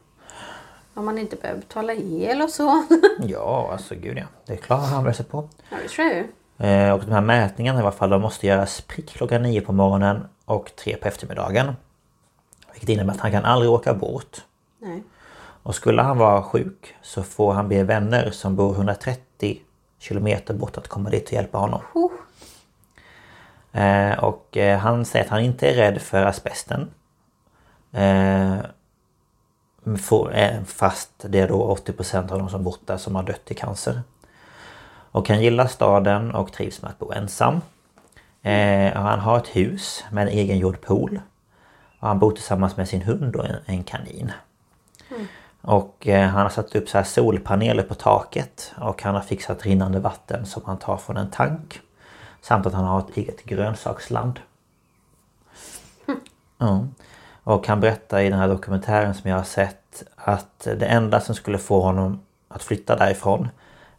Om 0.94 1.04
man 1.04 1.18
inte 1.18 1.36
behöver 1.36 1.60
betala 1.60 1.92
el 1.94 2.42
och 2.42 2.50
så. 2.50 2.84
Ja, 3.20 3.68
alltså 3.72 3.94
gud 3.94 4.18
ja. 4.18 4.24
Det 4.46 4.56
klarar 4.56 4.86
han 4.86 5.04
väl 5.04 5.14
sig 5.14 5.24
på. 5.26 5.48
ja, 5.70 5.76
det 5.82 5.88
tror 5.88 6.06
jag 6.06 6.16
ju. 6.16 6.28
Eh, 6.60 6.90
Och 6.92 7.00
de 7.04 7.12
här 7.12 7.20
mätningarna 7.20 7.78
i 7.78 7.82
alla 7.82 7.92
fall, 7.92 8.10
de 8.10 8.22
måste 8.22 8.46
göras 8.46 8.80
prick 8.80 9.08
klockan 9.10 9.42
9 9.42 9.60
på 9.60 9.72
morgonen 9.72 10.28
och 10.44 10.72
3 10.76 10.96
på 10.96 11.08
eftermiddagen. 11.08 11.76
Vilket 12.72 12.88
innebär 12.88 13.12
att 13.12 13.20
han 13.20 13.30
kan 13.30 13.44
aldrig 13.44 13.70
åka 13.70 13.94
bort. 13.94 14.44
Nej. 14.78 15.02
Och 15.62 15.74
skulle 15.74 16.02
han 16.02 16.18
vara 16.18 16.42
sjuk 16.42 16.94
så 17.02 17.22
får 17.22 17.52
han 17.52 17.68
be 17.68 17.82
vänner 17.82 18.30
som 18.30 18.56
bor 18.56 18.74
130 18.74 19.60
kilometer 19.98 20.54
bort 20.54 20.78
att 20.78 20.88
komma 20.88 21.10
dit 21.10 21.26
och 21.26 21.32
hjälpa 21.32 21.58
honom. 21.58 21.80
Huh. 21.94 22.10
Eh, 23.82 24.24
och 24.24 24.56
eh, 24.56 24.78
han 24.78 25.04
säger 25.04 25.24
att 25.24 25.30
han 25.30 25.40
inte 25.40 25.68
är 25.70 25.74
rädd 25.74 26.02
för 26.02 26.24
asbesten. 26.26 26.90
Eh, 27.92 28.56
får, 29.98 30.34
eh, 30.34 30.62
fast 30.64 31.10
det 31.18 31.38
är 31.38 31.48
då 31.48 31.76
80% 31.76 32.32
av 32.32 32.38
de 32.38 32.48
som 32.48 32.64
bott 32.64 32.86
där 32.86 32.96
som 32.96 33.14
har 33.14 33.22
dött 33.22 33.50
i 33.50 33.54
cancer. 33.54 34.00
Och 35.10 35.28
han 35.28 35.42
gillar 35.42 35.66
staden 35.66 36.34
och 36.34 36.52
trivs 36.52 36.82
med 36.82 36.90
att 36.90 36.98
bo 36.98 37.12
ensam. 37.12 37.60
Eh, 38.42 38.92
han 38.94 39.20
har 39.20 39.36
ett 39.36 39.56
hus 39.56 40.04
med 40.10 40.22
en 40.22 40.32
egen 40.32 40.58
gjord 40.58 40.80
pool. 40.80 41.20
Och 41.98 42.08
han 42.08 42.18
bor 42.18 42.30
tillsammans 42.30 42.76
med 42.76 42.88
sin 42.88 43.02
hund 43.02 43.36
och 43.36 43.46
en, 43.46 43.56
en 43.66 43.84
kanin. 43.84 44.32
Och 45.62 46.08
eh, 46.08 46.28
han 46.28 46.42
har 46.42 46.48
satt 46.48 46.74
upp 46.74 46.88
så 46.88 46.98
här 46.98 47.04
solpaneler 47.04 47.82
på 47.82 47.94
taket 47.94 48.72
och 48.78 49.02
han 49.02 49.14
har 49.14 49.22
fixat 49.22 49.66
rinnande 49.66 50.00
vatten 50.00 50.46
som 50.46 50.62
han 50.66 50.78
tar 50.78 50.96
från 50.96 51.16
en 51.16 51.30
tank. 51.30 51.80
Samt 52.40 52.66
att 52.66 52.72
han 52.72 52.84
har 52.84 52.98
ett 52.98 53.16
eget 53.16 53.44
grönsaksland. 53.44 54.40
Ja. 56.58 56.86
Och 57.44 57.66
han 57.66 57.80
berättar 57.80 58.20
i 58.20 58.30
den 58.30 58.38
här 58.38 58.48
dokumentären 58.48 59.14
som 59.14 59.30
jag 59.30 59.36
har 59.36 59.44
sett 59.44 60.02
att 60.16 60.68
det 60.76 60.86
enda 60.86 61.20
som 61.20 61.34
skulle 61.34 61.58
få 61.58 61.80
honom 61.80 62.20
att 62.48 62.62
flytta 62.62 62.96
därifrån 62.96 63.48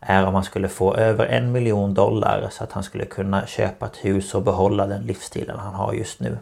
är 0.02 0.26
om 0.26 0.34
han 0.34 0.44
skulle 0.44 0.70
få 0.70 0.96
över 0.96 1.26
en 1.26 1.52
miljon 1.52 1.94
dollar 1.94 2.48
så 2.52 2.64
att 2.64 2.72
han 2.72 2.84
skulle 2.84 3.06
kunna 3.06 3.46
köpa 3.46 3.86
ett 3.86 3.98
hus 3.98 4.36
och 4.36 4.42
behålla 4.42 4.88
den 4.88 5.02
livsstilen 5.02 5.60
han 5.60 5.74
har 5.74 5.94
just 5.94 6.20
nu. 6.20 6.38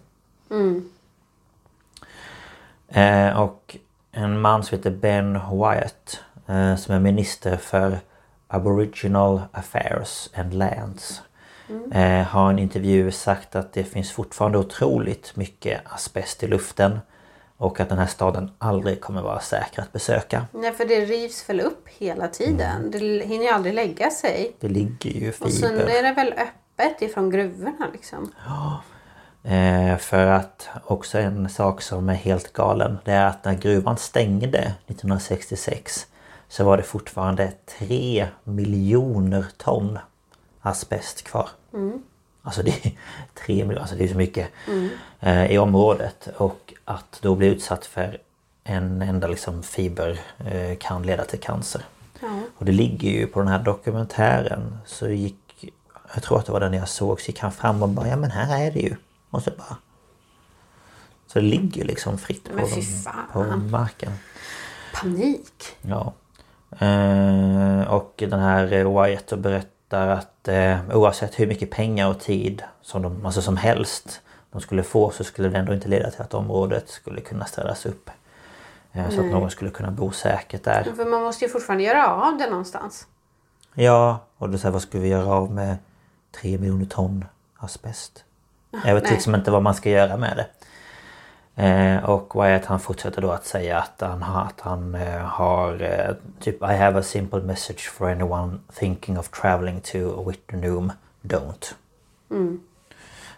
Eh, 2.88 3.40
och 3.40 3.78
en 4.12 4.42
man 4.42 4.64
som 4.64 4.78
heter 4.78 4.92
Ben 4.92 5.34
Wyatt 5.34 6.20
eh, 6.48 6.76
som 6.76 6.96
är 6.96 7.00
minister 7.00 7.58
för 7.58 8.00
Aboriginal 8.48 9.42
Affairs 9.52 10.30
and 10.36 10.54
Lands. 10.54 11.22
Eh, 11.92 12.28
har 12.28 12.50
i 12.50 12.54
en 12.54 12.60
intervju 12.60 13.12
sagt 13.12 13.56
att 13.56 13.74
det 13.74 13.84
finns 13.84 14.12
fortfarande 14.12 14.58
otroligt 14.58 15.36
mycket 15.36 15.82
asbest 15.86 16.44
i 16.44 16.48
luften 16.48 17.00
och 17.60 17.80
att 17.80 17.90
den 17.90 17.98
här 17.98 18.06
staden 18.08 18.52
aldrig 18.58 19.02
kommer 19.02 19.22
vara 19.22 19.40
säker 19.40 19.82
att 19.82 19.92
besöka. 19.92 20.46
Nej, 20.52 20.74
för 20.74 20.86
det 20.86 21.06
rivs 21.06 21.50
väl 21.50 21.60
upp 21.62 21.88
hela 21.88 22.28
tiden. 22.28 22.92
Det 22.92 23.00
hinner 23.26 23.46
ju 23.46 23.50
aldrig 23.52 23.74
lägga 23.74 24.10
sig. 24.10 24.56
Det 24.60 24.68
ligger 24.68 25.10
ju 25.10 25.30
Och 25.40 25.52
sen 25.52 25.70
fiber. 25.70 25.90
är 25.90 26.04
det 26.04 26.14
väl 26.14 26.34
öppet 26.34 27.02
ifrån 27.02 27.30
gruvorna 27.30 27.88
liksom. 27.94 28.32
Eh, 29.44 29.98
för 29.98 30.26
att 30.28 30.70
också 30.86 31.18
en 31.18 31.50
sak 31.50 31.82
som 31.82 32.10
är 32.10 32.14
helt 32.14 32.54
galen 32.54 32.98
det 33.06 33.12
är 33.12 33.26
att 33.26 33.46
när 33.46 33.54
gruvan 33.54 33.98
stängde 33.98 34.74
1966 34.88 36.08
så 36.48 36.64
var 36.64 36.78
det 36.78 36.84
fortfarande 36.84 37.52
3 37.80 38.28
miljoner 38.44 39.46
ton 39.58 40.00
asbest 40.62 41.24
kvar. 41.24 41.50
Alltså 42.50 42.64
det 42.64 42.86
är 42.86 42.92
3 43.46 43.56
miljoner, 43.56 43.80
alltså 43.80 43.96
det 43.96 44.04
är 44.04 44.08
så 44.08 44.18
mycket 44.18 44.50
eh, 45.20 45.52
i 45.52 45.58
området 45.58 46.28
och 46.38 46.74
att 46.86 47.20
då 47.22 47.36
bli 47.36 47.48
utsatt 47.48 47.86
för 47.86 48.18
en 48.64 49.02
enda 49.02 49.28
liksom 49.28 49.64
fiber 49.64 50.20
eh, 50.38 50.78
kan 50.78 51.04
leda 51.04 51.26
till 51.26 51.40
cancer. 51.40 51.82
Och 52.58 52.66
det 52.66 52.72
ligger 52.72 53.10
ju 53.10 53.28
på 53.28 53.40
den 53.40 53.48
här 53.48 53.60
dokumentären 53.60 54.78
så 54.86 55.08
gick 55.10 55.66
Jag 56.14 56.24
tror 56.24 56.40
att 56.40 56.46
det 56.46 56.52
var 56.52 56.60
den 56.60 56.74
jag 56.74 56.90
såg 56.90 57.22
så 57.22 57.28
gick 57.28 57.40
han 57.40 57.52
fram 57.52 57.84
och 57.84 57.90
bara 57.90 58.08
ja 58.08 58.16
men 58.16 58.32
här 58.32 58.66
är 58.66 58.72
det 58.72 58.80
ju. 58.80 58.96
Och 59.30 59.44
så 59.44 59.52
bara 59.58 59.78
Så 61.28 61.40
det 61.40 61.46
ligger 61.46 61.82
ju 61.82 61.88
liksom 61.88 62.18
fritt 62.18 62.50
på, 62.58 62.68
fan. 62.68 63.26
på 63.34 63.44
marken. 63.58 64.12
Panik. 65.02 65.64
Ja. 65.82 66.14
Eh, 66.80 67.82
och 67.94 68.14
den 68.18 68.40
här 68.40 68.74
eh, 68.74 69.04
Wyatt 69.04 69.34
berättar 69.38 70.08
att 70.08 70.39
eh, 70.50 70.80
oavsett 70.94 71.40
hur 71.40 71.48
mycket 71.48 71.72
pengar 71.72 72.10
och 72.10 72.20
tid 72.20 72.64
som, 72.82 73.02
de, 73.02 73.26
alltså 73.26 73.42
som 73.42 73.58
helst 73.58 74.22
de 74.52 74.62
skulle 74.62 74.84
få 74.84 75.12
så 75.12 75.24
skulle 75.24 75.50
det 75.50 75.58
ändå 75.58 75.74
inte 75.74 75.88
leda 75.88 76.12
till 76.12 76.22
att 76.22 76.34
området 76.34 76.90
skulle 76.90 77.22
kunna 77.22 77.46
ställas 77.46 77.86
upp. 77.86 78.10
Eh, 78.92 79.10
så 79.10 79.20
att 79.20 79.26
någon 79.26 79.52
skulle 79.52 79.72
kunna 79.72 79.92
bo 79.92 80.12
säkert 80.12 80.64
där. 80.64 80.84
För 80.96 81.06
man 81.06 81.24
måste 81.24 81.46
ju 81.46 81.52
fortfarande 81.52 81.84
göra 81.84 82.08
av 82.08 82.38
det 82.38 82.50
någonstans. 82.50 83.08
Ja, 83.74 84.20
och 84.38 84.50
då 84.50 84.58
säger 84.58 84.74
vad 84.74 84.82
ska 84.82 85.00
vi 85.00 85.08
göra 85.08 85.34
av 85.34 85.52
med 85.52 85.78
3 86.42 86.58
miljoner 86.58 86.86
ton 86.86 87.26
asbest? 87.58 88.24
Jag 88.72 88.94
vet 88.96 89.04
nej. 89.04 89.14
liksom 89.14 89.36
inte 89.36 89.52
vad 89.52 89.64
man 89.64 89.76
ska 89.76 89.90
göra 89.90 90.18
med 90.18 90.38
det. 90.38 90.48
Eh, 91.60 92.10
och 92.10 92.44
Wyatt 92.44 92.66
han 92.66 92.80
fortsätter 92.80 93.22
då 93.22 93.32
att 93.32 93.46
säga 93.46 93.78
att 93.80 94.02
han, 94.02 94.22
har- 94.22 94.42
att 94.42 94.62
han 94.62 94.96
eh, 94.96 95.20
har 95.20 95.82
eh, 95.82 96.16
typ 96.40 96.62
I 96.62 96.66
have 96.66 97.00
a 97.00 97.04
simple 97.04 97.40
message 97.42 97.90
for 97.90 98.10
anyone 98.12 98.58
thinking 98.74 99.20
of 99.20 99.30
traveling 99.30 99.82
to 99.82 100.24
Witternum. 100.30 100.92
Don't. 101.22 101.74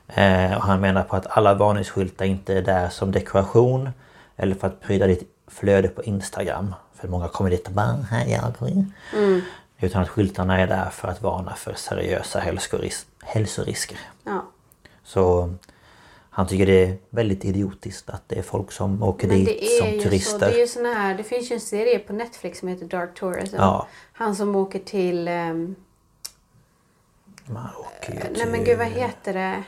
Eh, 0.07 0.57
och 0.57 0.63
han 0.63 0.81
menar 0.81 1.03
på 1.03 1.15
att 1.15 1.27
alla 1.38 1.53
varningsskyltar 1.53 2.25
inte 2.25 2.53
är 2.57 2.62
där 2.62 2.89
som 2.89 3.12
dekoration 3.12 3.89
eller 4.36 4.55
för 4.55 4.67
att 4.67 4.81
pryda 4.81 5.07
ditt 5.07 5.29
flöde 5.47 5.88
på 5.88 6.03
Instagram. 6.03 6.75
För 6.95 7.07
många 7.07 7.27
kommer 7.27 7.49
dit 7.49 7.67
och 7.67 7.73
bara 7.73 7.86
här 8.10 8.25
är 8.25 8.31
jag. 8.31 8.86
Utan 9.79 10.01
att 10.01 10.10
skyltarna 10.10 10.60
är 10.60 10.67
där 10.67 10.89
för 10.89 11.07
att 11.07 11.21
varna 11.21 11.55
för 11.55 11.73
seriösa 11.73 12.39
hälsoris- 12.39 13.05
hälsorisker. 13.23 13.97
Ja. 14.23 14.41
Så 15.03 15.53
han 16.33 16.47
tycker 16.47 16.65
det 16.65 16.83
är 16.85 16.97
väldigt 17.09 17.45
idiotiskt 17.45 18.09
att 18.09 18.23
det 18.29 18.35
är 18.37 18.41
folk 18.41 18.71
som 18.71 19.03
åker 19.03 19.27
Men 19.27 19.37
dit 19.37 19.45
det 19.47 19.65
är 19.65 19.79
som 19.79 19.87
ju 19.89 20.01
turister. 20.01 20.31
så. 20.39 20.45
Det 20.45 20.55
är 20.55 20.59
ju 20.59 20.67
såna 20.67 20.93
här. 20.93 21.15
Det 21.15 21.23
finns 21.23 21.51
ju 21.51 21.53
en 21.53 21.61
serie 21.61 21.99
på 21.99 22.13
Netflix 22.13 22.59
som 22.59 22.67
heter 22.67 22.85
Dark 22.85 23.15
Tourism. 23.19 23.55
Ja. 23.55 23.87
Han 24.13 24.35
som 24.35 24.55
åker 24.55 24.79
till... 24.79 25.27
ehm, 25.27 25.75
Man 27.45 27.67
åker 27.79 28.13
ju 28.13 28.19
nej 28.19 28.45
men 28.45 28.53
till- 28.53 28.63
gud 28.65 28.77
vad 28.77 28.87
heter 28.87 29.33
det? 29.33 29.63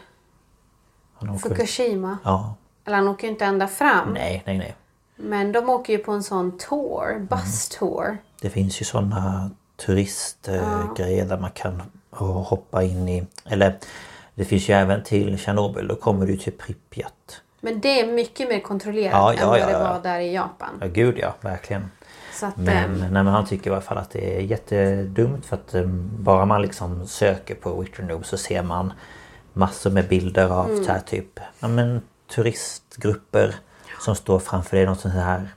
han 1.16 1.30
åker- 1.30 1.50
Fukushima. 1.50 2.18
Ja, 2.24 2.56
Eller 2.86 2.98
han 2.98 3.08
åker 3.08 3.24
ju 3.28 3.32
inte 3.34 3.46
ända 3.46 3.68
fram. 3.68 4.14
nej, 4.14 4.44
nej, 4.46 4.58
nej. 4.58 4.76
Men 5.16 5.52
de 5.52 5.70
åker 5.70 5.94
ju 5.94 6.00
på 6.00 6.12
en 6.12 6.24
sån 6.24 6.58
tour. 6.58 7.28
Bus 7.30 7.70
tour. 7.70 8.18
Det 8.42 8.50
finns 8.50 8.82
ju 8.82 8.86
sådana 8.86 9.52
turistgrejer 9.86 11.26
där 11.26 11.38
man 11.40 11.52
kan 11.52 11.82
eh, 12.12 12.18
hoppa 12.44 12.84
in 12.84 13.10
i... 13.10 13.28
Eller 13.46 13.80
det 14.36 14.46
finns 14.46 14.70
ju 14.70 14.74
även 14.74 15.04
till 15.04 15.38
Tjernobyl. 15.38 15.88
Då 15.88 15.96
kommer 15.96 16.26
du 16.28 16.38
till 16.38 16.54
Pripyat. 16.54 17.42
Men 17.62 17.80
det 17.80 18.00
är 18.00 18.08
mycket 18.14 18.50
mer 18.50 18.60
kontrollerat 18.60 19.12
Ja, 19.14 19.34
än 19.34 19.40
ja, 19.40 19.48
vad 19.48 19.60
ja, 19.60 19.68
det 19.68 19.74
var 19.74 20.00
där 20.04 20.20
i 20.20 20.34
Japan. 20.34 20.70
Ja, 20.82 20.88
gud 20.88 21.18
ja, 21.20 21.36
verkligen. 21.42 21.92
Att, 22.42 22.58
Men, 22.58 22.86
ehm, 22.86 23.00
nej, 23.00 23.10
men 23.10 23.28
han 23.28 23.46
tycker 23.46 23.70
i 23.70 23.74
alla 23.74 23.82
fall 23.82 23.98
att 23.98 24.12
det 24.12 24.38
är 24.38 24.42
jättedumt 24.42 25.46
för 25.46 25.56
att 25.56 25.76
eh, 25.76 25.86
bara 26.20 26.46
man 26.46 26.62
liksom 26.62 27.08
söker 27.08 27.56
på 27.56 27.82
Witternoob 27.82 28.26
så 28.26 28.38
ser 28.38 28.64
man 28.64 28.94
massor 29.54 29.90
med 29.92 30.08
bilder 30.08 30.50
av 30.50 30.70
Mm. 30.70 30.84
så 30.84 30.92
här 30.92 31.00
typ 31.00 31.40
ja, 31.60 31.68
men, 31.68 32.02
turistgrupper 32.36 33.56
som 34.00 34.16
står 34.16 34.40
framför 34.40 34.78
dig. 34.78 34.86
Något 34.86 35.00
sånt 35.00 35.14
här 35.14 35.48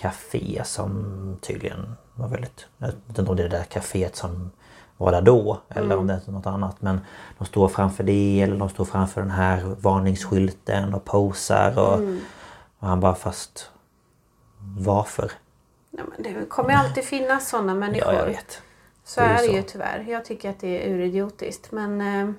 café 0.00 0.62
som 0.64 1.38
tydligen 1.42 1.96
var 2.14 2.28
väldigt... 2.28 2.66
Jag 2.78 2.86
vet 2.86 3.18
inte 3.18 3.30
om 3.30 3.36
det 3.36 3.44
är 3.44 3.48
det 3.48 3.56
där 3.56 3.64
kaféet 3.64 4.16
som 4.16 4.50
var 4.98 5.12
där 5.12 5.22
då 5.22 5.60
eller 5.68 5.82
Mm. 5.86 5.98
om 5.98 6.06
det 6.06 6.20
är 6.26 6.30
något 6.32 6.46
annat. 6.46 6.76
Men 6.82 7.00
de 7.38 7.44
står 7.44 7.68
framför 7.68 8.04
det 8.04 8.40
eller 8.42 8.56
de 8.56 8.68
står 8.68 8.84
framför 8.84 9.20
den 9.20 9.30
här 9.30 9.62
varningsskylten 9.80 10.94
och 10.94 11.04
posar. 11.04 11.78
Och, 11.78 11.94
Mm. 11.98 12.20
och 12.78 12.88
han 12.88 13.00
bara 13.00 13.14
fast... 13.14 13.70
Varför? 14.78 15.30
ja, 15.90 16.02
det 16.18 16.48
kommer 16.48 16.74
alltid 16.74 17.04
finnas 17.04 17.48
sådana 17.48 17.74
människor. 17.74 18.12
Ja, 18.12 18.18
jag 18.18 18.26
vet. 18.26 18.62
Så 19.04 19.20
Det 19.20 19.26
är 19.26 19.30
är 19.30 19.42
det 19.42 19.48
så. 19.48 19.52
ju 19.52 19.62
tyvärr. 19.62 20.04
Jag 20.08 20.24
tycker 20.24 20.50
att 20.50 20.60
det 20.60 20.86
är 20.88 20.94
uridiotiskt. 20.94 21.72
Men 21.72 22.00
eh, 22.00 22.30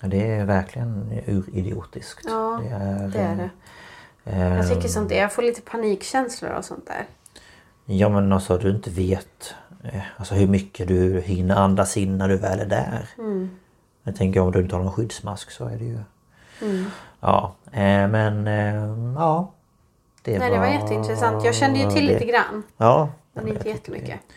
Ja, 0.00 0.08
Det 0.08 0.30
är 0.30 0.44
verkligen 0.44 1.20
uridiotiskt. 1.26 2.24
Ja, 2.28 2.60
det 2.62 2.68
är, 2.68 3.08
det 3.08 3.18
är 3.18 3.36
det. 3.36 3.50
eh, 4.30 4.56
jag 4.56 4.68
tycker 4.68 4.88
sånt 4.88 5.08
där. 5.08 5.16
Jag 5.16 5.32
får 5.32 5.42
lite 5.42 5.60
panikkänslor 5.60 6.50
och 6.50 6.64
sånt 6.64 6.86
där. 6.86 7.06
Ja 7.84 8.08
men 8.08 8.32
alltså 8.32 8.58
du 8.58 8.70
inte 8.70 8.90
vet 8.90 9.54
eh, 9.65 9.65
alltså, 10.16 10.34
hur 10.34 10.46
mycket 10.46 10.88
du 10.88 11.20
hinner 11.20 11.56
andas 11.56 11.96
in 11.96 12.18
när 12.18 12.28
du 12.28 12.36
väl 12.36 12.60
är 12.60 12.66
där. 12.66 13.08
Mm. 13.18 13.50
Jag 14.02 14.16
tänker 14.16 14.40
om 14.40 14.52
du 14.52 14.60
inte 14.60 14.76
har 14.76 14.82
någon 14.82 14.92
skyddsmask 14.92 15.50
så 15.50 15.64
är 15.64 15.76
det 15.78 15.84
ju... 15.84 15.98
Ja 17.20 17.54
eh, 17.72 18.08
men 18.08 18.46
eh, 18.46 19.14
ja. 19.16 19.52
Det 20.22 20.38
Nej, 20.38 20.50
det 20.50 20.58
var 20.58 20.66
jätteintressant. 20.66 21.44
Jag 21.44 21.54
kände 21.54 21.78
ju 21.78 21.90
till 21.90 22.06
det. 22.06 22.12
lite 22.12 22.24
grann. 22.24 22.62
Ja. 22.76 23.08
Men 23.32 23.48
inte 23.48 23.68
jättemycket. 23.68 24.08
Det, 24.08 24.34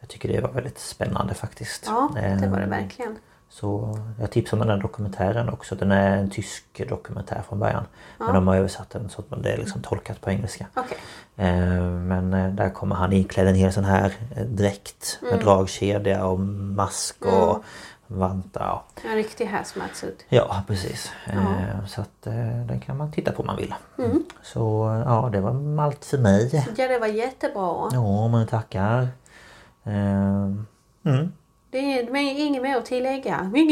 jag 0.00 0.08
tycker 0.08 0.28
det 0.28 0.40
var 0.40 0.50
väldigt 0.50 0.78
spännande 0.78 1.34
faktiskt. 1.34 1.82
Ja, 1.86 2.10
det 2.14 2.48
var 2.48 2.58
det 2.58 2.64
Eh, 2.64 2.68
verkligen. 2.68 3.18
Så 3.54 3.98
jag 4.20 4.30
tipsar 4.30 4.56
om 4.56 4.60
den 4.60 4.68
här 4.70 4.82
dokumentären 4.82 5.48
också. 5.48 5.74
Den 5.74 5.92
är 5.92 6.16
en 6.16 6.30
tysk 6.30 6.88
dokumentär 6.88 7.42
från 7.48 7.58
början. 7.58 7.84
Men 8.18 8.34
de 8.34 8.46
har 8.48 8.56
översatt 8.56 8.90
den 8.90 9.08
så 9.08 9.20
att 9.30 9.42
det 9.42 9.52
är 9.52 9.56
liksom 9.58 9.82
tolkat 9.82 10.20
på 10.20 10.30
engelska. 10.30 10.66
Okej. 10.74 10.98
Eh, 11.36 11.82
Men 11.82 12.34
eh, 12.34 12.48
där 12.48 12.70
kommer 12.70 12.94
han 12.96 13.12
iklädd 13.12 13.46
en 13.48 13.54
hel 13.54 13.72
sån 13.72 13.84
här 13.84 14.12
eh, 14.36 14.42
dräkt 14.44 15.18
med 15.22 15.40
dragkedja 15.40 16.26
och 16.26 16.40
mask 16.40 17.16
och 17.26 17.64
vantar. 18.06 18.60
Ja. 18.64 18.84
En 19.10 19.14
riktig 19.16 19.46
hazmat-suit. 19.46 20.24
Ja 20.28 20.62
precis. 20.66 21.12
Eh, 21.26 21.84
Så 21.86 22.00
att 22.00 22.22
den 22.68 22.80
kan 22.80 22.96
man 22.96 23.12
titta 23.12 23.32
på 23.32 23.40
om 23.40 23.46
man 23.46 23.56
vill. 23.56 23.74
Mm. 23.98 24.24
Så 24.42 24.58
ja 25.06 25.28
det 25.32 25.40
var 25.40 25.82
allt 25.84 26.04
för 26.04 26.18
mig. 26.18 26.64
Ja, 26.76 26.88
det 26.88 26.98
var 26.98 27.06
jättebra. 27.06 27.88
Ja 27.92 28.28
men 28.28 28.46
tackar. 28.46 29.08
Mm. 29.84 31.32
Det 31.72 31.78
är 31.78 32.16
inget 32.46 32.62
mer 32.62 32.76
att 32.76 32.86
tillägga. 32.86 33.50
Nej. 33.52 33.62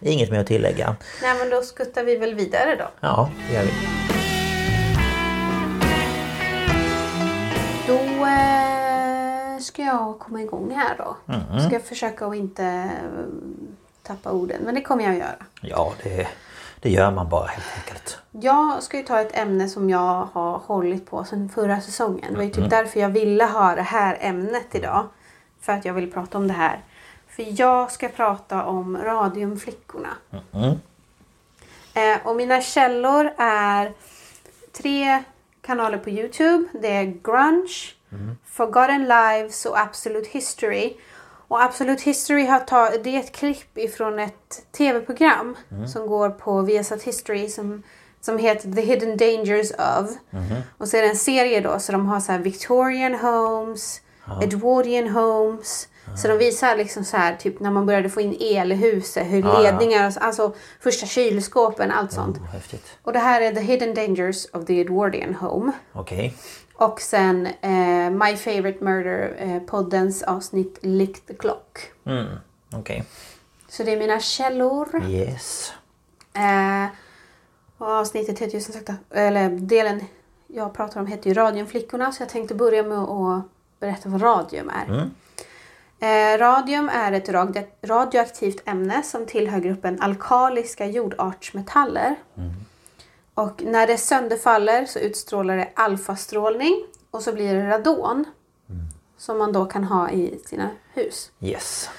Inget 0.00 0.30
mer 0.30 0.40
att 0.40 0.46
tillägga. 0.46 0.96
Nej, 1.22 1.38
men 1.38 1.50
då 1.50 1.62
skuttar 1.62 2.04
vi 2.04 2.16
väl 2.16 2.34
vidare 2.34 2.76
då. 2.76 2.84
Ja, 3.00 3.30
det 3.48 3.54
gör 3.54 3.62
vi. 3.62 3.70
Då 7.86 8.26
eh, 8.26 9.58
ska 9.60 9.82
jag 9.82 10.18
komma 10.18 10.42
igång 10.42 10.70
här 10.74 10.94
då. 10.98 11.16
Ska 11.60 11.72
jag 11.72 11.84
försöka 11.84 12.26
att 12.26 12.34
inte 12.36 12.64
eh, 12.64 12.90
tappa 14.02 14.30
orden. 14.32 14.60
Men 14.64 14.74
det 14.74 14.80
kommer 14.80 15.04
jag 15.04 15.12
att 15.12 15.18
göra. 15.18 15.44
Ja, 15.60 15.92
det, 16.02 16.26
Det 16.80 16.90
gör 16.90 17.10
man 17.10 17.28
bara 17.28 17.46
helt 17.46 17.66
enkelt. 17.78 18.18
Jag 18.30 18.82
ska 18.82 18.96
ju 18.96 19.02
ta 19.02 19.20
ett 19.20 19.38
ämne 19.38 19.68
som 19.68 19.90
jag 19.90 20.28
har 20.32 20.58
hållit 20.58 21.10
på 21.10 21.24
sedan 21.24 21.48
förra 21.54 21.80
säsongen. 21.80 22.26
Det 22.30 22.36
var 22.36 22.44
ju 22.44 22.50
typ 22.50 22.70
därför 22.70 23.00
jag 23.00 23.08
ville 23.08 23.44
ha 23.44 23.74
det 23.74 23.82
här 23.82 24.18
ämnet 24.20 24.66
idag. 24.74 25.06
För 25.64 25.72
att 25.72 25.84
jag 25.84 25.94
vill 25.94 26.12
prata 26.12 26.38
om 26.38 26.48
det 26.48 26.54
här. 26.54 26.80
För 27.28 27.60
jag 27.60 27.92
ska 27.92 28.08
prata 28.08 28.64
om 28.64 28.98
Radiumflickorna. 28.98 30.16
Eh, 31.94 32.26
och 32.26 32.36
mina 32.36 32.60
källor 32.60 33.30
är 33.38 33.92
tre 34.72 35.22
kanaler 35.62 35.98
på 35.98 36.10
Youtube. 36.10 36.64
Det 36.72 36.88
är 36.88 37.04
Grunge, 37.04 37.94
Forgotten 38.46 39.02
Lives 39.08 39.66
och 39.66 39.78
Absolute 39.78 40.28
History. 40.30 40.96
Och 41.48 41.62
Absolute 41.62 42.02
History 42.02 42.46
har 42.46 42.60
tagit, 42.60 43.04
det 43.04 43.16
är 43.16 43.20
ett 43.20 43.32
klipp 43.32 43.78
ifrån 43.78 44.18
ett 44.18 44.66
tv-program 44.72 45.56
som 45.92 46.06
går 46.06 46.30
på 46.30 46.62
Viasat 46.62 47.02
History 47.02 47.48
som, 47.48 47.82
som 48.20 48.38
heter 48.38 48.72
The 48.72 48.80
Hidden 48.80 49.16
Dangers 49.16 49.70
of. 49.70 50.10
Och 50.78 50.88
så 50.88 50.96
är 50.96 51.02
det 51.02 51.08
en 51.08 51.16
serie 51.16 51.60
då 51.60 51.78
så 51.78 51.92
de 51.92 52.06
har 52.06 52.20
så 52.20 52.32
här 52.32 52.38
Victorian 52.38 53.14
Homes, 53.14 54.00
Edwardian 54.42 55.08
Homes. 55.08 55.88
Så 56.16 56.28
de 56.28 56.38
visar 56.38 56.76
liksom 56.76 57.04
så 57.04 57.16
här 57.16 57.36
typ 57.36 57.60
när 57.60 57.70
man 57.70 57.86
började 57.86 58.10
få 58.10 58.20
in 58.20 58.36
el 58.40 58.72
i 58.72 58.74
huset, 58.74 59.26
hur 59.26 59.40
Ja, 59.42 59.54
ja. 59.54 59.58
ledningar, 59.70 60.10
så- 60.10 60.20
alltså 60.20 60.54
första 60.80 61.06
kylskåpen, 61.06 61.90
allt 61.90 62.12
sånt. 62.12 62.36
Oh, 62.38 62.44
häftigt. 62.44 62.86
Och 63.02 63.12
det 63.12 63.18
här 63.18 63.40
är 63.40 63.52
The 63.54 63.60
Hidden 63.60 63.94
Dangers 63.94 64.46
of 64.52 64.64
the 64.64 64.80
Edwardian 64.80 65.34
Home. 65.34 65.72
Okej. 65.92 66.34
Och 66.74 67.00
sen 67.00 67.46
eh, 67.46 68.10
My 68.10 68.36
Favorite 68.36 68.84
Murder, 68.84 69.36
eh, 69.38 69.62
avsnitt 70.26 70.78
Lick 70.80 71.26
the 71.26 71.34
Clock. 71.34 71.78
Mm. 72.06 72.26
Okej. 72.72 73.04
Så 73.68 73.82
det 73.82 73.92
är 73.92 73.98
mina 73.98 74.20
källor. 74.20 75.02
Yes. 75.08 75.72
Eh, 76.34 76.86
och 77.78 77.88
avsnittet 77.88 78.38
heter 78.38 78.54
ju 78.54 78.60
som 78.60 78.74
sagt, 78.74 78.90
eller 79.10 79.48
delen 79.48 80.00
jag 80.46 80.74
pratar 80.74 81.00
om 81.00 81.06
heter 81.06 81.28
ju 81.30 81.34
Radiumflickorna. 81.34 82.12
Så 82.12 82.22
jag 82.22 82.28
tänkte 82.28 82.54
börja 82.54 82.82
med 82.82 82.98
att 82.98 83.44
berätta 83.86 84.08
vad 84.08 84.22
radium 84.22 84.70
är. 84.70 85.10
Eh, 86.00 86.38
radium 86.38 86.88
är 86.88 87.12
ett 87.12 87.28
radio- 87.28 87.66
radioaktivt 87.82 88.68
ämne 88.68 89.02
som 89.02 89.26
tillhör 89.26 89.58
gruppen 89.60 90.00
alkaliska 90.02 90.86
jordartsmetaller. 90.86 92.16
Och 93.34 93.62
när 93.62 93.86
det 93.86 93.98
sönderfaller 93.98 94.84
så 94.86 94.98
utstrålar 94.98 95.56
det 95.56 95.68
alfastrålning 95.74 96.84
och 97.10 97.22
så 97.22 97.32
blir 97.32 97.54
det 97.54 97.70
radon. 97.70 98.24
Som 99.18 99.38
man 99.38 99.52
då 99.52 99.64
kan 99.64 99.84
ha 99.84 100.10
i 100.10 100.40
sina 100.46 100.70
hus. 100.94 101.30
Yes. 101.40 101.90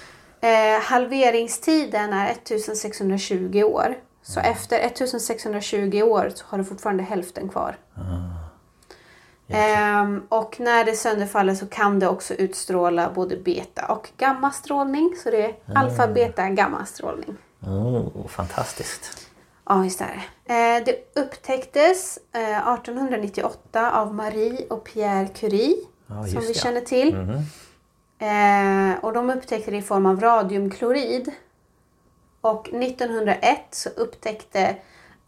Eh, 0.42 0.82
halveringstiden 0.82 2.14
är 2.14 2.32
1620 2.32 3.64
år. 3.64 3.96
Så 4.22 4.40
efter 4.40 4.80
1620 4.80 6.02
år 6.04 6.32
så 6.36 6.46
har 6.48 6.58
du 6.58 6.64
fortfarande 6.64 7.04
hälften 7.04 7.50
kvar. 7.50 7.78
Ehm, 9.48 10.24
och 10.30 10.60
när 10.60 10.86
det 10.86 10.96
sönderfaller 10.96 11.56
så 11.56 11.66
kan 11.68 12.00
det 12.00 12.08
också 12.08 12.34
utstråla 12.34 13.12
både 13.16 13.38
beta 13.38 13.86
och 13.86 14.10
gammastrålning. 14.18 15.16
Så 15.24 15.32
det 15.32 15.46
är 15.46 15.56
alfa, 15.76 16.08
beta, 16.08 16.50
gammastrålning. 16.50 17.38
Oh, 17.62 18.28
fantastiskt. 18.28 19.30
Ja, 19.66 19.84
just 19.84 20.00
det. 20.00 20.06
Eh, 20.54 20.84
det 20.86 21.22
upptäcktes 21.22 22.20
eh, 22.34 22.74
1898 22.74 23.92
av 23.92 24.16
Marie 24.16 24.68
och 24.70 24.84
Pierre 24.84 25.28
Curie. 25.28 25.76
Ja, 26.08 26.28
som 26.28 26.42
vi 26.42 26.48
det. 26.48 26.54
känner 26.54 26.82
till. 26.82 27.14
Eh, 28.20 29.04
och 29.04 29.14
de 29.14 29.30
upptäckte 29.30 29.72
det 29.72 29.78
i 29.78 29.82
form 29.82 30.06
av 30.06 30.20
radiumklorid. 30.20 31.32
Och 32.42 32.70
1901 32.74 33.60
så 33.72 33.90
upptäckte 33.90 34.76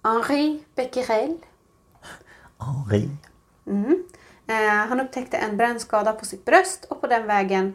Henri 0.04 0.64
Becquerel 0.76 1.38
Henri. 2.60 3.10
Eh, 4.48 4.88
han 4.90 5.00
upptäckte 5.00 5.38
en 5.38 5.58
brännskada 5.58 6.14
på 6.14 6.26
sitt 6.26 6.46
bröst 6.46 6.86
och 6.90 7.02
på 7.02 7.08
den 7.08 7.28
vägen 7.28 7.74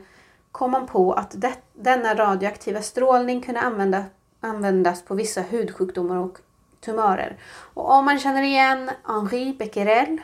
kom 0.52 0.74
han 0.74 0.86
på 0.86 1.12
att 1.12 1.40
det, 1.40 1.54
denna 1.74 2.14
radioaktiva 2.14 2.82
strålning 2.82 3.40
kunde 3.40 3.60
använda, 3.60 4.04
användas 4.40 5.02
på 5.04 5.14
vissa 5.14 5.40
hudsjukdomar 5.40 6.16
och 6.16 6.38
tumörer. 6.80 7.36
Och 7.74 7.90
om 7.90 8.04
man 8.04 8.18
känner 8.18 8.42
igen 8.42 8.90
Henri 9.04 9.56
Becquerel 9.58 10.20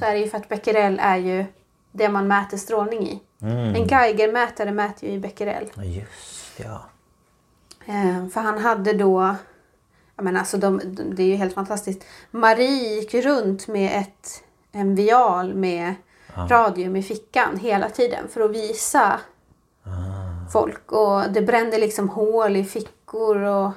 så 0.00 0.04
är 0.04 0.12
det 0.12 0.18
ju 0.18 0.28
för 0.28 0.38
att 0.38 0.48
Becquerel 0.48 0.98
är 1.02 1.16
ju 1.16 1.44
det 1.92 2.08
man 2.08 2.28
mäter 2.28 2.56
strålning 2.56 3.08
i. 3.08 3.22
En 3.76 3.86
Geigermätare 3.86 4.72
mäter 4.72 5.08
ju 5.08 5.14
i 5.14 5.18
Becquerel. 5.18 5.70
Just 5.76 6.60
ja. 6.60 6.82
Eh, 7.86 8.28
för 8.28 8.40
han 8.40 8.58
hade 8.58 8.92
då, 8.92 9.34
jag 10.16 10.24
menar 10.24 10.40
alltså 10.40 10.56
de, 10.56 10.80
de, 10.84 11.14
det 11.14 11.22
är 11.22 11.26
ju 11.26 11.34
helt 11.34 11.54
fantastiskt. 11.54 12.04
Marie 12.30 12.94
gick 12.94 13.14
runt 13.14 13.68
med 13.68 14.00
ett, 14.00 14.44
en 14.72 14.94
vial 14.94 15.54
med 15.54 15.94
radium 16.48 16.96
i 16.96 17.02
fickan 17.02 17.58
hela 17.58 17.88
tiden 17.88 18.28
för 18.28 18.40
att 18.40 18.50
visa 18.50 19.20
folk. 20.52 20.92
Och 20.92 21.32
det 21.32 21.42
brände 21.42 21.78
liksom 21.78 22.08
hål 22.08 22.56
i 22.56 22.64
fickor 22.64 23.36
och 23.36 23.70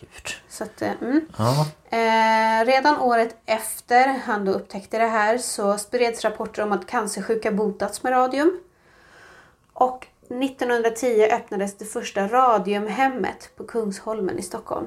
Gud. 0.00 0.28
så 0.48 0.64
att, 0.64 0.82
eh, 0.82 1.02
mm. 1.02 1.26
Ja. 1.38 1.66
Eh, 1.98 2.64
redan 2.64 3.00
året 3.00 3.36
efter 3.46 4.08
han 4.08 4.44
då 4.44 4.52
upptäckte 4.52 4.98
det 4.98 5.06
här 5.06 5.38
så 5.38 5.78
spreds 5.78 6.24
rapporter 6.24 6.62
om 6.62 6.72
att 6.72 6.86
cancersjuka 6.86 7.50
botats 7.50 8.02
med 8.02 8.12
radium. 8.12 8.60
Och 9.72 10.06
1910 10.28 11.28
öppnades 11.32 11.76
det 11.76 11.84
första 11.84 12.28
radiumhemmet 12.28 13.50
på 13.56 13.64
Kungsholmen 13.64 14.38
i 14.38 14.42
Stockholm. 14.42 14.86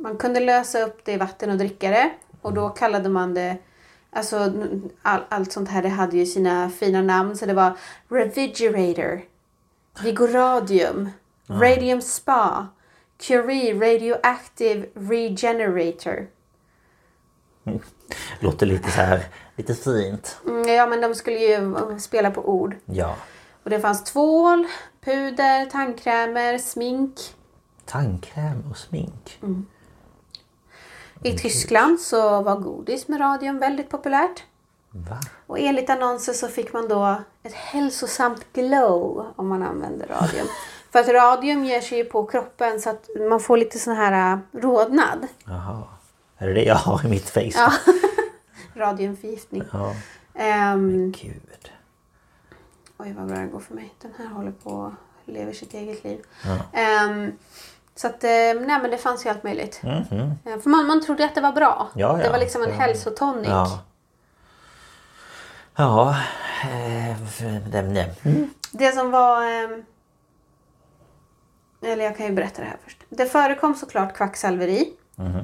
Man 0.00 0.16
kunde 0.16 0.40
lösa 0.40 0.82
upp 0.82 1.04
det 1.04 1.12
i 1.12 1.16
vatten 1.16 1.50
och 1.50 1.56
dricka 1.56 1.90
det. 1.90 2.10
Och 2.42 2.52
då 2.52 2.68
kallade 2.68 3.08
man 3.08 3.34
det... 3.34 3.56
Alltså 4.12 4.52
all, 5.02 5.20
allt 5.28 5.52
sånt 5.52 5.68
här 5.68 5.82
det 5.82 5.88
hade 5.88 6.16
ju 6.16 6.26
sina 6.26 6.70
fina 6.70 7.02
namn. 7.02 7.36
Så 7.36 7.46
det 7.46 7.54
var 7.54 7.76
Revigerator, 8.08 9.20
Vigoradium, 10.02 11.08
Radium 11.46 12.00
Spa, 12.00 12.68
Curie 13.18 13.74
Radioactive 13.74 14.86
Regenerator. 14.94 16.26
Låter 18.40 18.66
lite 18.66 18.90
så 18.90 19.00
här, 19.00 19.24
lite 19.56 19.74
fint. 19.74 20.38
Mm, 20.46 20.68
ja 20.68 20.86
men 20.86 21.00
de 21.00 21.14
skulle 21.14 21.38
ju 21.38 21.76
eh, 21.76 21.96
spela 21.96 22.30
på 22.30 22.48
ord. 22.48 22.76
Ja. 22.84 23.16
Och 23.62 23.70
det 23.70 23.80
fanns 23.80 24.04
tvål, 24.04 24.66
puder, 25.00 25.66
tandkrämer, 25.66 26.58
smink. 26.58 27.14
Tandkräm 27.84 28.64
och 28.70 28.76
smink. 28.76 29.38
I 31.22 31.38
Tyskland 31.38 32.00
så 32.00 32.42
var 32.42 32.56
godis 32.56 33.08
med 33.08 33.20
radium 33.20 33.58
väldigt 33.58 33.90
populärt. 33.90 34.42
Va? 34.90 35.20
Och 35.46 35.58
enligt 35.58 35.90
annonser 35.90 36.32
så 36.32 36.48
fick 36.48 36.72
man 36.72 36.88
då 36.88 37.16
ett 37.42 37.52
hälsosamt 37.52 38.52
glow 38.52 39.26
om 39.36 39.48
man 39.48 39.62
använde 39.62 40.06
radium. 40.06 40.46
För 40.90 40.98
att 40.98 41.08
radium 41.08 41.64
ger 41.64 41.80
sig 41.80 41.98
ju 41.98 42.04
på 42.04 42.26
kroppen 42.26 42.80
så 42.80 42.90
att 42.90 43.08
man 43.28 43.40
får 43.40 43.56
lite 43.56 43.78
sån 43.78 43.96
här 43.96 44.32
äh, 44.32 44.60
rodnad. 44.60 45.26
Jaha. 45.44 45.82
Är 46.38 46.48
det 46.48 46.54
det 46.54 46.64
jag 46.64 46.74
har 46.74 47.06
i 47.06 47.08
mitt 47.08 47.30
face? 47.30 47.40
Ja. 47.40 47.72
Radiumförgiftning. 48.74 49.62
Ja. 49.72 49.94
Ehm, 50.34 51.12
Gud. 51.12 51.70
oj, 52.96 53.14
vad 53.18 53.26
bra 53.26 53.36
det 53.38 53.46
går 53.46 53.60
för 53.60 53.74
mig. 53.74 53.94
Den 54.02 54.12
här 54.18 54.26
håller 54.26 54.52
på 54.52 54.84
att 54.84 55.28
leva 55.34 55.52
sitt 55.52 55.74
eget 55.74 56.04
liv. 56.04 56.22
Ehm, 56.72 57.32
så 58.00 58.06
att, 58.06 58.24
eh, 58.24 58.30
nej 58.30 58.78
men 58.82 58.90
det 58.90 58.98
fanns 58.98 59.26
ju 59.26 59.30
allt 59.30 59.42
möjligt. 59.42 59.80
Eh, 59.84 60.58
För 60.60 60.68
man, 60.70 60.86
man 60.86 61.02
trodde 61.02 61.24
att 61.24 61.34
det 61.34 61.40
var 61.40 61.52
bra. 61.52 61.88
Mhm. 61.94 62.00
Ja, 62.00 62.12
Det 62.12 62.24
ja. 62.24 62.32
var 62.32 62.38
liksom 62.38 62.62
en 62.62 62.68
Ja. 62.68 62.74
hälsotonic. 62.74 63.48
Ja. 63.48 63.82
Ja. 65.76 66.16
Eh. 66.62 67.16
Mm. 68.24 68.50
Det 68.72 68.92
som 68.92 69.10
var... 69.10 69.42
ehm, 69.44 69.84
Eller 71.82 72.04
jag 72.04 72.16
kan 72.16 72.26
ju 72.26 72.32
berätta 72.32 72.62
det 72.62 72.68
här 72.68 72.76
först. 72.84 72.98
Det 73.08 73.26
förekom 73.26 73.74
såklart 73.74 74.14
kvacksalveri. 74.16 74.92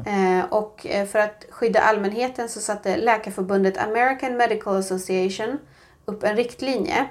Eh, 0.07 0.45
och 0.51 0.87
eh, 0.87 1.07
för 1.07 1.19
att 1.19 1.45
skydda 1.51 1.81
allmänheten 1.81 2.49
så 2.49 2.61
satte 2.61 2.97
Läkarförbundet 2.97 3.79
American 3.79 4.37
Medical 4.37 4.77
Association 4.77 5.59
upp 6.05 6.23
en 6.25 6.37
riktlinje. 6.37 7.07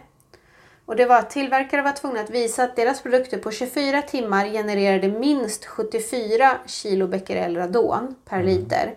Och 0.86 0.96
det 0.96 1.06
var 1.06 1.20
att 1.20 1.30
tillverkare 1.30 1.82
var 1.82 1.92
tvungna 1.92 2.22
att 2.22 2.30
visa 2.30 2.64
att 2.64 2.76
deras 2.76 3.02
produkter 3.02 3.38
på 3.38 3.52
24 3.52 4.02
timmar 4.02 4.46
genererade 4.46 5.08
minst 5.08 5.66
74 5.66 6.58
kilo 6.66 7.08
becquerel 7.08 7.58
radon 7.58 8.16
per 8.26 8.44
liter. 8.44 8.96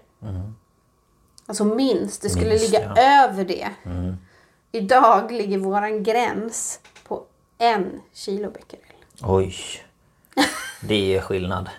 Alltså 1.46 1.64
minst. 1.64 2.22
Det 2.22 2.30
skulle 2.30 2.48
Minst, 2.48 2.64
ligga 2.64 2.92
ja. 2.96 3.24
över 3.24 3.44
det. 3.44 3.68
Idag 4.72 5.32
ligger 5.32 5.58
våran 5.58 6.02
gräns 6.02 6.80
på 7.04 7.22
en 7.58 8.00
kilo 8.12 8.50
becquerel. 8.50 8.84
Oj. 9.22 9.54
Det 10.80 11.16
är 11.16 11.20
skillnad. 11.20 11.70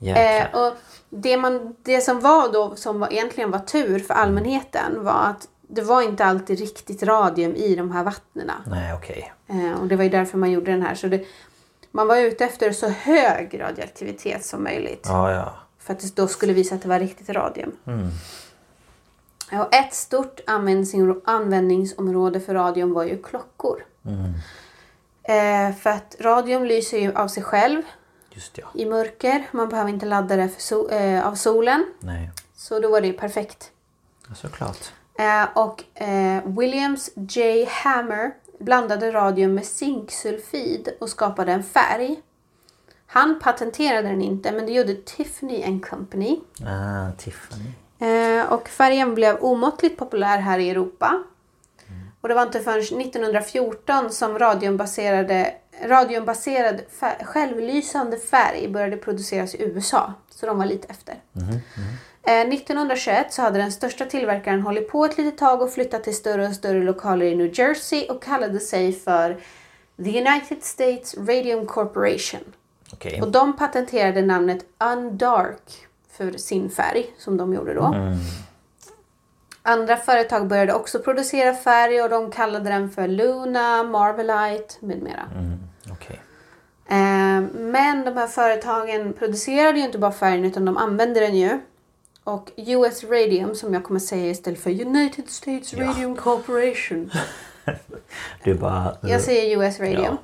Eh, 0.00 0.54
och 0.54 0.74
det, 1.08 1.36
man, 1.36 1.76
det 1.82 2.00
som 2.00 2.20
var 2.20 2.52
då, 2.52 2.76
som 2.76 3.00
var, 3.00 3.12
egentligen 3.12 3.50
var 3.50 3.58
tur 3.58 3.98
för 3.98 4.14
allmänheten 4.14 5.04
var 5.04 5.24
att 5.24 5.48
det 5.68 5.82
var 5.82 6.02
inte 6.02 6.24
alltid 6.24 6.58
riktigt 6.58 7.02
radium 7.02 7.56
i 7.56 7.74
de 7.76 7.90
här 7.90 8.04
vattnena. 8.04 8.54
Nej 8.66 8.94
okej. 8.94 9.32
Eh, 9.46 9.80
och 9.80 9.86
det 9.88 9.96
var 9.96 10.04
ju 10.04 10.10
därför 10.10 10.38
man 10.38 10.50
gjorde 10.50 10.70
den 10.70 10.82
här. 10.82 10.94
Så 10.94 11.06
det, 11.06 11.24
man 11.90 12.06
var 12.06 12.16
ute 12.16 12.44
efter 12.44 12.72
så 12.72 12.88
hög 12.88 13.60
radioaktivitet 13.60 14.44
som 14.44 14.64
möjligt. 14.64 15.04
Ja 15.08 15.32
ja. 15.32 15.54
För 15.78 15.92
att 15.92 16.00
det 16.00 16.16
då 16.16 16.28
skulle 16.28 16.52
visa 16.52 16.74
att 16.74 16.82
det 16.82 16.88
var 16.88 16.98
riktigt 16.98 17.28
radium. 17.30 17.72
Och 19.52 19.74
ett 19.74 19.94
stort 19.94 20.40
användnings- 20.46 21.20
användningsområde 21.24 22.40
för 22.40 22.54
radium 22.54 22.92
var 22.92 23.04
ju 23.04 23.22
klockor. 23.22 23.84
Eh, 25.22 25.74
för 25.76 25.90
att 25.90 26.16
radium 26.20 26.64
lyser 26.64 26.98
ju 26.98 27.14
av 27.14 27.28
sig 27.28 27.42
själv 27.42 27.82
Just 28.30 28.58
ja. 28.58 28.66
i 28.74 28.86
mörker. 28.86 29.46
Man 29.52 29.68
behöver 29.68 29.90
inte 29.90 30.06
ladda 30.06 30.36
det 30.36 30.46
so- 30.46 30.92
eh, 30.92 31.26
av 31.26 31.34
solen. 31.34 31.86
Nej. 32.00 32.30
Så 32.56 32.80
då 32.80 32.90
var 32.90 33.00
det 33.00 33.06
ju 33.06 33.12
perfekt. 33.12 33.70
Ja, 34.28 34.34
Såklart. 34.34 34.92
Eh, 35.18 35.48
och 35.54 36.02
eh, 36.02 36.42
Williams 36.46 37.10
J. 37.14 37.64
Hammer 37.70 38.32
blandade 38.58 39.12
radium 39.12 39.54
med 39.54 39.64
zinksulfid 39.64 40.88
och 41.00 41.08
skapade 41.08 41.52
en 41.52 41.62
färg. 41.62 42.22
Han 43.06 43.40
patenterade 43.40 44.08
den 44.08 44.22
inte 44.22 44.52
men 44.52 44.66
det 44.66 44.72
gjorde 44.72 44.94
Tiffany 44.94 45.64
and 45.64 45.86
Company. 45.86 46.40
Ah, 46.66 47.12
Tiffany. 47.18 47.72
Eh, 47.98 48.52
och 48.52 48.68
färgen 48.68 49.14
blev 49.14 49.36
omåttligt 49.40 49.98
populär 49.98 50.38
här 50.38 50.58
i 50.58 50.70
Europa. 50.70 51.22
Och 52.20 52.28
det 52.28 52.34
var 52.34 52.42
inte 52.42 52.60
förrän 52.60 53.00
1914 53.00 54.10
som 54.10 54.38
radiumbaserade, 54.38 55.54
radiumbaserad 55.84 56.80
fär, 57.00 57.24
självlysande 57.24 58.18
färg 58.18 58.68
började 58.68 58.96
produceras 58.96 59.54
i 59.54 59.62
USA. 59.62 60.12
Så 60.30 60.46
de 60.46 60.58
var 60.58 60.66
lite 60.66 60.88
efter. 60.88 61.14
Eh, 61.36 61.56
1921 62.22 63.32
så 63.32 63.42
hade 63.42 63.58
den 63.58 63.72
största 63.72 64.04
tillverkaren 64.04 64.62
hållit 64.62 64.90
på 64.90 65.04
ett 65.04 65.18
litet 65.18 65.38
tag 65.38 65.62
och 65.62 65.72
flyttat 65.72 66.04
till 66.04 66.16
större 66.16 66.46
och 66.46 66.54
större 66.54 66.82
lokaler 66.82 67.26
i 67.26 67.36
New 67.36 67.58
Jersey 67.58 68.06
och 68.08 68.22
kallade 68.22 68.60
sig 68.60 68.92
för 68.92 69.40
The 70.04 70.20
United 70.20 70.62
States 70.62 71.14
Radium 71.18 71.66
Corporation. 71.66 72.40
Okej. 72.92 73.22
Och 73.22 73.30
de 73.30 73.56
patenterade 73.56 74.22
namnet 74.22 74.64
Undark 74.78 75.86
för 76.12 76.32
sin 76.32 76.70
färg 76.70 77.06
som 77.18 77.36
de 77.36 77.54
gjorde 77.54 77.74
då. 77.74 77.94
Andra 79.62 79.96
företag 79.96 80.46
började 80.46 80.74
också 80.74 80.98
producera 80.98 81.54
färg 81.54 82.02
och 82.02 82.10
de 82.10 82.30
kallade 82.30 82.70
den 82.70 82.90
för 82.90 83.08
Luna, 83.08 83.82
Marvelite 83.82 84.74
med 84.80 85.02
mera. 85.02 85.28
Okej. 85.92 86.20
Eh, 86.88 87.40
men 87.52 88.04
de 88.04 88.16
här 88.16 88.26
företagen 88.26 89.12
producerade 89.12 89.78
ju 89.78 89.84
inte 89.84 89.98
bara 89.98 90.12
färgen 90.12 90.44
utan 90.44 90.64
de 90.64 90.76
använde 90.76 91.20
den 91.20 91.36
ju. 91.36 91.60
Och 92.28 92.50
US 92.56 93.04
Radium 93.04 93.54
som 93.54 93.74
jag 93.74 93.84
kommer 93.84 94.00
säga 94.00 94.30
istället 94.30 94.60
för 94.60 94.70
United 94.70 95.28
States 95.28 95.74
Radium 95.74 96.16
Corporation. 96.16 97.10
Du 98.44 98.54
bara... 98.54 98.96
Jag 99.02 99.20
säger 99.20 99.58
US 99.58 99.80
Radium. 99.80 100.02
Ja, 100.02 100.16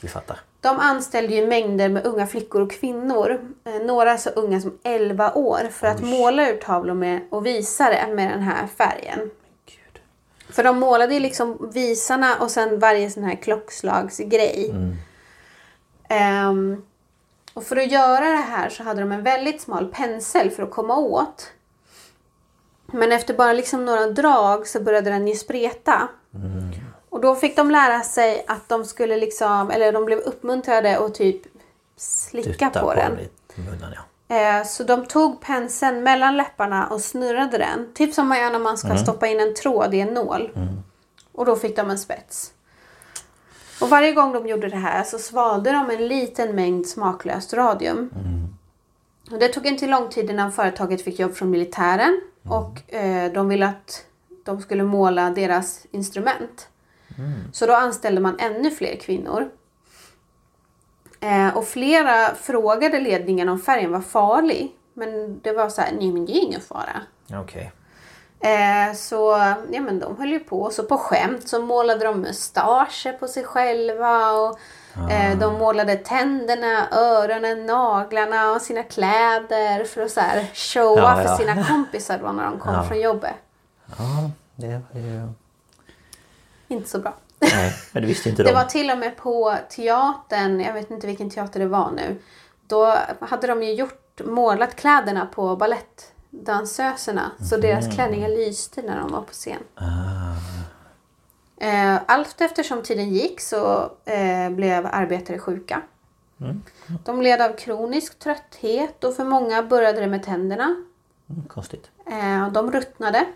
vi 0.00 0.08
fattar. 0.08 0.40
De 0.60 0.78
anställde 0.78 1.34
ju 1.34 1.46
mängder 1.46 1.88
med 1.88 2.06
unga 2.06 2.26
flickor 2.26 2.60
och 2.62 2.70
kvinnor. 2.70 3.40
Eh, 3.64 3.86
några 3.86 4.18
så 4.18 4.30
unga 4.30 4.60
som 4.60 4.78
11 4.82 5.32
år 5.34 5.68
för 5.70 5.86
att 5.86 6.02
måla 6.02 6.50
ur 6.50 6.56
tavlor 6.56 6.94
med, 6.94 7.20
och 7.30 7.46
visa 7.46 7.90
det 7.90 8.14
med 8.14 8.30
den 8.30 8.42
här 8.42 8.66
färgen. 8.66 9.30
För 10.48 10.64
de 10.64 10.78
målade 10.78 11.14
ju 11.14 11.20
liksom 11.20 11.70
visarna 11.74 12.36
och 12.40 12.50
sen 12.50 12.78
varje 12.78 13.10
sån 13.10 13.24
här 13.24 13.36
klockslagsgrej. 13.36 14.74
Ehm, 16.08 16.82
och 17.54 17.64
för 17.64 17.76
att 17.76 17.92
göra 17.92 18.20
det 18.28 18.36
här 18.50 18.68
så 18.68 18.82
hade 18.82 19.00
de 19.00 19.12
en 19.12 19.22
väldigt 19.22 19.60
smal 19.60 19.86
pensel 19.86 20.50
för 20.50 20.62
att 20.62 20.70
komma 20.70 20.96
åt. 20.96 21.50
Men 22.86 23.12
efter 23.12 23.34
bara 23.34 23.52
liksom 23.52 23.84
några 23.84 24.06
drag 24.06 24.66
så 24.66 24.80
började 24.82 25.10
den 25.10 25.28
ju 25.28 25.34
spreta. 25.34 26.08
Och 27.10 27.20
då 27.20 27.34
fick 27.34 27.56
de 27.56 27.70
lära 27.70 28.00
sig 28.02 28.44
att 28.48 28.68
de 28.68 28.84
skulle 28.84 29.16
liksom, 29.16 29.70
eller 29.70 29.92
de 29.92 30.04
blev 30.04 30.18
uppmuntrade 30.18 30.98
att 30.98 31.14
typ 31.14 31.42
slicka 31.96 32.66
Dutta 32.66 32.80
på, 32.80 32.94
den. 32.94 33.12
munnen 33.54 33.94
ja. 34.28 34.36
Eh, 34.36 34.64
Så 34.64 34.82
de 34.84 35.06
tog 35.06 35.40
penseln 35.40 36.02
mellan 36.02 36.36
läpparna 36.36 36.86
och 36.86 37.00
snurrade 37.00 37.58
den. 37.58 37.92
Typ 37.94 38.14
som 38.14 38.28
man 38.28 38.38
gör 38.38 38.50
när 38.50 38.58
man 38.58 38.78
ska 38.78 38.96
stoppa 38.96 39.26
in 39.26 39.40
en 39.40 39.54
tråd 39.54 39.94
i 39.94 40.00
en 40.00 40.14
nål. 40.14 40.50
Och 41.32 41.44
då 41.46 41.56
fick 41.56 41.76
de 41.76 41.90
en 41.90 41.98
spets. 41.98 42.52
Och 43.82 43.90
varje 43.90 44.12
gång 44.12 44.32
de 44.32 44.46
gjorde 44.46 44.68
det 44.68 44.76
här 44.76 45.04
så 45.04 45.18
svalde 45.18 45.72
de 45.72 45.90
en 45.90 46.08
liten 46.08 46.54
mängd 46.54 46.86
smaklöst 46.86 47.52
radium. 47.52 48.10
Och 49.30 49.38
det 49.38 49.48
tog 49.48 49.66
inte 49.66 49.86
lång 49.86 50.08
tid 50.08 50.30
innan 50.30 50.52
företaget 50.52 51.02
fick 51.02 51.18
jobb 51.18 51.34
från 51.34 51.50
militären. 51.50 52.20
Och 52.48 52.94
eh, 52.94 53.32
de 53.32 53.48
ville 53.48 53.66
att 53.66 54.04
de 54.44 54.60
skulle 54.60 54.84
måla 54.84 55.30
deras 55.30 55.86
instrument. 55.90 56.68
Så 57.52 57.66
då 57.66 57.72
anställde 57.72 58.20
man 58.20 58.38
ännu 58.38 58.70
fler 58.70 58.96
kvinnor. 58.96 59.50
Eh, 61.20 61.56
och 61.56 61.64
flera 61.66 62.34
frågade 62.34 63.00
ledningen 63.00 63.48
om 63.48 63.58
färgen 63.60 63.92
var 63.92 64.00
farlig. 64.00 64.72
Men 64.94 65.40
det 65.40 65.52
var 65.52 65.68
så 65.68 65.80
här, 65.80 65.92
nej 65.98 66.12
men 66.12 66.26
det 66.26 66.32
är 66.32 66.42
ingen 66.42 66.60
fara. 66.60 67.02
Okej. 67.34 67.72
Eh, 68.42 68.94
så 68.94 69.16
ja, 69.70 69.80
men 69.80 69.98
de 69.98 70.16
höll 70.18 70.28
ju 70.30 70.38
på. 70.40 70.70
Så 70.70 70.82
på 70.82 70.98
skämt 70.98 71.48
så 71.48 71.62
målade 71.62 72.04
de 72.04 72.20
mustascher 72.20 73.12
på 73.12 73.28
sig 73.28 73.44
själva. 73.44 74.32
Och, 74.32 74.58
eh, 75.10 75.38
de 75.38 75.54
målade 75.58 75.96
tänderna, 75.96 76.88
öronen, 76.92 77.66
naglarna 77.66 78.52
och 78.52 78.62
sina 78.62 78.82
kläder. 78.82 79.84
För 79.84 80.02
att 80.02 80.10
så 80.10 80.20
här, 80.20 80.50
showa 80.54 80.96
Ja, 81.00 81.14
för 81.16 81.24
ja. 81.24 81.36
sina 81.36 81.64
kompisar 81.64 82.18
då 82.18 82.32
när 82.32 82.44
de 82.44 82.58
kom 82.58 82.74
Ja. 82.74 82.82
från 82.82 83.00
jobbet. 83.00 83.34
Ja, 83.98 84.30
det 84.56 84.66
var 84.92 85.00
ju... 85.00 85.28
Inte 86.68 86.88
så 86.90 86.98
bra. 86.98 87.14
Nej, 87.38 87.72
men 87.92 88.02
det 88.02 88.08
visste 88.08 88.28
inte 88.28 88.42
de. 88.42 88.48
Det 88.48 88.54
var 88.54 88.64
till 88.64 88.90
och 88.90 88.98
med 88.98 89.16
på 89.16 89.56
teatern, 89.68 90.60
jag 90.60 90.72
vet 90.72 90.90
inte 90.90 91.06
vilken 91.06 91.30
teater 91.30 91.60
det 91.60 91.66
var 91.66 91.90
nu. 91.90 92.18
Då 92.66 92.94
hade 93.20 93.46
de 93.46 93.62
ju 93.62 93.72
gjort, 93.74 94.20
målat 94.24 94.76
kläderna 94.76 95.26
på 95.26 95.56
balettdansöserna. 96.32 97.30
Så 97.50 97.56
deras 97.56 97.94
klänningar 97.94 98.28
lyste 98.28 98.82
när 98.82 99.00
de 99.00 99.12
var 99.12 99.22
på 99.22 99.32
scen. 99.32 99.62
Eh, 101.56 102.00
Allt 102.06 102.40
eftersom 102.40 102.82
tiden 102.82 103.10
gick 103.10 103.40
så 103.40 103.92
eh, 104.04 104.50
blev 104.50 104.86
arbetare 104.86 105.38
sjuka. 105.38 105.82
De 107.04 107.22
led 107.22 107.40
av 107.40 107.56
kronisk 107.56 108.18
trötthet 108.18 109.04
och 109.04 109.14
för 109.16 109.24
många 109.24 109.62
började 109.62 110.00
det 110.00 110.06
med 110.06 110.22
tänderna. 110.22 110.76
Mm, 111.30 111.42
konstigt. 111.48 111.90
Eh, 112.06 112.48
de 112.52 112.72
ruttnade. 112.72 113.26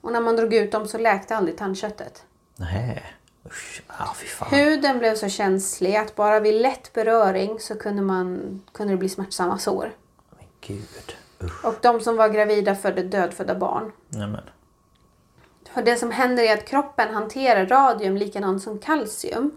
Och 0.00 0.12
när 0.12 0.20
man 0.20 0.36
drog 0.36 0.54
ut 0.54 0.72
dem 0.72 0.88
så 0.88 0.98
läkte 0.98 1.36
aldrig 1.36 1.58
tandköttet. 1.58 2.24
Nej. 2.56 3.02
Usch. 3.46 3.82
Ah, 3.86 4.14
fy 4.14 4.26
fan. 4.26 4.48
Huden 4.50 4.98
blev 4.98 5.14
så 5.14 5.28
känslig 5.28 5.96
att 5.96 6.14
bara 6.14 6.40
vid 6.40 6.62
lätt 6.62 6.92
beröring 6.92 7.60
så 7.60 7.78
kunde, 7.78 8.02
man, 8.02 8.60
kunde 8.72 8.92
det 8.92 8.96
bli 8.98 9.08
smärtsamma 9.08 9.58
sår. 9.58 9.92
Men 10.30 10.46
gud. 10.60 11.16
Usch. 11.44 11.64
Och 11.64 11.74
de 11.80 12.00
som 12.00 12.16
var 12.16 12.28
gravida 12.28 12.74
födde 12.74 13.02
dödfödda 13.02 13.54
barn. 13.54 13.92
Nej 14.08 14.28
men. 14.28 14.42
För 15.74 15.82
det 15.82 15.96
som 15.96 16.10
händer 16.10 16.42
är 16.42 16.54
att 16.54 16.64
kroppen 16.64 17.14
hanterar 17.14 17.66
radium 17.66 18.16
likadant 18.16 18.62
som 18.62 18.78
kalcium. 18.78 19.50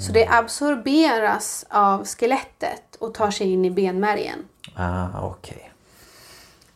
Så 0.00 0.12
det 0.12 0.28
absorberas 0.28 1.66
av 1.68 2.04
skelettet 2.04 2.96
och 2.98 3.14
tar 3.14 3.30
sig 3.30 3.52
in 3.52 3.64
i 3.64 3.70
benmärgen. 3.70 4.38
Ah, 4.76 5.26
okej. 5.26 5.72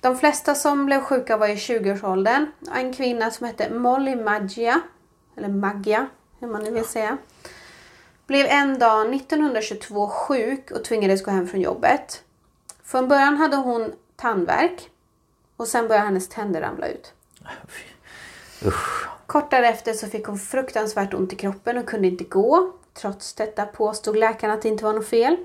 De 0.01 0.17
flesta 0.17 0.55
som 0.55 0.87
blev 0.87 1.01
sjuka 1.01 1.37
var 1.37 1.49
i 1.49 1.55
20-årsåldern. 1.55 2.47
En 2.75 2.93
kvinna 2.95 3.31
som 3.31 3.47
hette 3.47 3.71
Molly 3.71 4.17
Maggia, 4.17 4.81
eller 5.37 5.49
Maggia, 5.49 6.07
hur 6.39 6.49
man 6.49 6.63
nu 6.63 6.71
vill 6.71 6.85
säga, 6.85 7.19
blev 8.27 8.47
en 8.47 8.79
dag 8.79 9.15
1922 9.15 10.09
sjuk 10.09 10.71
och 10.71 10.85
tvingades 10.85 11.25
gå 11.25 11.31
hem 11.31 11.49
från 11.49 11.61
jobbet. 11.61 12.23
Från 12.87 13.09
början 13.09 13.37
hade 13.37 13.57
hon 13.57 13.93
tandvärk 14.17 14.91
och 15.57 15.69
sen 15.69 15.89
började 15.89 16.07
hennes 16.07 16.29
tänder 16.29 16.61
ramla 16.61 16.89
ut. 16.89 17.13
Usch. 18.67 19.07
Kort 19.27 19.51
därefter 19.51 19.93
så 19.93 20.07
fick 20.07 20.27
hon 20.27 20.39
fruktansvärt 20.39 21.15
ont 21.15 21.33
i 21.33 21.37
kroppen 21.37 21.79
och 21.79 21.87
kunde 21.87 22.09
inte 22.09 22.25
gå. 22.25 22.73
Trots 22.95 23.35
detta 23.35 23.67
påstod 23.67 24.17
läkaren 24.17 24.55
att 24.55 24.63
det 24.63 24.69
inte 24.69 24.85
var 24.85 24.93
något 24.93 25.09
fel. 25.09 25.37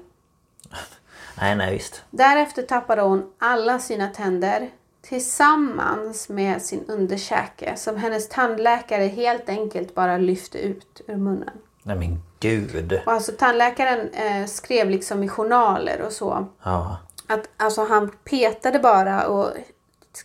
Nej, 1.38 1.56
nej 1.56 1.74
visst. 1.74 2.04
Därefter 2.10 2.62
tappade 2.62 3.02
hon 3.02 3.32
alla 3.38 3.80
sina 3.80 4.08
tänder 4.08 4.70
tillsammans 5.02 6.30
med 6.30 6.62
sin 6.62 6.86
underkäke 6.88 7.76
som 7.78 7.98
hennes 7.98 8.30
tandläkare 8.30 9.04
helt 9.04 9.50
enkelt 9.50 9.96
bara 9.96 10.18
lyfte 10.18 10.58
ut 10.58 11.02
ur 11.08 11.16
munnen. 11.16 11.58
Nej 11.84 11.96
men 11.96 12.22
gud. 12.40 13.02
Och 13.06 13.12
alltså 13.12 13.32
tandläkaren 13.32 14.10
eh, 14.10 14.46
skrev 14.46 14.90
liksom 14.90 15.24
i 15.24 15.28
journaler 15.28 16.02
och 16.02 16.12
så 16.12 16.48
Ja. 16.64 16.98
Att 17.34 17.50
alltså 17.58 17.84
han 17.86 18.12
petade 18.24 18.80
bara 18.80 19.28
och 19.28 19.52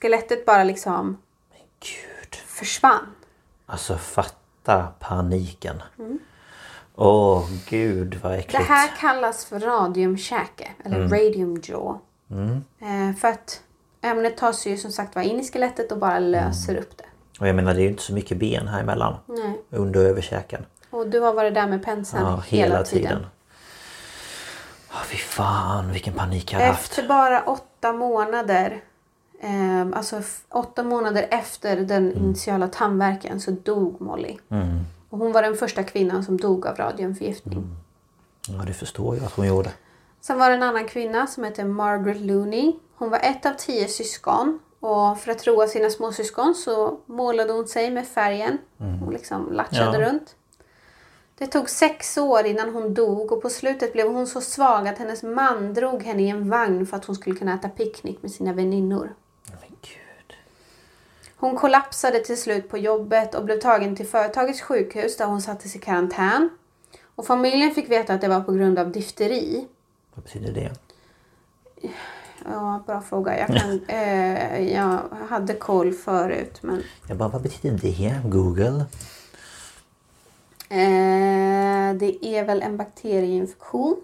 skelettet 0.01 0.47
bara 0.47 0.65
liksom 0.65 1.17
Gud. 1.81 2.35
försvann. 2.35 3.07
Alltså 3.67 3.97
fatta 3.97 4.89
paniken. 5.01 5.83
Åh 6.95 7.45
gud 7.69 8.21
vad 8.23 8.33
Det 8.33 8.39
äckligt. 8.39 8.65
här 8.69 8.91
kallas 9.01 9.45
för 9.45 9.61
radiumkäke 9.61 10.71
eller 10.85 11.09
radium 11.09 11.61
jaw. 11.65 11.99
Eh, 12.81 13.17
för 13.17 13.29
att 13.29 13.63
ämnet 14.03 14.37
tar 14.37 14.53
sig 14.53 14.73
ju 14.73 14.79
som 14.79 14.93
sagt 14.93 15.15
var 15.15 15.23
in 15.23 15.41
i 15.41 15.45
skelettet 15.45 15.93
och 15.93 15.99
bara 15.99 16.19
löser 16.19 16.77
upp 16.77 16.97
det. 16.99 17.05
Och 17.41 17.49
jag 17.49 17.57
menar 17.57 17.75
det 17.75 17.81
är 17.81 17.83
ju 17.83 17.89
inte 17.89 18.03
så 18.03 18.13
mycket 18.13 18.39
ben 18.39 18.69
här 18.69 18.81
emellan. 18.81 19.15
Nej. 19.27 19.63
Under 19.71 20.01
och 20.01 20.07
över 20.07 20.23
käken. 20.23 20.67
Och 20.91 21.07
du 21.09 21.21
har 21.21 21.33
varit 21.35 21.55
där 21.55 21.67
med 21.67 21.85
penseln 21.85 22.23
Ja, 22.23 22.43
hela, 22.47 22.85
tiden. 22.85 23.27
Ja, 24.97 25.03
fy 25.05 25.17
fan 25.17 25.93
vilken 25.93 26.15
panik 26.15 26.53
jag 26.53 26.59
hade 26.59 26.71
haft. 26.73 26.91
Efter 26.91 27.09
bara 27.09 27.43
åtta 27.43 27.93
månader, 27.93 28.81
eh, 29.41 29.87
alltså 29.99 30.23
åtta 30.51 30.83
månader 30.85 31.27
efter 31.31 31.77
den 31.77 32.13
initiala 32.13 32.69
tandvärken 32.69 33.41
så 33.41 33.51
dog 33.51 34.01
Molly. 34.01 34.37
Och 35.11 35.19
hon 35.19 35.33
var 35.33 35.43
den 35.43 35.57
första 35.57 35.83
kvinnan 35.83 36.25
som 36.25 36.37
dog 36.37 36.67
av 36.67 36.77
radiumförgiftning. 36.77 37.77
Ja, 38.49 38.65
det 38.67 38.73
förstår 38.73 39.17
jag 39.17 39.25
att 39.25 39.33
hon 39.33 39.47
gjorde. 39.47 39.71
Sen 40.21 40.39
var 40.39 40.49
det 40.51 40.55
en 40.57 40.63
annan 40.63 40.89
kvinna 40.89 41.27
som 41.27 41.45
hette 41.45 41.65
Margaret 41.65 42.21
Looney. 42.21 42.73
Hon 42.97 43.11
var 43.11 43.19
ett 43.19 43.47
av 43.47 43.53
tio 43.59 43.89
syskon. 43.89 44.59
Och 44.81 45.19
för 45.19 45.31
att 45.33 45.47
roa 45.47 45.67
sina 45.67 45.91
småsyskon 45.91 46.55
så 46.55 46.99
målade 47.07 47.53
hon 47.53 47.67
sig 47.69 47.91
med 47.91 48.07
färgen. 48.07 48.59
Hon 48.79 49.13
liksom 49.13 49.53
latchade 49.53 49.99
Ja. 50.01 50.09
runt. 50.11 50.35
Det 51.39 51.47
tog 51.47 51.71
sex 51.71 52.19
år 52.19 52.47
innan 52.47 52.75
hon 52.75 52.95
dog 52.95 53.33
och 53.33 53.43
på 53.43 53.51
slutet 53.51 53.93
blev 53.93 54.09
hon 54.09 54.27
så 54.27 54.41
svag 54.41 54.89
att 54.89 54.99
hennes 54.99 55.23
man 55.23 55.75
drog 55.75 56.03
henne 56.03 56.23
i 56.23 56.29
en 56.29 56.51
vagn 56.51 56.87
för 56.87 56.97
att 56.97 57.05
hon 57.05 57.17
skulle 57.17 57.37
kunna 57.37 57.55
äta 57.55 57.69
picknick 57.69 58.23
med 58.23 58.31
sina 58.31 58.53
väninnor. 58.53 59.15
Hon 61.37 61.57
kollapsade 61.57 62.21
till 62.21 62.43
slut 62.43 62.69
på 62.69 62.79
jobbet 62.79 63.35
och 63.35 63.45
blev 63.45 63.61
tagen 63.61 63.97
till 63.97 64.07
företagets 64.07 64.61
sjukhus 64.61 65.17
där 65.17 65.27
hon 65.27 65.43
sattes 65.43 65.77
i 65.77 65.79
karantän. 65.79 66.49
Och 67.15 67.27
familjen 67.27 67.75
fick 67.75 67.91
veta 67.91 68.15
att 68.15 68.21
det 68.21 68.29
var 68.29 68.41
på 68.41 68.53
grund 68.53 68.79
av 68.79 68.93
difteri. 68.93 69.67
Vad 70.15 70.25
betyder 70.25 70.53
det? 70.53 70.71
Ja, 72.45 72.83
bra 72.87 73.01
fråga. 73.01 73.39
Jag, 73.39 73.49
kan, 73.49 73.81
eh, 73.89 74.73
jag 74.73 75.01
hade 75.29 75.55
koll 75.55 75.93
förut 75.93 76.59
men... 76.61 76.83
Jag 77.09 77.17
bara, 77.17 77.29
vad 77.29 77.43
betyder 77.43 77.79
det? 77.79 78.21
Google? 78.25 78.85
Eh, 80.69 81.95
det 81.95 82.27
är 82.27 82.45
väl 82.45 82.63
en 82.63 82.77
bakterieinfektion. 82.77 83.97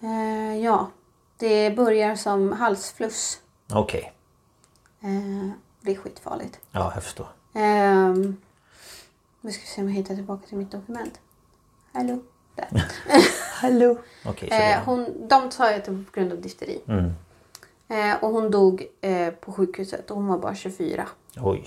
Eh, 0.00 0.56
ja, 0.56 0.90
det 1.36 1.76
börjar 1.76 2.16
som 2.16 2.52
halsfluss. 2.52 3.40
Okej. 3.72 4.12
Eh, 5.00 5.50
det 5.80 5.90
är 5.92 5.96
skitfarligt. 5.96 6.60
Ja, 6.70 6.92
jag 6.94 7.02
förstår. 7.02 7.28
Nu 9.40 9.52
ska 9.52 9.60
vi 9.60 9.66
se 9.66 9.80
om 9.80 9.88
jag 9.88 9.94
hittar 9.94 10.14
tillbaka 10.14 10.46
till 10.46 10.58
mitt 10.58 10.70
dokument. 10.70 11.20
Hallå? 11.92 12.18
Där. 12.54 12.68
Hallå? 13.60 13.98
Så 14.22 14.32
det 14.40 14.72
Eh, 14.72 14.82
hon, 14.84 15.28
de 15.28 15.50
sa 15.50 15.70
ju 15.70 15.76
att 15.76 15.84
det 15.84 15.90
var 15.90 16.04
på 16.04 16.20
grund 16.20 16.32
av 16.32 16.40
difteri. 16.40 16.80
Mm. 16.88 17.12
Eh, 17.88 18.24
och 18.24 18.30
hon 18.30 18.50
dog 18.50 18.86
eh, 19.00 19.30
på 19.30 19.52
sjukhuset 19.52 20.10
och 20.10 20.16
hon 20.16 20.26
var 20.26 20.38
bara 20.38 20.54
24. 20.54 21.08
Oj. 21.36 21.66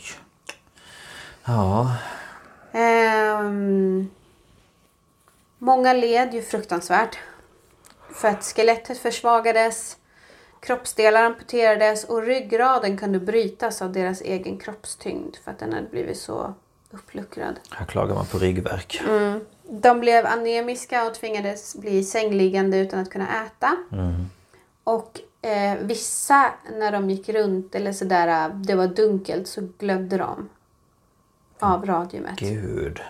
Ja. 1.46 1.96
Ehm, 2.78 4.10
många 5.58 5.94
led 5.94 6.34
ju 6.34 6.42
fruktansvärt. 6.42 7.18
För 8.14 8.28
att 8.28 8.44
skelettet 8.44 8.98
försvagades, 8.98 9.98
kroppsdelar 10.60 11.24
amputerades 11.24 12.04
och 12.04 12.22
ryggraden 12.22 12.98
kunde 12.98 13.20
brytas 13.20 13.82
av 13.82 13.92
deras 13.92 14.22
egen 14.22 14.58
kroppstyngd 14.58 15.36
för 15.44 15.52
att 15.52 15.60
den 15.60 15.74
hade 15.74 15.88
blivit 15.90 16.18
så 16.18 16.54
uppluckrad. 16.92 17.60
Här 17.72 17.86
klagar 17.86 18.16
man 18.16 18.26
på 18.26 18.38
ryggvärk. 18.38 19.02
De 19.70 20.00
blev 20.00 20.26
anemiska 20.26 21.08
och 21.08 21.14
tvingades 21.14 21.76
bli 21.76 22.04
sängliggande 22.04 22.78
utan 22.78 23.00
att 23.00 23.10
kunna 23.10 23.46
äta. 23.46 23.78
Och 24.84 25.22
eh, 25.42 25.78
vissa 25.82 26.54
när 26.80 26.92
de 26.92 27.10
gick 27.10 27.30
runt 27.30 27.76
eller 27.76 27.94
sådär, 27.94 28.50
det 28.50 28.76
var 28.76 28.88
dunkelt 28.88 29.48
så 29.48 29.68
glödde 29.78 30.18
de 30.18 30.50
av 31.60 31.86
radiumet. 31.86 32.40
Gud. 32.40 33.02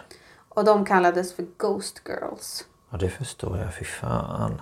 Och 0.49 0.65
de 0.65 0.85
kallades 0.85 1.33
för 1.35 1.45
Ghost 1.57 2.01
Girls. 2.05 2.65
Ja, 2.89 2.97
det 2.97 3.09
förstår 3.09 3.57
jag. 3.57 3.75
Fy 3.75 3.85
fan. 3.85 4.61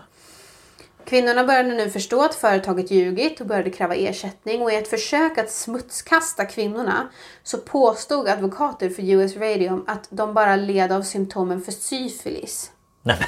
Kvinnorna 1.05 1.43
började 1.43 1.69
nu 1.69 1.89
förstå 1.89 2.23
att 2.23 2.35
företaget 2.35 2.91
ljugit 2.91 3.41
och 3.41 3.47
började 3.47 3.69
kräva 3.69 3.95
ersättning 3.95 4.61
och 4.61 4.71
i 4.71 4.75
ett 4.75 4.87
försök 4.87 5.37
att 5.37 5.51
smutskasta 5.51 6.45
kvinnorna 6.45 7.09
så 7.43 7.57
påstod 7.57 8.27
advokater 8.27 8.89
för 8.89 9.03
US 9.03 9.35
Radio 9.35 9.83
att 9.87 10.07
de 10.09 10.33
bara 10.33 10.55
led 10.55 10.91
av 10.91 11.01
symptomen 11.01 11.61
för 11.61 11.71
syfilis. 11.71 12.71
Nej, 13.01 13.19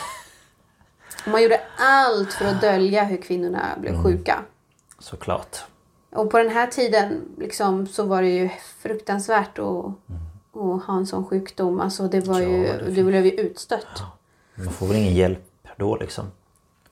man 1.26 1.44
gjorde 1.44 1.62
allt 1.78 2.34
för 2.34 2.46
att 2.46 2.62
dölja 2.62 3.04
hur 3.04 3.22
kvinnorna 3.22 3.78
blev 3.78 4.04
sjuka. 4.04 4.40
såklart. 5.00 5.58
Och 6.10 6.32
på 6.32 6.38
den 6.38 6.50
här 6.50 6.68
tiden 6.68 7.22
liksom, 7.38 7.88
så 7.88 8.04
var 8.04 8.22
det 8.22 8.30
ju 8.30 8.50
fruktansvärt 8.82 9.60
att, 9.60 9.86
att 10.58 10.84
ha 10.84 10.98
en 10.98 11.08
sån 11.08 11.26
sjukdom. 11.26 11.80
Alltså 11.80 12.08
det 12.08 12.20
var 12.28 12.40
ju, 12.40 12.68
Ja, 12.68 12.74
det 12.74 12.92
det 12.92 13.04
blev 13.04 13.26
ju 13.26 13.32
utstött. 13.32 14.04
Man 14.56 14.74
får 14.74 14.88
väl 14.88 14.98
ingen 14.98 15.16
hjälp 15.16 15.68
då 15.78 15.96
liksom. 15.96 16.32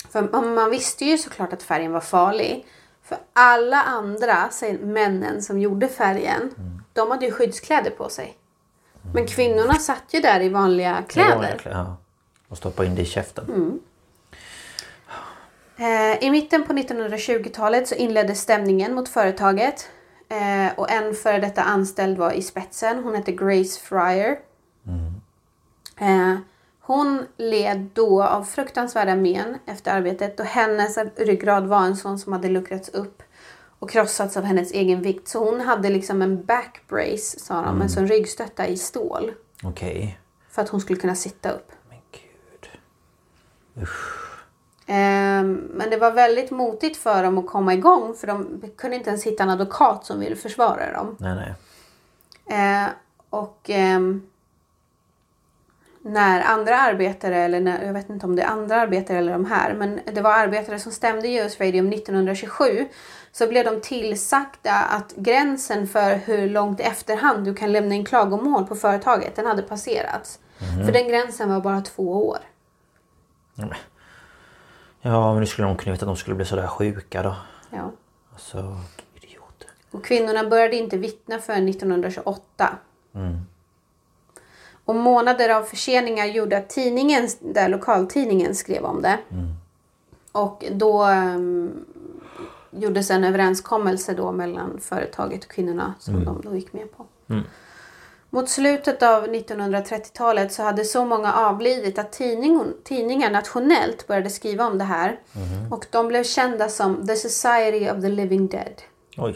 För 0.10 0.44
man, 0.56 0.70
visste 0.70 1.06
ju 1.06 1.18
såklart 1.18 1.54
att 1.54 1.64
färgen 1.64 1.92
var 1.92 2.00
farlig. 2.00 2.66
För 3.04 3.18
alla 3.34 3.82
andra, 3.82 4.50
säg 4.52 4.78
männen 4.78 5.42
som 5.42 5.60
gjorde 5.60 5.88
färgen, 5.88 6.52
de 6.94 7.12
hade 7.12 7.26
ju 7.26 7.32
skyddskläder 7.32 7.92
på 7.92 8.10
sig. 8.10 8.38
Men 9.14 9.28
kvinnorna 9.28 9.74
satt 9.74 10.04
ju 10.12 10.20
där 10.22 10.42
i 10.42 10.50
vanliga 10.50 11.04
kläder. 11.08 11.44
egentligen, 11.44 11.78
ja. 11.78 11.98
Och 12.48 12.58
stoppa 12.58 12.86
in 12.86 12.96
det 12.96 13.02
i 13.02 13.06
käften. 13.06 13.80
Eh, 15.78 16.24
I 16.24 16.32
mitten 16.32 16.64
på 16.64 16.74
1920-talet 16.74 17.88
så 17.88 17.96
inleddes 17.96 18.42
stämningen 18.42 18.94
mot 18.96 19.10
företaget. 19.10 19.90
Eh, 20.30 20.74
och 20.78 20.92
en 20.92 21.14
före 21.16 21.40
detta 21.40 21.64
anställd 21.64 22.18
var 22.18 22.32
i 22.32 22.42
spetsen. 22.42 23.04
Hon 23.04 23.16
hette 23.16 23.32
Grace 23.32 23.80
Fryer. 23.80 24.40
Eh, 25.98 26.36
hon 26.80 27.26
led 27.38 27.90
då 27.94 28.24
av 28.24 28.44
fruktansvärda 28.44 29.16
men 29.16 29.58
efter 29.66 29.92
arbetet 29.92 30.40
och 30.40 30.46
hennes 30.46 30.98
ryggrad 31.16 31.68
var 31.68 31.82
en 31.82 31.98
sån 31.98 32.20
som 32.20 32.34
hade 32.34 32.50
luckrats 32.50 32.90
upp 32.90 33.24
och 33.80 33.90
krossats 33.90 34.38
av 34.38 34.44
hennes 34.44 34.72
egen 34.72 35.02
vikt. 35.02 35.28
Så 35.28 35.46
hon 35.46 35.62
hade 35.62 35.90
liksom 35.90 36.22
en 36.22 36.46
backbrace, 36.46 37.40
sa 37.40 37.62
de, 37.62 37.82
en 37.82 37.90
sån 37.90 38.08
ryggstötta 38.08 38.68
i 38.68 38.78
stål. 38.78 39.32
Okej. 39.64 40.20
För 40.50 40.62
att 40.62 40.70
hon 40.70 40.82
skulle 40.82 41.00
kunna 41.00 41.16
sitta 41.16 41.52
upp. 41.52 41.72
Men 41.90 41.98
gud. 42.12 42.70
Ehm, 43.76 43.88
Men 44.86 45.90
det 45.90 45.98
var 45.98 46.12
väldigt 46.12 46.52
motigt 46.52 46.98
för 46.98 47.24
dem 47.24 47.38
att 47.38 47.48
komma 47.48 47.74
igång 47.74 48.14
för 48.14 48.28
de 48.28 48.62
kunde 48.78 48.96
inte 48.98 49.10
ens 49.10 49.24
hitta 49.24 49.44
en 49.44 49.50
advokat 49.50 50.06
som 50.06 50.20
ville 50.20 50.36
försvara 50.36 50.94
dem. 50.94 51.16
Nej, 51.20 51.36
nej. 51.36 51.54
Eh, 52.60 52.90
och 53.30 53.70
ehm, 53.70 54.28
när 56.02 56.42
andra 56.42 56.80
arbetare, 56.80 57.38
eller 57.38 57.60
när, 57.60 57.86
jag 57.86 57.94
vet 57.94 58.10
inte 58.10 58.26
om 58.26 58.36
det 58.36 58.42
är 58.42 58.48
andra 58.48 58.76
arbetare 58.76 59.18
eller 59.18 59.32
de 59.32 59.46
här, 59.46 59.74
men 59.74 60.00
det 60.14 60.22
var 60.22 60.34
arbetare 60.34 60.80
som 60.80 60.92
stämde 60.92 61.28
US 61.28 61.60
Radio 61.60 61.94
1927 61.94 62.88
så 63.32 63.48
blev 63.48 63.66
de 63.66 63.82
tillsagda 63.82 64.74
att 64.74 65.14
gränsen 65.16 65.88
för 65.88 66.16
hur 66.16 66.50
långt 66.50 66.80
i 66.80 66.84
efterhand 66.84 67.46
du 67.46 67.54
kan 67.56 67.72
lämna 67.72 67.96
in 67.96 68.06
klagomål 68.06 68.66
på 68.66 68.76
företaget, 68.76 69.36
den 69.36 69.46
hade 69.46 69.62
passerats. 69.62 70.40
För 70.86 70.92
den 70.92 71.08
gränsen 71.08 71.50
var 71.50 71.62
bara 71.62 71.82
två 71.82 72.28
år. 72.28 72.40
Ja, 75.06 75.32
men 75.32 75.40
nu 75.40 75.46
skulle 75.46 75.68
de 75.68 75.78
kunna 75.78 75.92
veta 75.92 76.06
att 76.06 76.10
de 76.10 76.16
skulle 76.16 76.36
bli 76.36 76.46
sådär 76.46 76.68
sjuka 76.68 77.24
då. 77.24 77.36
Ja. 77.70 77.92
Alltså, 78.34 78.78
idioter. 79.16 79.70
Och 79.92 80.06
kvinnorna 80.06 80.50
började 80.50 80.76
inte 80.76 80.98
vittna 80.98 81.40
förrän 81.40 81.70
1928. 81.70 82.78
Och 84.86 84.96
månader 84.96 85.50
av 85.50 85.64
förseningar 85.64 86.26
gjorde 86.26 86.58
att 86.58 86.70
tidningen, 86.70 87.28
där 87.40 87.70
lokaltidningen 87.70 88.56
skrev 88.56 88.84
om 88.86 89.02
det. 89.02 89.18
Och 90.32 90.64
då 90.72 91.08
um, 91.08 91.86
gjordes 92.72 93.12
en 93.12 93.24
överenskommelse 93.24 94.14
då 94.14 94.32
mellan 94.32 94.80
företaget 94.82 95.44
och 95.44 95.50
kvinnorna 95.50 95.94
som 96.00 96.26
de 96.26 96.42
då 96.42 96.56
gick 96.56 96.74
med 96.74 96.98
på. 96.98 97.06
Mot 98.36 98.50
slutet 98.50 99.04
av 99.04 99.28
1930-talet 99.28 100.54
så 100.54 100.64
hade 100.64 100.86
så 100.86 101.06
många 101.06 101.34
avlidit 101.34 102.00
att 102.00 102.12
tidning, 102.12 102.74
tidningar 102.84 103.32
nationellt 103.32 104.08
började 104.08 104.30
skriva 104.30 104.68
om 104.68 104.78
det 104.78 104.84
här. 104.84 105.20
Och 105.72 105.86
de 105.92 106.08
blev 106.08 106.24
kända 106.24 106.70
som 106.70 107.08
The 107.08 107.16
Society 107.16 107.90
of 107.90 108.02
the 108.02 108.10
Living 108.10 108.48
Dead. 108.48 108.82
Oj. 109.18 109.36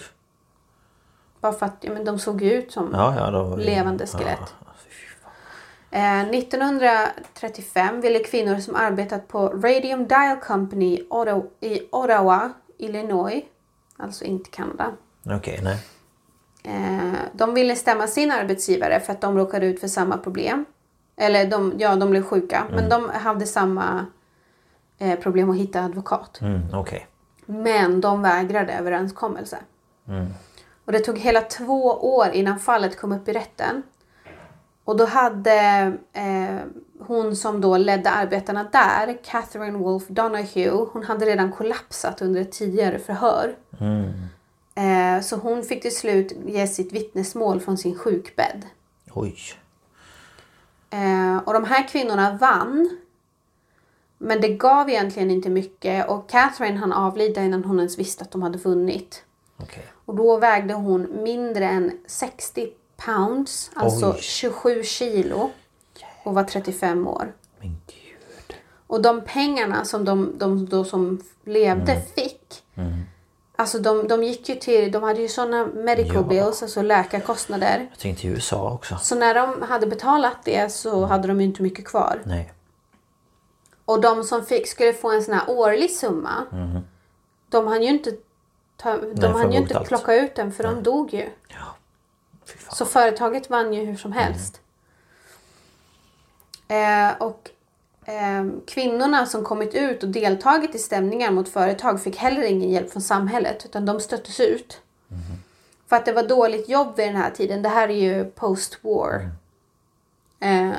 Bara 1.42 1.54
för 1.54 1.66
att 1.66 1.78
ja, 1.82 1.94
men 1.94 2.06
de 2.06 2.20
såg 2.20 2.42
ut 2.42 2.72
som 2.72 2.90
Ja, 2.94 3.16
ja, 3.18 3.32
då... 3.32 3.56
levande 3.56 4.08
skelett. 4.08 4.40
Ja, 4.40 4.74
fy 4.78 4.90
fan. 5.22 5.32
Eh, 5.92 6.40
1935 6.40 8.02
ville 8.02 8.20
kvinnor 8.20 8.60
som 8.60 8.76
arbetat 8.76 9.28
på 9.28 9.48
Radium 9.48 10.08
Dial 10.08 10.40
Company 10.40 11.06
i 11.60 11.82
Ottawa, 11.92 12.52
Illinois, 12.78 13.44
alltså 13.98 14.26
inte 14.26 14.50
Kanada. 14.50 14.92
Okej, 15.26 15.60
nej. 15.64 15.78
Eh, 16.64 17.20
de 17.34 17.54
ville 17.54 17.76
stämma 17.76 18.08
sin 18.08 18.32
arbetsgivare 18.32 19.00
för 19.00 19.14
att 19.14 19.22
de 19.22 19.38
råkade 19.38 19.66
ut 19.66 19.80
för 19.80 19.88
samma 19.88 20.18
problem. 20.18 20.66
Eller 21.18 21.48
de, 21.48 21.74
ja, 21.78 21.96
de 21.96 22.10
blev 22.10 22.24
sjuka, 22.24 22.66
men 22.72 22.90
de 22.90 23.10
hade 23.10 23.46
samma 23.46 24.06
eh, 24.98 25.20
problem 25.20 25.50
att 25.50 25.58
hitta 25.58 25.82
advokat. 25.84 26.42
Mm, 26.42 26.62
Okej. 26.74 27.08
Men 27.46 28.02
de 28.02 28.22
vägrade 28.22 28.74
överenskommelse. 28.74 29.58
Och 30.86 30.92
det 30.92 31.00
tog 31.00 31.18
hela 31.18 31.42
två 31.42 31.84
år 32.18 32.28
innan 32.34 32.60
fallet 32.60 33.00
kom 33.00 33.12
upp 33.12 33.28
i 33.28 33.34
rätten. 33.34 33.84
Och 34.84 34.98
då 34.98 35.06
hade 35.06 35.58
eh, 36.14 36.58
hon 37.00 37.36
som 37.36 37.62
då 37.62 37.78
ledde 37.78 38.10
arbetarna 38.10 38.64
där, 38.72 39.18
Catherine 39.24 39.78
Wolf 39.78 40.08
Donahue, 40.08 40.86
hon 40.92 41.04
hade 41.04 41.26
redan 41.26 41.52
kollapsat 41.52 42.22
under 42.22 42.42
ett 42.42 42.52
tidigare 42.52 43.00
förhör. 43.00 43.56
Eh, 44.80 45.22
så 45.22 45.36
hon 45.36 45.64
fick 45.64 45.82
till 45.82 45.96
slut 45.96 46.32
ge 46.46 46.68
sitt 46.68 46.92
vittnesmål 46.92 47.60
från 47.60 47.78
sin 47.78 47.98
sjukbädd. 47.98 48.66
Oj. 49.14 49.36
Eh, 50.90 51.38
och 51.38 51.54
de 51.54 51.64
här 51.64 51.88
kvinnorna 51.88 52.38
vann. 52.42 52.98
Men 54.18 54.42
det 54.42 54.48
gav 54.50 54.90
egentligen 54.90 55.32
inte 55.32 55.50
mycket 55.50 56.10
och 56.10 56.30
Catherine 56.30 56.78
han 56.80 56.94
avlida 56.94 57.44
innan 57.44 57.64
hon 57.64 57.78
ens 57.80 58.00
visste 58.00 58.24
att 58.24 58.32
de 58.32 58.42
hade 58.42 58.58
vunnit. 58.58 59.24
Okej. 59.58 59.86
Och 60.06 60.16
då 60.16 60.38
vägde 60.38 60.74
hon 60.74 61.24
mindre 61.24 61.66
än 61.66 62.00
60 62.08 62.70
pounds, 62.98 63.72
alltså 63.74 64.12
Oj. 64.12 64.22
27 64.22 64.84
kilo. 64.84 65.50
Och 66.24 66.34
var 66.34 66.44
35 66.44 67.08
år. 67.08 67.34
Men 67.60 67.70
gud. 67.88 68.56
Och 68.88 69.02
de 69.02 69.22
pengarna 69.22 69.86
som 69.86 70.06
de, 70.06 70.38
de 70.70 70.86
som 70.86 71.22
levde 71.46 71.92
Mm. 71.92 72.06
fick. 72.16 72.64
Alltså 73.60 73.80
de, 73.80 74.08
de 74.08 74.24
gick 74.24 74.50
ju 74.50 74.56
till, 74.56 74.92
de 74.92 75.04
hade 75.04 75.22
ju 75.22 75.28
sådana 75.28 75.66
medical 75.66 76.16
Ja. 76.16 76.22
bills, 76.24 76.64
alltså 76.64 76.82
läkarkostnader. 76.82 77.88
Jag 77.90 78.00
tänkte 78.00 78.28
i 78.28 78.30
USA 78.30 78.72
också. 78.72 78.98
Så 79.02 79.16
när 79.16 79.34
de 79.36 79.62
hade 79.62 79.88
betalat 79.88 80.38
det 80.44 80.72
så 80.72 81.06
hade 81.06 81.28
de 81.28 81.40
ju 81.42 81.46
inte 81.48 81.62
mycket 81.62 81.86
kvar. 81.88 82.22
Nej. 82.26 82.54
Och 83.86 84.02
de 84.02 84.24
som 84.24 84.46
fick 84.46 84.68
skulle 84.68 84.94
få 84.94 85.12
en 85.12 85.24
sån 85.24 85.34
här 85.34 85.50
årlig 85.50 85.92
summa. 85.92 86.46
De 87.50 87.68
hann 87.68 87.82
ju 87.84 87.90
inte, 87.90 88.12
ta, 88.78 88.98
de 88.98 89.32
få 89.32 89.38
hann 89.38 89.52
ju 89.52 89.58
inte 89.58 89.78
allt. 89.78 89.88
plocka 89.88 90.14
ut 90.16 90.36
den 90.36 90.52
för 90.52 90.64
de 90.64 90.84
dog 90.84 91.14
ju. 91.14 91.30
Ja. 91.48 91.76
Så 92.72 92.86
företaget 92.86 93.50
vann 93.50 93.74
ju 93.74 93.86
hur 93.86 93.96
som 93.98 94.12
helst. 94.12 94.62
Eh, 96.68 97.12
och 97.20 97.50
kvinnorna 98.68 99.26
som 99.26 99.44
kommit 99.44 99.76
ut 99.76 100.04
och 100.04 100.10
deltagit 100.10 100.76
i 100.76 100.78
stämningar 100.78 101.32
mot 101.32 101.50
företag 101.50 102.04
fick 102.04 102.16
heller 102.16 102.44
ingen 102.44 102.70
hjälp 102.70 102.92
från 102.92 103.02
samhället 103.02 103.66
utan 103.66 103.86
de 103.86 104.00
stöttes 104.00 104.40
ut. 104.40 104.82
För 105.88 105.96
att 105.96 106.06
det 106.06 106.14
var 106.14 106.24
dåligt 106.24 106.70
jobb 106.70 106.96
vid 106.98 107.08
den 107.08 107.16
här 107.16 107.32
tiden. 107.32 107.62
Det 107.62 107.70
här 107.70 107.90
är 107.90 107.94
ju 107.94 108.32
post-war. 108.32 109.30
Eh, 110.40 110.72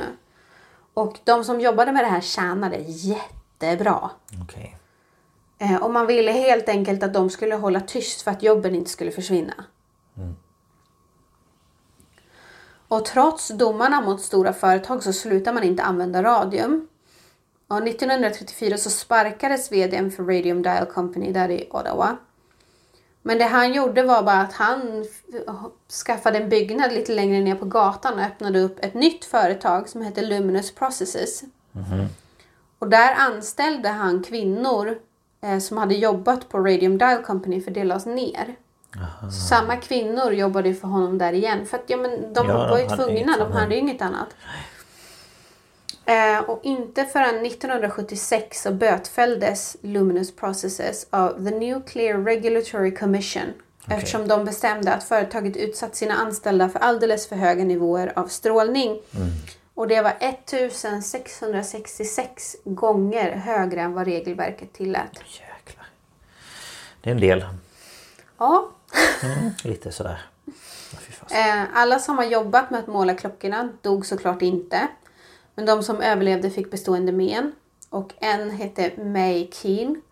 och 0.94 1.18
de 1.24 1.44
som 1.44 1.60
jobbade 1.60 1.92
med 1.92 2.04
det 2.04 2.08
här 2.08 2.20
tjänade 2.20 2.76
jättebra. 2.86 4.10
Okej. 4.42 4.76
Eh, 5.58 5.76
och 5.76 5.90
man 5.90 6.06
ville 6.06 6.32
helt 6.32 6.68
enkelt 6.68 7.02
att 7.02 7.14
de 7.14 7.30
skulle 7.30 7.54
hålla 7.54 7.80
tyst 7.80 8.22
för 8.22 8.30
att 8.30 8.42
jobben 8.42 8.74
inte 8.74 8.90
skulle 8.90 9.10
försvinna. 9.10 9.64
Och 12.88 13.04
trots 13.04 13.48
domarna 13.48 14.00
mot 14.00 14.20
stora 14.20 14.52
företag 14.52 15.02
så 15.02 15.12
slutar 15.12 15.52
man 15.52 15.62
inte 15.62 15.82
använda 15.82 16.22
radium. 16.22 16.88
Och 17.70 17.88
1934 17.88 18.76
så 18.76 18.90
sparkades 18.90 19.72
vdn 19.72 20.10
för 20.10 20.22
Radium 20.22 20.62
Dial 20.62 20.86
Company 20.86 21.32
där 21.32 21.48
i 21.50 21.68
Ottawa. 21.70 22.16
Men 23.22 23.38
det 23.38 23.44
han 23.44 23.72
gjorde 23.72 24.02
var 24.02 24.22
bara 24.22 24.40
att 24.40 24.52
han 24.52 25.04
skaffade 26.06 26.38
en 26.38 26.48
byggnad 26.48 26.92
lite 26.92 27.12
längre 27.14 27.40
ner 27.40 27.54
på 27.54 27.64
gatan 27.64 28.14
och 28.14 28.24
öppnade 28.24 28.60
upp 28.60 28.84
ett 28.84 28.94
nytt 28.94 29.24
företag 29.24 29.88
som 29.88 30.02
heter 30.02 30.22
Luminous 30.22 30.74
Processes. 30.74 31.42
Och 32.78 32.88
där 32.88 33.14
anställde 33.14 33.88
han 33.88 34.22
kvinnor 34.22 34.98
eh, 35.42 35.58
som 35.58 35.76
hade 35.76 35.94
jobbat 35.94 36.48
på 36.48 36.58
Radium 36.58 36.98
Dial 36.98 37.22
Company 37.22 37.60
för 37.60 37.70
det 37.70 37.84
lades 37.84 38.06
ner. 38.06 38.56
Så 39.22 39.30
samma 39.48 39.76
kvinnor 39.76 40.32
jobbade 40.32 40.74
för 40.74 40.88
honom 40.88 41.18
där 41.18 41.32
igen. 41.32 41.66
För 41.66 41.76
att 41.76 41.84
ja, 41.86 41.96
men 41.96 42.32
de 42.32 42.48
Ja, 42.48 42.68
var 42.68 42.78
ju 42.78 42.88
tvungna, 42.88 43.36
de 43.38 43.52
hade 43.52 43.74
ju 43.74 43.80
inget 43.80 44.02
annat. 44.02 44.28
Eh, 44.28 44.69
och 46.46 46.60
inte 46.62 47.04
förrän 47.04 47.46
1976 47.46 48.62
så 48.62 48.72
bötfälldes 48.72 49.76
Luminous 49.82 50.36
Processes 50.36 51.06
av 51.10 51.28
The 51.44 51.50
Nuclear 51.58 52.18
Regulatory 52.18 52.94
Commission. 52.94 53.52
Eftersom 53.88 54.28
de 54.28 54.44
bestämde 54.44 54.94
att 54.94 55.04
företaget 55.04 55.56
utsatt 55.56 55.96
sina 55.96 56.14
anställda 56.14 56.68
för 56.68 56.78
alldeles 56.78 57.28
för 57.28 57.36
höga 57.36 57.64
nivåer 57.64 58.12
av 58.16 58.26
strålning. 58.26 59.00
Och 59.74 59.88
det 59.88 60.02
var 60.02 60.12
1666 60.20 62.56
gånger 62.64 63.36
högre 63.36 63.80
än 63.80 63.92
vad 63.92 64.04
regelverket 64.06 64.72
tillät. 64.72 65.10
Jäklar. 65.24 65.86
Det 67.00 67.10
är 67.10 67.14
en 67.14 67.20
del. 67.20 67.44
Ja, 68.38 68.70
Mm, 69.24 69.50
lite 69.64 69.92
sådär. 69.92 70.20
Eh, 71.30 71.62
Alla 71.74 71.98
som 71.98 72.18
har 72.18 72.24
jobbat 72.24 72.70
med 72.70 72.80
att 72.80 72.86
måla 72.86 73.14
klockorna 73.14 73.68
dog 73.82 74.06
såklart 74.06 74.42
inte. 74.42 74.88
Men 75.60 75.66
de 75.66 75.82
som 75.82 76.00
överlevde 76.00 76.50
fick 76.50 76.70
bestående 76.70 77.12
men. 77.12 77.52
Och 77.90 78.12
en 78.20 78.50
hette 78.50 78.90
May 79.04 79.50
Keen. 79.52 80.02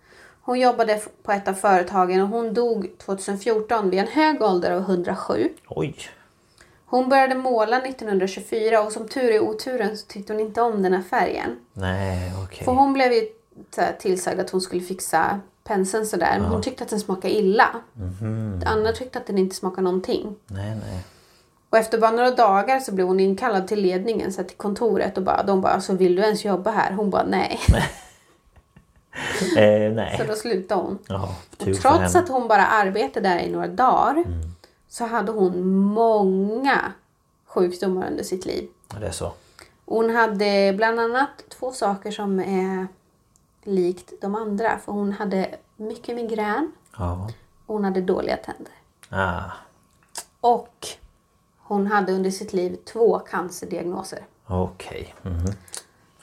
Hon 0.41 0.61
jobbade 0.61 1.01
på 1.23 1.33
ett 1.33 1.49
av 1.49 1.55
företagen 1.55 2.21
och 2.21 2.29
hon 2.29 2.55
dog 2.55 2.91
2014 2.99 3.91
vid 3.91 4.01
en 4.01 4.07
hög 4.07 4.43
ålder 4.43 4.71
av 4.71 4.81
107. 4.81 5.49
Oj. 5.69 5.97
Hon 6.87 7.09
började 7.09 7.35
måla 7.35 7.79
1924 7.83 8.83
och 8.83 8.93
som 8.93 9.09
tur 9.09 9.31
i 9.35 9.41
oturen 9.41 9.99
så 9.99 10.07
tyckte 10.07 10.33
hon 10.33 10.41
inte 10.41 10.61
om 10.61 10.83
den 10.83 10.93
här 10.93 11.03
färgen. 11.03 11.57
Nej, 11.73 12.33
okej. 12.45 12.65
För 12.65 12.73
hon 12.73 12.93
blev 12.93 13.13
ju 13.13 13.29
tillsagd 13.99 14.41
att 14.41 14.51
hon 14.51 14.61
skulle 14.61 14.83
fixa 14.83 15.41
penseln 15.65 16.07
sådär. 16.07 16.39
Men 16.41 16.51
hon 16.51 16.63
tyckte 16.63 16.85
att 16.85 16.91
den 16.91 17.01
smakade 17.01 17.35
illa. 17.35 17.69
Anna 18.67 18.93
tyckte 18.93 19.19
att 19.19 19.27
den 19.27 19.39
inte 19.39 19.57
smakade 19.57 19.83
någonting. 19.83 20.37
Nej, 20.47 20.77
nej. 20.87 21.05
Och 21.71 21.79
efter 21.79 21.99
bara 21.99 22.11
några 22.11 22.31
dagar 22.31 22.81
så 22.81 22.93
blev 22.95 23.07
hon 23.07 23.21
inkallad 23.21 23.69
till 23.69 23.81
ledningen, 23.83 24.33
så 24.33 24.43
till 24.45 24.57
kontoret 24.57 25.17
och 25.17 25.23
bara, 25.23 25.43
de 25.43 25.61
bara, 25.61 25.81
så 25.81 25.95
vill 25.95 26.17
du 26.17 26.23
ens 26.23 26.45
jobba 26.45 26.71
här? 26.71 26.93
Hon 26.93 27.11
bara, 27.11 27.25
nej. 27.25 27.61
Eh, 29.57 29.93
nej. 29.93 30.17
Så 30.19 30.25
då 30.25 30.35
slutade 30.35 30.81
hon. 30.83 30.99
Tur 31.59 31.71
Och 31.71 31.77
trots 31.81 32.15
att 32.17 32.29
hon 32.29 32.49
bara 32.49 32.67
arbetade 32.67 33.29
där 33.29 33.39
i 33.39 33.51
några 33.51 33.67
dagar 33.67 34.25
så 34.89 35.05
hade 35.07 35.33
hon 35.33 35.77
många 35.77 36.93
sjukdomar 37.47 38.07
under 38.11 38.25
sitt 38.25 38.47
liv. 38.47 38.69
Det 39.01 39.07
är 39.07 39.11
så. 39.11 39.33
Hon 39.85 40.11
hade 40.11 40.75
bland 40.77 41.01
annat 41.01 41.29
två 41.49 41.73
saker 41.73 42.11
som 42.11 42.41
är 42.41 42.87
likt 43.65 44.13
de 44.21 44.35
andra. 44.35 44.79
För 44.85 44.93
hon 44.93 45.13
hade 45.13 45.55
mycket 45.77 46.15
migrän 46.17 46.73
Ja. 46.99 47.31
och 47.67 47.75
hon 47.75 47.85
hade 47.85 48.01
dåliga 48.01 48.37
tänder. 48.37 48.73
Ah, 49.11 49.51
Och 50.41 50.87
hon 51.69 51.87
hade 51.87 52.13
under 52.13 52.31
sitt 52.31 52.53
liv 52.53 52.77
två 52.85 53.19
cancerdiagnoser. 53.19 54.27
okej. 54.47 55.15
Mhm. 55.23 55.53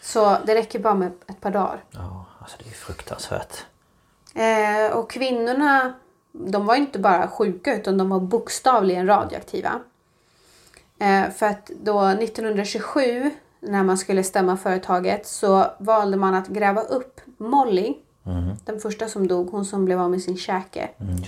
Så 0.02 0.38
det 0.46 0.56
räcker 0.56 0.80
bara 0.80 0.96
med 0.96 1.12
ett 1.28 1.42
par 1.42 1.52
dagar. 1.52 1.84
Ja, 1.92 2.26
alltså 2.40 2.58
det 2.64 2.70
är 2.70 2.74
fruktansvärt. 2.74 3.66
Eh, 4.34 4.98
och 4.98 5.10
kvinnorna, 5.10 5.94
de 6.32 6.66
var 6.66 6.76
inte 6.76 7.00
bara 7.00 7.28
sjuka 7.28 7.76
utan 7.76 7.98
de 7.98 8.10
var 8.10 8.20
bokstavligen 8.20 9.08
radioaktiva. 9.08 9.80
Eh, 11.00 11.30
för 11.30 11.46
att 11.46 11.68
då 11.68 12.02
1927 12.08 13.32
när 13.60 13.84
man 13.84 13.98
skulle 13.98 14.24
stämma 14.24 14.58
företaget 14.58 15.28
så 15.28 15.66
valde 15.80 16.18
man 16.18 16.34
att 16.34 16.48
gräva 16.48 16.82
upp 16.82 17.22
Molly. 17.38 17.96
Den 18.66 18.80
första 18.80 19.08
som 19.08 19.28
dog, 19.28 19.50
hon 19.50 19.66
som 19.66 19.86
blev 19.86 20.02
av 20.02 20.12
med 20.12 20.22
sin 20.22 20.38
käke. 20.38 20.90
Mm. 21.00 21.24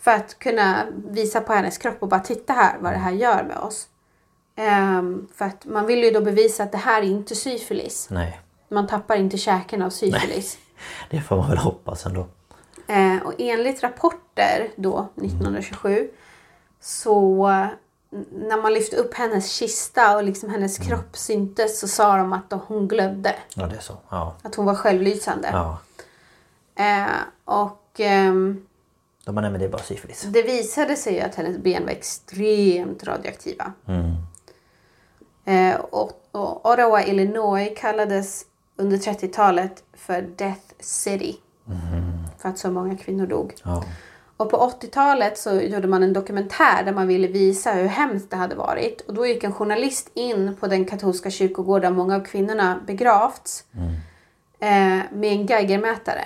För 0.00 0.10
att 0.10 0.38
kunna 0.38 0.86
visa 1.08 1.40
på 1.40 1.52
hennes 1.52 1.78
kropp 1.78 1.96
och 1.98 2.08
bara 2.08 2.20
titta 2.20 2.52
här 2.52 2.78
vad 2.80 2.92
det 2.92 2.98
här 2.98 3.12
gör 3.12 3.44
med 3.44 3.56
oss. 3.58 3.86
Ehm, 4.56 5.28
för 5.34 5.44
att 5.44 5.64
man 5.64 5.86
vill 5.86 6.04
ju 6.04 6.10
då 6.10 6.20
bevisa 6.20 6.62
att 6.62 6.72
det 6.72 6.78
här 6.78 7.02
är 7.02 7.06
inte 7.06 7.34
syfilis. 7.36 8.06
Nej. 8.10 8.40
Man 8.68 8.86
tappar 8.86 9.16
inte 9.16 9.38
käken 9.38 9.82
av 9.82 9.90
syfilis. 9.90 10.58
Det 11.10 11.20
får 11.20 11.36
man 11.36 11.48
väl 11.48 11.58
hoppas 11.58 12.06
ändå. 12.06 12.26
Eh, 12.86 13.16
och 13.24 13.34
enligt 13.38 13.82
rapporter 13.82 14.68
då 14.76 15.08
1927 15.16 16.10
så 16.80 17.48
eh, 17.48 17.66
när 18.32 18.62
man 18.62 18.72
lyfte 18.72 18.96
upp 18.96 19.14
hennes 19.14 19.52
kista 19.52 20.16
och 20.16 20.24
liksom 20.24 20.50
hennes 20.50 20.78
kropp 20.78 21.16
syntes 21.16 21.80
så 21.80 21.88
sa 21.88 22.16
de 22.16 22.32
att 22.32 22.52
hon 22.66 22.88
glödde. 22.88 23.34
Ja, 23.54 23.66
det 23.66 23.76
är 23.76 23.80
så. 23.80 23.96
Ja. 24.08 24.34
Att 24.42 24.54
hon 24.54 24.66
var 24.66 24.74
självlysande. 24.74 25.48
ja. 25.52 25.78
Eh, 26.84 27.06
och 27.44 28.00
De 29.30 29.34
bara, 29.34 29.40
nej 29.40 29.50
men 29.50 29.60
det 29.60 29.66
är 29.66 29.70
bara 29.70 29.82
syfilis. 29.82 30.22
det 30.22 30.42
visade 30.42 30.96
sig 30.96 31.14
ju 31.14 31.20
att 31.20 31.34
hennes 31.34 31.58
ben 31.58 31.84
var 31.84 31.90
extremt 31.90 33.04
radioaktiva. 33.04 33.72
Eh, 35.44 35.74
och, 35.80 36.12
och 36.30 36.70
Ottawa, 36.70 37.02
Illinois 37.02 37.70
kallades 37.76 38.44
under 38.76 38.96
30-talet 38.96 39.82
för 39.92 40.22
Death 40.22 40.60
City. 40.80 41.36
För 42.38 42.48
att 42.48 42.58
så 42.58 42.70
många 42.70 42.96
kvinnor 42.96 43.26
dog. 43.26 43.54
Ja. 43.64 43.84
Och 44.36 44.50
på 44.50 44.56
80-talet 44.56 45.38
så 45.38 45.60
gjorde 45.60 45.88
man 45.88 46.02
en 46.02 46.12
dokumentär 46.12 46.84
där 46.84 46.92
man 46.92 47.06
ville 47.06 47.28
visa 47.28 47.72
hur 47.72 47.86
hemskt 47.88 48.30
det 48.30 48.36
hade 48.36 48.54
varit. 48.54 49.00
Och 49.00 49.14
då 49.14 49.26
gick 49.26 49.44
en 49.44 49.52
journalist 49.52 50.10
in 50.14 50.56
på 50.60 50.66
den 50.66 50.84
katolska 50.84 51.30
kyrkogård 51.30 51.82
där 51.82 51.90
många 51.90 52.16
av 52.16 52.20
kvinnorna 52.20 52.80
begravts. 52.86 53.64
Eh, 54.60 55.02
med 55.12 55.32
en 55.32 55.46
geigermätare. 55.46 56.24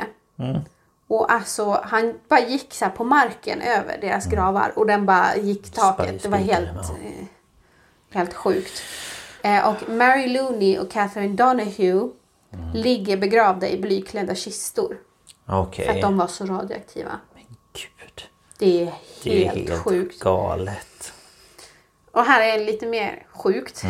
Och 1.14 1.32
alltså 1.32 1.80
han 1.84 2.14
bara 2.28 2.40
gick 2.40 2.74
så 2.74 2.88
på 2.90 3.04
marken 3.04 3.60
över 3.60 3.98
deras 4.00 4.26
gravar 4.26 4.72
och 4.78 4.86
den 4.86 5.06
bara 5.06 5.36
gick 5.36 5.70
taket. 5.70 6.22
Det 6.22 6.28
var 6.28 6.38
helt, 6.38 6.90
eh, 6.90 7.26
helt 8.10 8.34
sjukt. 8.34 8.82
Eh, 9.42 9.68
och 9.68 9.88
Mary 9.88 10.26
Looney 10.26 10.78
och 10.78 10.90
Catherine 10.90 11.34
Donahue 11.34 12.10
ligger 12.74 13.16
begravda 13.16 13.68
i 13.68 13.80
blyklädda 13.80 14.34
kistor. 14.34 14.96
Okej. 15.46 15.86
För 15.86 15.94
att 15.94 16.00
de 16.00 16.16
var 16.18 16.26
så 16.26 16.44
radioaktiva. 16.46 17.20
Gud. 17.72 18.28
Det 18.58 18.82
är 18.82 18.92
Det 19.22 19.44
är 19.46 19.50
helt, 19.54 19.68
helt 19.70 19.82
sjukt. 19.82 20.20
galet. 20.20 21.12
Och 22.10 22.24
här 22.24 22.42
är 22.42 22.64
lite 22.64 22.86
mer 22.86 23.26
sjukt. 23.32 23.82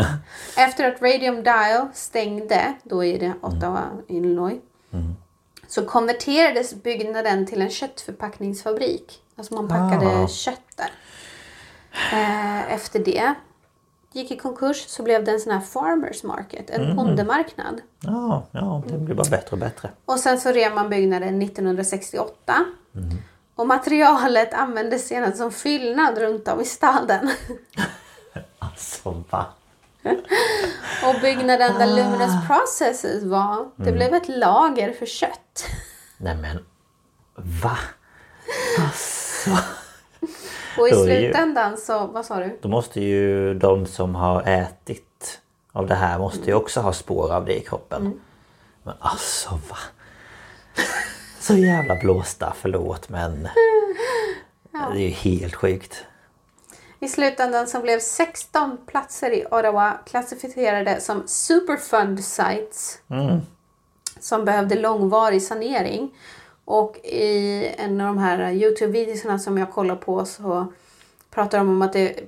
Efter 0.56 0.88
att 0.92 1.02
Radium 1.02 1.42
Dial 1.42 1.86
stängde, 1.94 2.74
då 2.82 3.04
i 3.04 3.18
det 3.18 3.32
Ottawa, 3.42 3.84
Illinois, 4.08 4.60
så 5.68 5.84
konverterades 5.84 6.74
byggnaden 6.74 7.46
till 7.46 7.62
en 7.62 7.70
köttförpackningsfabrik. 7.70 9.22
Alltså 9.36 9.54
man 9.54 9.68
packade 9.68 10.06
Ah. 10.22 10.28
kött 10.28 10.60
där. 10.76 10.90
Eh, 12.12 12.72
efter 12.72 12.98
det 12.98 13.34
gick 14.12 14.30
i 14.30 14.36
konkurs 14.36 14.84
så 14.88 15.02
blev 15.02 15.24
det 15.24 15.30
en 15.32 15.40
sån 15.40 15.52
här 15.52 15.60
farmers 15.60 16.22
market, 16.22 16.70
en 16.70 16.96
bondemarknad. 16.96 17.80
Ja, 18.00 18.46
ja, 18.52 18.82
det 18.88 18.98
blir 18.98 19.14
bara 19.14 19.30
bättre 19.30 19.50
och 19.50 19.58
bättre. 19.58 19.90
Och 20.04 20.18
sen 20.20 20.40
så 20.40 20.48
rev 20.52 20.74
man 20.74 20.88
byggnaden 20.90 21.38
1968. 21.42 22.64
Och 23.54 23.66
materialet 23.66 24.54
användes 24.54 25.08
sedan 25.08 25.36
som 25.36 25.52
fyllnad 25.52 26.18
runt 26.18 26.48
om 26.48 26.60
i 26.60 26.64
staden. 26.64 27.30
Alltså 28.58 29.24
va? 29.30 29.46
Och 31.04 31.20
byggnaden 31.22 31.78
där 31.78 31.86
Luminous 31.86 32.46
Processes 32.46 33.22
var, 33.22 33.70
det 33.76 33.92
blev 33.92 34.14
ett 34.14 34.28
lager 34.28 34.92
för 34.92 35.06
kött. 35.06 35.66
Nej 36.16 36.36
men 36.36 36.64
va? 37.62 37.78
Alltså. 38.80 39.50
Och 40.78 40.88
i 40.88 40.92
slutändan 40.92 41.76
så, 41.76 42.06
vad 42.06 42.26
sa 42.26 42.40
du? 42.40 42.58
Då 42.62 42.68
måste 42.68 43.00
ju 43.00 43.54
de 43.54 43.86
som 43.86 44.14
har 44.14 44.42
ätit 44.42 45.40
av 45.72 45.86
det 45.86 45.94
här 45.94 46.18
måste 46.18 46.46
ju 46.46 46.54
också 46.54 46.80
ha 46.80 46.92
spår 46.92 47.32
av 47.32 47.44
det 47.44 47.56
i 47.56 47.60
kroppen. 47.60 48.20
Men 48.82 48.94
alltså 49.00 49.50
va? 49.50 49.76
Så 51.40 51.54
jävla 51.54 51.94
blåsta, 51.96 52.52
förlåt 52.56 53.08
men... 53.08 53.48
Det 54.92 54.98
är 54.98 55.08
ju 55.08 55.08
helt 55.08 55.54
sjukt. 55.54 56.04
I 57.00 57.08
slutändan 57.08 57.66
så 57.66 57.80
blev 57.80 58.00
16 58.00 58.78
platser 58.86 59.30
i 59.30 59.44
Ottawa 59.50 59.98
klassificerade 60.06 61.00
som 61.00 61.22
Superfund 61.28 62.24
sites. 62.24 62.98
Som 64.20 64.44
behövde 64.44 64.74
långvarig 64.74 65.42
sanering. 65.42 66.10
Och 66.64 66.96
i 67.04 67.66
en 67.78 68.00
av 68.00 68.06
de 68.06 68.18
här 68.18 68.52
Youtube-videorna 68.52 69.38
som 69.38 69.58
jag 69.58 69.72
kollar 69.72 69.96
på 69.96 70.24
så 70.24 70.72
pratar 71.30 71.58
de 71.58 71.68
om 71.68 71.82
att 71.82 71.92
det 71.92 72.20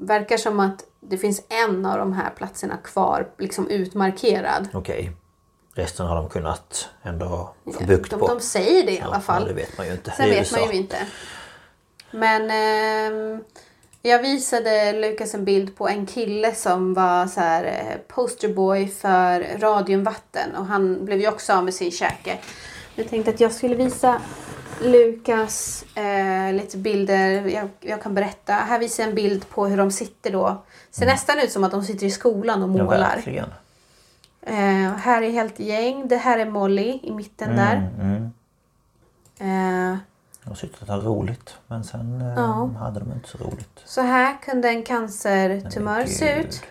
verkar 0.00 0.36
som 0.36 0.60
att 0.60 0.84
det 1.00 1.18
finns 1.18 1.42
en 1.48 1.86
av 1.86 1.98
de 1.98 2.12
här 2.12 2.30
platserna 2.30 2.76
kvar, 2.76 3.28
liksom 3.38 3.68
utmarkerad. 3.68 4.68
Okej. 4.72 5.12
Resten 5.74 6.06
har 6.06 6.16
de 6.16 6.28
kunnat 6.28 6.88
ändå 7.02 7.54
få 7.78 7.84
bukt 7.84 8.10
De, 8.10 8.20
på. 8.20 8.26
de 8.28 8.40
säger 8.40 8.86
det 8.86 8.92
i 8.92 9.00
alla 9.00 9.16
Ja, 9.16 9.20
fall. 9.20 9.42
Ja, 9.42 9.48
det 9.48 9.54
vet 9.54 9.78
man 9.78 9.86
ju 9.86 9.92
inte. 9.92 10.10
Sen 10.10 10.30
vet 10.30 10.52
man 10.52 10.60
ju 10.70 10.72
inte. 10.72 10.96
Men 12.10 12.50
ehm, 12.50 13.44
jag 14.02 14.22
visade 14.22 14.92
Lukas 14.92 15.34
en 15.34 15.44
bild 15.44 15.76
på 15.76 15.88
en 15.88 16.06
kille 16.06 16.54
som 16.54 16.94
var 16.94 17.26
så 17.26 17.40
här 17.40 17.64
eh, 17.64 17.96
posterboy 18.14 18.88
för 18.88 19.58
Radiumvatten 19.58 20.54
och 20.56 20.66
han 20.66 21.04
blev 21.04 21.20
ju 21.20 21.28
också 21.28 21.52
av 21.52 21.64
med 21.64 21.74
sin 21.74 21.90
käke. 21.90 22.38
Jag 22.94 23.08
tänkte 23.08 23.30
att 23.30 23.40
jag 23.40 23.52
skulle 23.52 23.74
visa 23.74 24.20
Lukas 24.82 25.84
eh, 25.94 26.52
lite 26.52 26.76
bilder. 26.76 27.46
Jag, 27.46 27.68
jag 27.80 28.02
kan 28.02 28.14
berätta. 28.14 28.52
Här 28.52 28.78
visar 28.78 29.02
jag 29.02 29.08
en 29.08 29.14
bild 29.14 29.48
på 29.48 29.66
hur 29.66 29.76
de 29.76 29.90
sitter 29.90 30.30
då. 30.32 30.62
Ser 30.90 31.06
nästan 31.06 31.38
ut 31.38 31.52
som 31.52 31.64
att 31.64 31.70
de 31.70 31.82
sitter 31.84 32.06
i 32.06 32.10
skolan 32.10 32.62
och 32.62 32.68
Mm. 32.68 32.78
Ja, 32.78 32.84
målar. 32.84 32.98
verkligen. 33.16 33.48
Eh, 34.42 34.94
här 34.96 35.22
är 35.22 35.30
helt 35.30 35.60
gäng. 35.60 36.08
Det 36.08 36.16
här 36.16 36.38
är 36.38 36.46
Molly 36.50 37.00
i 37.02 37.10
mitten 37.12 37.56
där. 37.56 37.90
Mm. 38.00 38.30
Eh, 39.92 39.98
De 40.48 40.52
har 40.52 40.56
suttit 40.56 40.82
och 40.82 40.88
haft 40.88 41.04
roligt. 41.06 41.58
Men 41.66 41.84
sen 41.84 42.20
eh, 42.20 42.34
Ja. 42.36 42.70
hade 42.78 43.00
de 43.00 43.12
inte 43.12 43.28
så 43.28 43.38
roligt. 43.38 43.80
Så 43.84 44.00
här 44.00 44.38
kunde 44.42 44.68
en 44.68 44.82
cancertumör 44.82 46.04
se 46.06 46.40
ut. 46.40 46.62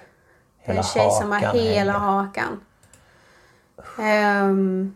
Hela 0.57 0.77
en 0.79 0.83
tjej 0.83 1.11
som 1.11 1.31
har 1.31 1.39
hela 1.39 1.91
hänger. 1.91 1.99
hakan. 1.99 2.61
Ehm, 3.99 4.95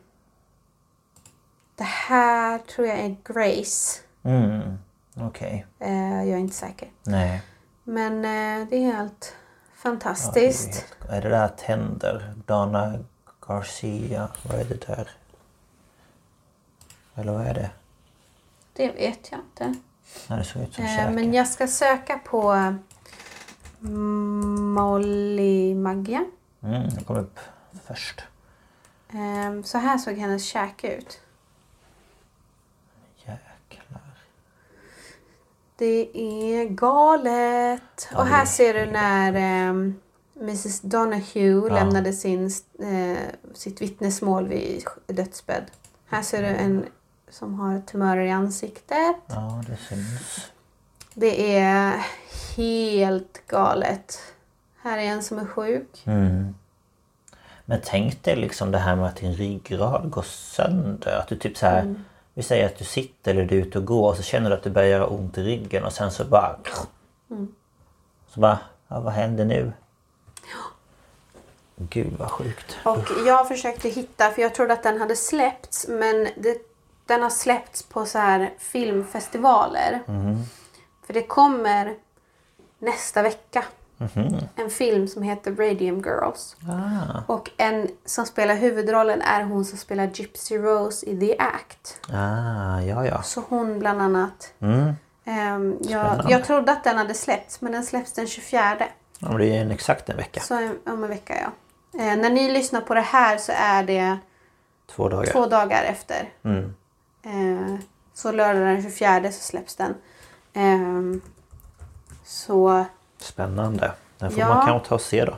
det 1.76 1.84
här 1.84 2.58
tror 2.60 2.88
jag 2.88 3.00
är 3.00 3.16
Grace. 3.24 4.00
Mm. 4.24 4.78
Okej. 5.16 5.66
Eh, 5.80 6.16
jag 6.24 6.28
är 6.30 6.38
inte 6.38 6.56
säker. 6.56 6.90
Nej. 7.04 7.42
Men 7.84 8.14
eh, 8.18 8.68
det 8.70 8.76
är 8.76 8.94
helt 8.94 9.36
Ja, 9.36 9.90
fantastiskt. 9.90 10.34
det 11.00 11.08
är, 11.08 11.10
helt- 11.10 11.26
är 11.26 11.30
det 11.30 11.30
där 11.38 11.48
tänder? 11.48 12.34
Dana 12.46 13.00
Garcia? 13.48 14.28
Vad 14.44 14.60
är 14.60 14.66
det 14.66 14.88
där? 14.88 15.10
Eller 17.16 17.32
vad 17.34 17.48
är 17.48 17.54
det? 17.54 17.70
Det... 18.88 18.92
vet 18.92 19.32
jag 19.32 19.40
inte. 19.40 19.80
Nej, 20.28 20.40
det 20.40 20.46
såg 20.46 20.62
ut 20.62 20.74
som 20.74 20.84
Eh, 20.84 21.12
men 21.12 21.34
jag 21.34 21.48
ska 21.48 21.68
söka 21.68 22.18
på 22.18 22.74
mm, 23.82 24.72
Molly 24.74 25.76
Maggia. 25.76 26.26
Mm, 26.64 26.90
det 26.90 27.04
kom 27.04 27.18
upp 27.18 27.40
först. 27.88 28.22
Ehm, 29.14 29.64
så 29.64 29.78
här 29.78 29.98
såg 29.98 30.14
hennes 30.14 30.46
käke 30.46 30.96
ut. 30.96 31.20
Jäklar. 33.18 34.02
Det 35.76 36.18
är 36.18 36.66
galet. 36.66 38.10
Ja, 38.12 38.18
och 38.18 38.26
här 38.26 38.42
är 38.42 38.46
ser 38.46 38.74
du 38.74 38.92
när 38.92 39.34
ehm, 39.34 40.00
Mrs 40.42 40.82
Donahue 40.82 41.70
lämnade 41.70 42.14
sin, 42.14 42.52
eh, 42.80 43.18
sitt 43.54 43.82
vittnesmål 43.82 44.48
vid 44.48 44.86
dödsbädd. 45.08 45.72
Här 46.08 46.22
ser 46.22 46.42
du 46.42 46.48
en 46.48 46.86
som 47.32 47.60
har 47.60 47.80
tumörer 47.80 48.22
i 48.22 48.32
ansiktet. 48.32 49.16
Ja, 49.28 49.64
det 49.68 49.78
syns. 49.78 50.52
Det 51.14 51.58
är 51.58 52.06
helt 52.58 53.48
galet. 53.48 54.20
Här 54.82 54.98
är 54.98 55.04
en 55.04 55.24
som 55.24 55.40
är 55.40 55.46
sjuk. 55.46 56.04
Mm. 56.06 56.56
Men 57.66 57.80
tänk 57.86 58.24
dig 58.24 58.36
liksom 58.36 58.72
det 58.72 58.78
här 58.78 58.96
med 58.96 59.06
att 59.06 59.16
din 59.16 59.34
ryggrad 59.34 60.10
går 60.10 60.22
sönder. 60.22 61.18
Att 61.20 61.28
du 61.28 61.36
typ 61.36 61.58
så 61.58 61.66
här, 61.66 61.82
Mm. 61.82 62.04
Vi 62.34 62.44
säger 62.44 62.66
att 62.66 62.78
du 62.78 62.86
sitter 62.86 63.32
eller 63.32 63.46
du 63.46 63.58
är 63.58 63.62
ute 63.62 63.78
och 63.78 63.86
går 63.86 64.10
och 64.10 64.18
så 64.18 64.24
känner 64.24 64.50
du 64.50 64.56
att 64.56 64.64
det 64.64 64.70
börjar 64.70 64.90
göra 64.90 65.08
ont 65.08 65.38
i 65.38 65.44
ryggen 65.44 65.84
och 65.84 65.94
sen 65.94 66.12
så 66.12 66.26
bara... 66.26 66.56
Mm. 67.32 67.56
Så 68.28 68.40
bara, 68.40 68.60
ja, 68.88 69.00
vad 69.00 69.14
händer 69.14 69.46
nu? 69.46 69.72
Gud 71.76 72.14
vad 72.18 72.32
sjukt. 72.32 72.78
Och 72.84 73.06
jag 73.26 73.48
försökte 73.48 73.90
hitta, 73.90 74.32
för 74.32 74.42
jag 74.42 74.56
trodde 74.56 74.74
att 74.74 74.84
den 74.84 75.00
hade 75.00 75.16
släppts, 75.16 75.88
men 75.88 76.28
det, 76.38 76.58
den 77.12 77.22
har 77.24 77.30
släppts 77.30 77.84
på 77.84 78.05
så 78.05 78.20
här 78.20 78.53
filmfestivaler. 78.57 80.01
För 81.05 81.14
det 81.14 81.24
kommer 81.24 81.93
nästa 82.80 83.22
vecka 83.22 83.64
En 84.55 84.70
film 84.70 85.07
som 85.07 85.24
heter 85.24 85.51
Radium 85.55 85.99
Girls. 86.01 86.55
Ah, 86.70 87.22
Och 87.34 87.49
en 87.57 87.88
som 88.05 88.26
spelar 88.26 88.55
huvudrollen 88.55 89.22
är 89.22 89.43
hon 89.43 89.66
som 89.66 89.78
spelar 89.78 90.09
Gypsy 90.14 90.57
Rose 90.57 91.05
i 91.05 91.20
The 91.20 91.38
Act. 91.39 91.99
ah, 92.14 92.80
ja, 92.82 93.05
ja. 93.05 93.22
Så 93.24 93.43
hon 93.49 93.80
bland 93.80 94.01
annat. 94.01 94.53
Mm. 94.59 94.93
Ehm, 95.26 95.78
jag, 95.82 96.26
jag 96.30 96.45
trodde 96.45 96.72
att 96.72 96.84
den 96.84 96.97
hade 96.97 97.14
släppts 97.14 97.62
men 97.62 97.72
den 97.72 97.84
släpps 97.84 98.14
den 98.14 98.28
24. 98.28 98.76
ja 99.20 99.28
men 99.30 99.38
det 99.38 99.57
är 99.57 99.62
en 99.62 99.72
exakt 99.72 100.09
en 100.09 100.18
vecka. 100.18 100.39
Så 100.41 100.55
en- 100.55 100.80
om 100.86 101.03
en 101.03 101.09
vecka 101.09 101.36
ja. 101.41 101.51
Eh, 101.99 102.18
när 102.18 102.30
ni 102.30 102.51
lyssnar 102.51 102.82
på 102.82 102.93
det 102.93 103.01
här 103.01 103.38
så 103.38 103.51
är 103.55 103.84
det 103.84 104.18
Två 104.95 105.09
dagar. 105.09 105.32
två 105.32 105.45
dagar 105.45 105.84
efter. 105.84 106.30
Mm. 106.45 106.76
Eh, 107.24 107.76
så 108.14 108.32
lördag 108.32 108.62
den 108.64 108.82
24 108.82 109.32
så 109.32 109.42
släpps 109.44 109.76
den. 109.76 109.96
Ehm, 110.54 111.22
så 112.24 112.86
Spännande. 113.18 113.94
Den 114.18 114.32
får 114.32 114.40
Ja. 114.40 114.48
man 114.54 114.66
kanske 114.68 114.90
ta 114.90 114.96
och 114.96 115.02
se 115.02 115.26
då. 115.26 115.38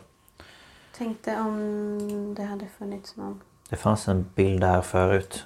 tänkte 0.98 1.36
om 1.40 2.34
det 2.38 2.44
hade 2.44 2.68
funnits 2.78 3.16
någon. 3.16 3.42
Det 3.70 3.76
fanns 3.76 4.08
en 4.08 4.26
bild 4.36 4.62
där 4.62 4.82
förut. 4.82 5.46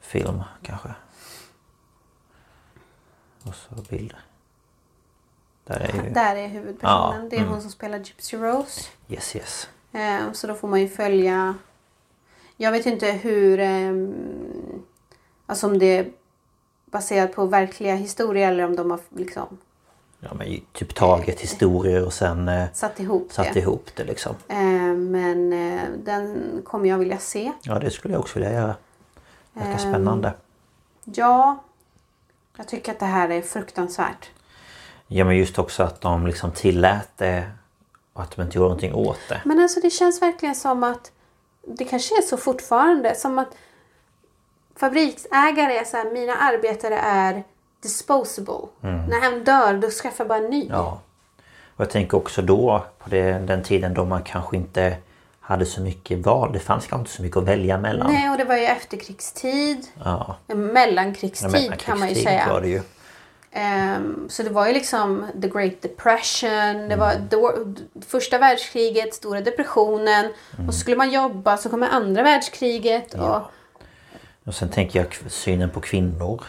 Film 0.00 0.42
kanske. 0.62 0.94
Och 3.46 3.54
så 3.54 3.74
bilder. 3.90 4.18
Där 5.64 5.80
är 5.80 6.04
ju... 6.04 6.10
Där 6.10 6.36
är 6.36 6.48
huvudpersonen. 6.48 7.22
Ja, 7.22 7.28
Det 7.30 7.36
är 7.36 7.40
mm. 7.40 7.52
hon 7.52 7.62
som 7.62 7.70
spelar 7.70 7.98
Gypsy 7.98 8.36
Rose. 8.36 8.80
Yes 9.08 9.36
yes. 9.36 9.68
Eh, 9.92 10.32
så 10.32 10.46
då 10.46 10.54
får 10.54 10.68
man 10.68 10.80
ju 10.80 10.88
följa. 10.88 11.54
Jag 12.56 12.72
vet 12.72 12.86
inte 12.86 13.06
hur. 13.10 13.60
ehm, 13.60 14.14
alltså 15.46 15.66
om 15.66 15.78
det 15.78 15.98
är 15.98 16.10
baserat 16.86 17.32
på 17.34 17.46
verkliga 17.46 17.94
historier 17.94 18.48
eller 18.52 18.64
om 18.64 18.76
de 18.76 18.90
har 18.90 19.00
liksom 19.16 19.58
Ja 20.20 20.34
men 20.34 20.60
typ 20.72 20.94
taget 20.94 21.40
historier 21.40 22.04
och 22.06 22.12
sen 22.12 22.48
eh, 22.48 22.64
satt 22.72 23.00
ihop 23.00 23.32
satt 23.32 23.52
det. 23.54 23.60
ihop 23.60 23.90
det 23.94 24.04
liksom. 24.04 24.34
Eh, 24.48 24.56
men 24.94 25.52
eh, 25.52 25.82
den 26.04 26.42
kommer 26.64 26.88
jag 26.88 26.98
vilja 26.98 27.18
se. 27.18 27.52
Ja 27.62 27.78
det 27.78 27.90
skulle 27.90 28.14
jag 28.14 28.20
också 28.20 28.38
vilja 28.38 28.52
göra. 28.54 28.74
Verkar 29.52 29.70
Ehm. 29.72 29.78
spännande. 29.78 30.32
Ja. 31.04 31.62
Jag 32.56 32.68
tycker 32.68 32.92
att 32.92 32.98
det 33.00 33.06
här 33.06 33.28
är 33.28 33.42
fruktansvärt. 33.42 34.30
Ja 35.06 35.24
men 35.24 35.36
just 35.36 35.58
också 35.58 35.82
att 35.82 36.00
de 36.00 36.26
liksom 36.26 36.52
tillät 36.52 37.08
det 37.16 37.50
och 38.12 38.22
att 38.22 38.36
de 38.36 38.42
inte 38.42 38.56
gjorde 38.58 38.68
någonting 38.68 38.94
åt 38.94 39.18
det. 39.28 39.40
Men 39.44 39.60
alltså 39.60 39.80
det 39.80 39.90
känns 39.90 40.22
verkligen 40.22 40.54
som 40.54 40.82
att 40.84 41.12
det 41.66 41.84
kanske 41.84 42.18
är 42.18 42.22
så 42.22 42.36
fortfarande. 42.36 43.14
Som 43.14 43.38
att 43.38 43.48
fabriksägare 44.76 45.76
är 45.78 45.84
så 45.84 45.96
här, 45.96 46.10
mina 46.12 46.34
arbetare 46.34 46.98
är 46.98 47.42
disposable. 47.82 48.68
När 48.80 49.32
en 49.32 49.44
dör 49.44 49.74
då 49.74 49.90
skaffar 49.90 50.24
jag 50.24 50.28
bara 50.28 50.38
en 50.38 50.50
ny. 50.50 50.62
Mm. 50.62 50.72
Ja. 50.76 51.00
Och 51.76 51.80
jag 51.80 51.90
tänker 51.90 52.16
också 52.16 52.42
då 52.42 52.84
på 52.98 53.10
det, 53.10 53.32
den 53.32 53.62
tiden 53.62 53.94
då 53.94 54.04
man 54.04 54.22
kanske 54.22 54.56
inte 54.56 54.96
hade 55.40 55.66
så 55.66 55.80
mycket 55.80 56.18
val. 56.26 56.52
Det 56.52 56.58
fanns 56.58 56.86
kanske 56.86 57.00
inte 57.00 57.10
så 57.10 57.22
mycket 57.22 57.36
att 57.36 57.44
välja 57.44 57.78
mellan. 57.78 58.12
Nej, 58.12 58.30
och 58.30 58.36
det 58.38 58.44
var 58.44 58.56
ju 58.56 58.64
efterkrigstid. 58.64 59.86
Ja. 60.04 60.36
Mellankrigstid 60.46 61.50
Ja, 61.70 61.76
kan 61.78 61.98
man 61.98 62.08
ju 62.08 62.14
mellankrigstid 62.14 62.24
säga. 62.24 62.48
var 62.52 62.60
det 62.60 62.68
ju. 62.68 62.80
Ehm, 63.52 64.26
så 64.28 64.42
det 64.42 64.50
var 64.50 64.66
ju 64.66 64.72
liksom 64.72 65.26
the 65.42 65.48
great 65.48 65.82
depression, 65.82 66.88
det 66.88 66.96
var 66.96 67.12
Mm. 67.12 67.28
då, 67.30 67.52
första 68.06 68.38
världskriget, 68.38 69.14
stora 69.14 69.40
depressionen. 69.40 70.32
Mm. 70.56 70.68
Och 70.68 70.74
så 70.74 70.80
skulle 70.80 70.96
man 70.96 71.10
jobba 71.10 71.56
så 71.56 71.68
kommer 71.70 71.88
andra 71.88 72.22
världskriget. 72.22 73.14
Och, 73.14 73.40
Och 74.46 74.54
sen 74.54 74.68
tänker 74.68 74.98
jag 74.98 75.30
synen 75.32 75.70
på 75.70 75.80
kvinnor. 75.80 76.42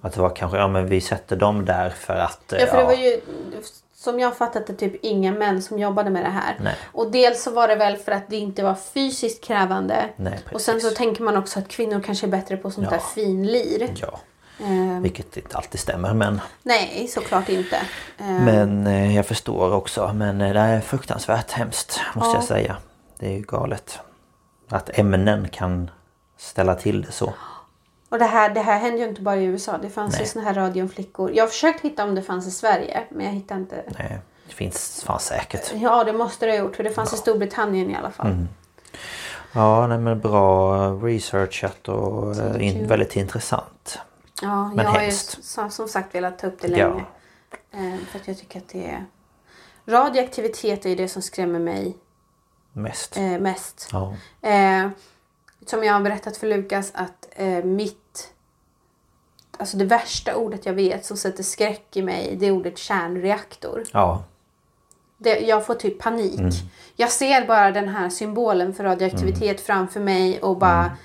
Att 0.00 0.12
det 0.12 0.20
var 0.20 0.36
kanske, 0.36 0.58
ja 0.58 0.68
men 0.68 0.86
vi 0.86 1.00
sätter 1.00 1.36
dem 1.36 1.64
där 1.64 1.90
för 1.90 2.14
att... 2.14 2.40
Ja, 2.60 2.66
för 2.66 2.76
det 2.78 2.84
var 2.84 2.92
ju 2.92 3.20
som 3.94 4.20
jag 4.20 4.36
fattat 4.36 4.66
det 4.66 4.74
typ 4.74 5.04
inga 5.04 5.32
män 5.32 5.62
som 5.62 5.78
jobbade 5.78 6.10
med 6.10 6.24
det 6.24 6.30
här. 6.30 6.56
Nej. 6.60 6.74
Och 6.92 7.10
dels 7.10 7.42
så 7.42 7.50
var 7.50 7.68
det 7.68 7.74
väl 7.76 7.96
för 7.96 8.12
att 8.12 8.28
det 8.28 8.36
inte 8.36 8.62
var 8.62 8.74
fysiskt 8.74 9.44
krävande. 9.44 10.04
Nej, 10.16 10.38
och 10.52 10.60
sen 10.60 10.80
så 10.80 10.90
tänker 10.90 11.22
man 11.22 11.36
också 11.36 11.58
att 11.58 11.68
kvinnor 11.68 12.00
kanske 12.00 12.26
är 12.26 12.30
bättre 12.30 12.56
på 12.56 12.70
sånt 12.70 12.88
Ja. 12.90 12.96
där 12.96 12.98
finlir. 13.14 13.94
Ja, 14.00 14.20
Ehm, 14.64 15.02
vilket 15.02 15.36
inte 15.36 15.56
alltid 15.56 15.80
stämmer 15.80 16.14
men... 16.14 16.40
nej, 16.62 17.08
såklart 17.08 17.48
inte. 17.48 17.76
Ehm, 18.18 18.44
Men 18.44 18.86
eh, 18.86 19.16
jag 19.16 19.26
förstår 19.26 19.74
också. 19.74 20.12
Men 20.14 20.40
eh, 20.40 20.52
det 20.52 20.58
är 20.60 20.80
fruktansvärt 20.80 21.50
hemskt 21.52 22.00
måste 22.14 22.30
Ja. 22.30 22.34
jag 22.34 22.44
säga. 22.44 22.76
Det 23.18 23.26
är 23.26 23.32
ju 23.32 23.42
galet. 23.42 23.98
Att 24.68 24.98
ämnen 24.98 25.48
kan 25.48 25.90
ställa 26.42 26.74
till 26.74 27.02
det 27.02 27.12
så. 27.12 27.32
Och 28.08 28.18
det 28.18 28.24
här, 28.24 28.50
det 28.50 28.60
här 28.60 28.78
hände 28.78 28.98
ju 28.98 29.08
inte 29.08 29.20
bara 29.22 29.36
i 29.36 29.44
USA. 29.44 29.78
Det 29.78 29.90
fanns 29.90 30.14
ju 30.14 30.18
Nej. 30.18 30.26
såna 30.26 30.44
här 30.44 30.54
radioflickor. 30.54 31.30
Jag 31.34 31.44
har 31.44 31.48
försökt 31.48 31.80
hitta 31.80 32.04
om 32.04 32.14
det 32.14 32.22
fanns 32.22 32.46
i 32.46 32.50
Sverige. 32.50 33.04
Men 33.10 33.26
jag 33.26 33.32
hittade 33.32 33.60
inte. 33.60 33.82
Nej, 33.98 34.18
det 34.48 34.54
finns 34.54 35.04
fan 35.06 35.20
säkert. 35.20 35.72
Ja, 35.74 36.04
det 36.04 36.12
måste 36.12 36.46
det 36.46 36.52
ha 36.52 36.58
gjort. 36.58 36.76
För 36.76 36.84
det 36.84 36.90
fanns 36.90 37.12
i 37.12 37.16
Storbritannien 37.16 37.90
i 37.90 37.96
alla 37.96 38.10
fall. 38.10 38.26
Mm. 38.26 38.48
Ja, 39.54 39.86
nej, 39.86 39.98
men 39.98 40.20
bra 40.20 40.76
researchat 40.92 41.88
och 41.88 42.36
eh, 42.36 42.66
in, 42.68 42.86
väldigt 42.86 43.16
intressant. 43.16 43.98
Ja, 44.42 44.68
Men 44.68 44.84
jag 44.84 44.92
har 44.92 45.00
ju 45.00 45.04
hemskt. 45.06 45.44
som, 45.70 45.88
sagt 45.88 46.14
velat 46.14 46.38
ta 46.38 46.46
upp 46.46 46.60
det 46.60 46.68
Ja. 46.68 46.88
länge. 46.88 47.04
Ehm, 47.72 48.06
för 48.06 48.18
att 48.18 48.28
jag 48.28 48.38
tycker 48.38 48.58
att 48.60 48.68
det 48.68 48.90
är... 48.90 49.04
Radioaktivitet 49.86 50.84
är 50.84 50.90
ju 50.90 50.96
det 50.96 51.08
som 51.08 51.22
skrämmer 51.22 51.58
mig 51.58 51.96
Mest. 52.72 53.16
eh, 53.16 53.22
mest. 53.22 53.88
Ja. 53.92 54.14
Som 55.66 55.84
jag 55.84 55.92
har 55.92 56.00
berättat 56.00 56.36
för 56.36 56.46
Lukas 56.46 56.90
att 56.94 57.28
eh, 57.30 57.64
mitt... 57.64 58.32
Alltså 59.58 59.76
det 59.76 59.84
värsta 59.84 60.36
ordet 60.36 60.66
jag 60.66 60.72
vet 60.72 61.04
som 61.04 61.16
sätter 61.16 61.42
skräck 61.42 61.96
i 61.96 62.02
mig 62.02 62.36
det 62.40 62.46
är 62.46 62.50
ordet 62.50 62.78
kärnreaktor. 62.78 63.84
ja. 63.92 64.24
Det, 65.18 65.40
jag 65.40 65.66
får 65.66 65.74
typ 65.74 65.98
panik. 65.98 66.40
Mm. 66.40 66.52
Jag 66.96 67.12
ser 67.12 67.46
bara 67.46 67.70
den 67.70 67.88
här 67.88 68.10
symbolen 68.10 68.74
för 68.74 68.84
radioaktivitet 68.84 69.60
framför 69.60 70.00
mig 70.00 70.40
och 70.40 70.56
bara... 70.56 70.84
Mm. 70.84 70.96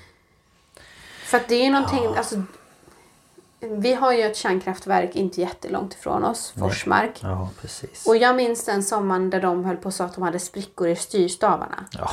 För 1.24 1.36
att 1.36 1.48
det 1.48 1.54
är 1.54 1.64
ju 1.64 1.70
någonting... 1.70 2.06
Alltså, 2.16 2.42
vi 3.60 3.94
har 3.94 4.12
ju 4.12 4.22
ett 4.22 4.36
kärnkraftverk 4.36 5.16
inte 5.16 5.40
jättelångt 5.40 5.94
ifrån 5.94 6.24
oss, 6.24 6.54
Forsmark. 6.58 7.18
Ja, 7.22 7.50
precis. 7.60 8.06
Och 8.06 8.16
jag 8.16 8.36
minns 8.36 8.64
den 8.64 8.82
sommaren 8.82 9.30
där 9.30 9.40
de 9.40 9.64
höll 9.64 9.76
på 9.76 9.86
och 9.86 9.94
sa 9.94 10.04
att 10.04 10.14
de 10.14 10.22
hade 10.22 10.38
sprickor 10.38 10.88
i 10.88 10.96
styrstavarna. 10.96 11.84
Ja. 11.90 12.10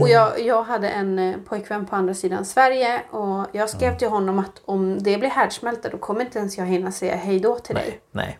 Och 0.00 0.08
jag, 0.08 0.40
jag 0.40 0.62
hade 0.62 0.88
en 0.88 1.18
eh, 1.18 1.36
pojkvän 1.48 1.86
på 1.86 1.96
andra 1.96 2.14
sidan 2.14 2.44
Sverige 2.44 3.02
och 3.10 3.46
jag 3.52 3.70
skrev 3.70 3.96
till 3.98 4.08
honom 4.08 4.38
att 4.38 4.62
om 4.64 5.02
det 5.02 5.18
blir 5.18 5.28
härdsmälta 5.30 5.88
då 5.88 5.98
kommer 5.98 6.20
inte 6.20 6.38
ens 6.38 6.58
jag 6.58 6.66
hinna 6.66 6.92
säga 6.92 7.16
hej 7.16 7.40
då 7.40 7.58
till 7.58 7.74
dig. 7.74 8.00
Nej, 8.10 8.26
nej. 8.26 8.38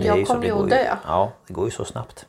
Då, 0.00 0.06
jag 0.06 0.26
kommer 0.26 0.44
ju 0.44 0.62
att 0.62 0.70
dö. 0.70 0.96
Ja, 1.06 1.32
det 1.46 1.52
går 1.54 1.64
ju 1.64 1.70
så 1.70 1.84
snabbt. 1.84 2.26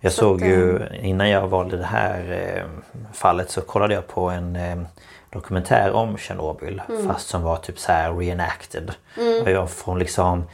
Jag 0.00 0.12
Så 0.12 0.20
såg 0.20 0.42
att, 0.42 0.48
ju 0.48 0.80
innan 1.02 1.30
jag 1.30 1.48
valde 1.48 1.76
det 1.76 1.84
här 1.84 2.32
eh, 2.56 2.92
fallet 3.12 3.50
så 3.50 3.60
kollade 3.60 3.94
jag 3.94 4.06
på 4.06 4.30
en 4.30 4.56
eh, 4.56 4.76
dokumentär 5.30 5.92
om 5.92 6.16
Tjernobyl 6.18 6.82
Mm. 6.88 7.06
fast 7.08 7.28
som 7.28 7.42
var 7.42 7.56
typ 7.56 7.78
så 7.78 7.92
här 7.92 8.12
reenacted. 8.12 8.92
Och 9.42 9.50
jag 9.50 9.70
från 9.70 9.98
liksom 9.98 10.44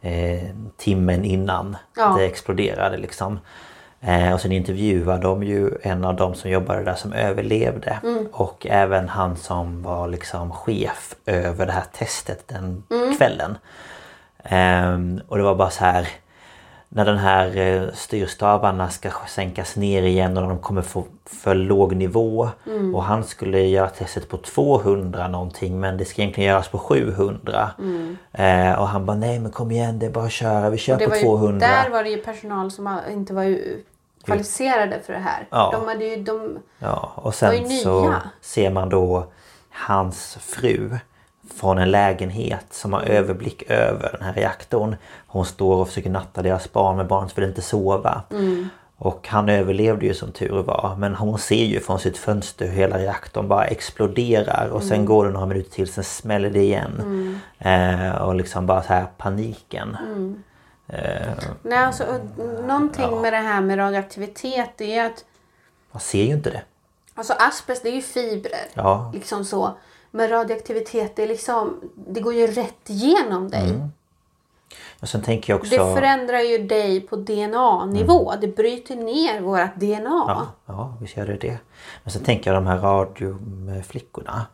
eh, 0.00 0.42
timmen 0.76 1.24
innan 1.24 1.76
Ja. 1.96 2.14
det 2.18 2.24
exploderade 2.24 2.96
liksom. 2.96 3.40
Eh, 4.00 4.32
och 4.32 4.40
sen 4.40 4.52
intervjuade 4.52 5.22
de 5.22 5.42
ju 5.42 5.70
en 5.82 6.04
av 6.04 6.16
de 6.16 6.34
som 6.34 6.50
jobbade 6.50 6.84
där 6.84 6.94
som 6.94 7.12
överlevde. 7.12 7.98
Mm. 8.02 8.26
Och 8.32 8.66
även 8.70 9.08
han 9.08 9.36
som 9.36 9.82
var 9.82 10.08
liksom 10.08 10.52
chef 10.52 11.14
över 11.26 11.66
det 11.66 11.72
här 11.72 11.84
testet 11.98 12.48
den 12.48 12.82
Mm. 12.90 13.16
kvällen. 13.16 13.58
Ehm, 14.44 15.20
och 15.28 15.36
det 15.36 15.42
var 15.42 15.54
bara 15.54 15.70
så 15.70 15.84
här 15.84 16.08
när 16.88 17.04
den 17.04 17.18
här 17.18 17.56
eh, 17.56 17.82
styrstavarna 17.94 18.90
ska 18.90 19.10
sänkas 19.28 19.76
ner 19.76 20.02
igen 20.02 20.36
och 20.36 20.48
de 20.48 20.58
kommer 20.58 20.82
få 20.82 21.04
för 21.26 21.54
låg 21.54 21.96
nivå. 21.96 22.48
Mm. 22.66 22.94
Och 22.94 23.04
han 23.04 23.24
skulle 23.24 23.60
göra 23.60 23.88
testet 23.88 24.28
på 24.28 24.36
200 24.36 25.28
någonting 25.28 25.80
men 25.80 25.96
det 25.96 26.04
ska 26.04 26.22
egentligen 26.22 26.50
göras 26.50 26.68
på 26.68 26.78
700. 26.78 27.70
Eh, 28.32 28.80
och 28.80 28.88
han 28.88 29.06
bara 29.06 29.16
nej 29.16 29.38
men 29.38 29.50
kom 29.52 29.70
igen 29.70 29.98
det 29.98 30.06
är 30.06 30.10
bara 30.10 30.24
att 30.24 30.32
köra, 30.32 30.70
vi 30.70 30.78
kör 30.78 30.94
Mm. 30.94 31.10
På 31.10 31.16
ju, 31.16 31.22
200. 31.22 31.66
där 31.66 31.90
var 31.90 32.02
det 32.02 32.10
ju 32.10 32.16
personal 32.16 32.70
som 32.70 32.98
inte 33.10 33.34
var 33.34 33.42
ju 33.42 33.84
kvalificerade 34.24 35.00
för 35.06 35.12
det 35.12 35.18
här. 35.18 35.46
Ja. 35.50 35.70
De 35.72 35.88
hade 35.88 36.04
ju, 36.04 36.22
de, 36.22 36.58
Ja, 36.78 37.12
och 37.14 37.34
var 37.42 37.52
ju 37.52 37.58
sen 37.58 37.68
nya. 37.68 37.82
så 37.82 38.14
ser 38.40 38.70
man 38.70 38.88
då 38.88 39.26
hans 39.70 40.38
fru 40.40 40.98
från 41.56 41.78
en 41.78 41.90
lägenhet 41.90 42.66
som 42.70 42.92
har 42.92 43.02
överblick 43.02 43.70
över 43.70 44.12
den 44.12 44.22
här 44.22 44.32
reaktorn. 44.32 44.96
Hon 45.26 45.44
står 45.44 45.76
och 45.76 45.88
försöker 45.88 46.10
natta 46.10 46.42
deras 46.42 46.72
barn 46.72 46.96
men 46.96 47.08
barnet 47.08 47.38
vill 47.38 47.44
inte 47.44 47.62
sova. 47.62 48.22
Och 49.00 49.28
han 49.28 49.48
överlevde 49.48 50.06
ju 50.06 50.14
som 50.14 50.32
tur 50.32 50.62
var. 50.62 50.96
Men 50.98 51.14
hon 51.14 51.38
ser 51.38 51.64
ju 51.64 51.80
från 51.80 51.98
sitt 51.98 52.18
fönster 52.18 52.66
hur 52.66 52.72
hela 52.72 52.98
reaktorn 52.98 53.48
bara 53.48 53.64
exploderar. 53.64 54.68
Och 54.72 54.82
sen 54.82 55.04
går 55.04 55.26
det 55.26 55.32
några 55.32 55.46
minuter 55.46 55.70
till, 55.70 55.92
sen 55.92 56.04
smäller 56.04 56.50
det 56.50 56.62
igen. 56.62 57.40
Eh, 57.58 58.22
och 58.22 58.34
liksom 58.34 58.66
bara 58.66 58.82
så 58.82 58.92
här 58.92 59.06
paniken. 59.16 59.96
Eh, 60.88 61.32
nej, 61.62 61.78
alltså, 61.78 62.04
någonting 62.66 63.20
med 63.20 63.32
det 63.32 63.36
här 63.36 63.60
med 63.60 63.78
radioaktivitet 63.78 64.70
det 64.76 64.98
är 64.98 65.06
att 65.06 65.24
man 65.92 66.00
ser 66.00 66.22
ju 66.22 66.32
inte 66.32 66.50
det. 66.50 66.62
Alltså 67.14 67.32
asbest 67.38 67.82
det 67.82 67.88
är 67.88 67.94
ju 67.94 68.02
fibrer. 68.02 68.66
Ja. 68.74 69.10
Liksom 69.14 69.44
så. 69.44 69.76
Men 70.10 70.28
radioaktivitet 70.28 71.16
det 71.16 71.22
är 71.22 71.26
liksom 71.26 71.80
Det 71.94 72.20
går 72.20 72.34
ju 72.34 72.46
rätt 72.46 72.90
igenom 72.90 73.50
dig. 73.50 73.80
Och 75.00 75.08
sen 75.08 75.22
tänker 75.22 75.52
jag 75.52 75.60
också... 75.60 75.70
Det 75.70 75.94
förändrar 75.94 76.40
ju 76.40 76.58
dig 76.58 77.00
på 77.00 77.16
DNA-nivå. 77.16 78.34
Det 78.40 78.48
bryter 78.48 78.96
ner 78.96 79.40
vårt 79.40 79.76
DNA. 79.76 79.96
Mm. 79.96 80.06
Ja, 80.06 80.46
ja, 80.66 80.94
visst 81.00 81.16
gör 81.16 81.26
det 81.26 81.36
det. 81.36 81.58
Men 82.04 82.12
sen 82.12 82.22
tänker 82.22 82.52
jag 82.52 82.62
de 82.62 82.66
här 82.66 82.78
radioflickorna. 82.78 84.46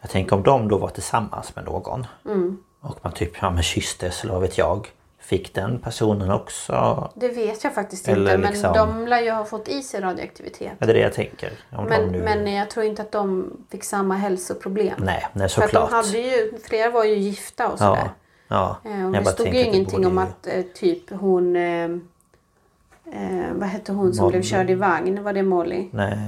Jag 0.00 0.10
tänker 0.10 0.36
om 0.36 0.42
de 0.42 0.68
då 0.68 0.78
var 0.78 0.88
tillsammans 0.88 1.56
med 1.56 1.64
någon. 1.64 2.06
Mm. 2.24 2.58
Och 2.80 2.98
man 3.02 3.12
typ 3.12 3.32
ja, 3.40 3.50
men 3.50 3.62
kysstes 3.62 4.24
eller 4.24 4.32
vad 4.32 4.42
vet 4.42 4.58
jag. 4.58 4.88
Fick 5.28 5.54
den 5.54 5.78
personen 5.78 6.30
också... 6.30 7.10
Det 7.14 7.28
vet 7.28 7.64
jag 7.64 7.74
faktiskt 7.74 8.08
Eller 8.08 8.34
inte. 8.34 8.38
Men 8.38 8.50
liksom- 8.50 8.72
de 8.72 9.06
lär 9.06 9.20
ju 9.22 9.30
ha 9.30 9.44
fått 9.44 9.68
i 9.68 9.82
sig 9.82 10.00
radioaktivitet. 10.00 10.72
Ja, 10.78 10.86
det 10.86 10.92
är 10.92 10.94
det 10.94 11.00
jag 11.00 11.12
tänker. 11.12 11.52
Men, 11.88 12.08
nu... 12.08 12.22
men 12.22 12.52
jag 12.52 12.70
tror 12.70 12.86
inte 12.86 13.02
att 13.02 13.12
de 13.12 13.52
fick 13.70 13.84
samma 13.84 14.14
hälsoproblem. 14.14 14.94
Nej, 14.98 15.26
nej 15.32 15.48
För 15.48 15.62
att 15.62 15.70
de 15.72 15.76
såklart. 15.80 15.90
hade 15.90 16.18
ju, 16.18 16.58
flera 16.64 16.90
var 16.90 17.04
ju 17.04 17.14
gifta 17.14 17.68
och 17.68 17.78
sådär. 17.78 18.10
Ja, 18.48 18.76
ja. 18.84 18.90
Eh, 18.90 19.06
och 19.06 19.12
det 19.12 19.24
stod 19.24 19.46
ju 19.46 19.60
ingenting 19.60 20.06
om 20.06 20.12
ju- 20.14 20.20
att 20.20 20.46
eh, 20.46 20.62
typ 20.74 21.10
hon... 21.10 21.56
Eh, 21.56 21.84
eh, 21.84 23.52
vad 23.52 23.68
hette 23.68 23.92
hon 23.92 24.14
som 24.14 24.24
Molly. 24.24 24.32
blev 24.38 24.42
körd 24.42 24.70
i 24.70 24.74
vagn? 24.74 25.22
Var 25.24 25.32
det 25.32 25.42
Molly? 25.42 25.88
Nej, 25.92 26.18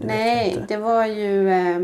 det 0.00 0.06
Nej, 0.06 0.64
det 0.68 0.76
var 0.76 1.06
ju... 1.06 1.50
Eh, 1.50 1.78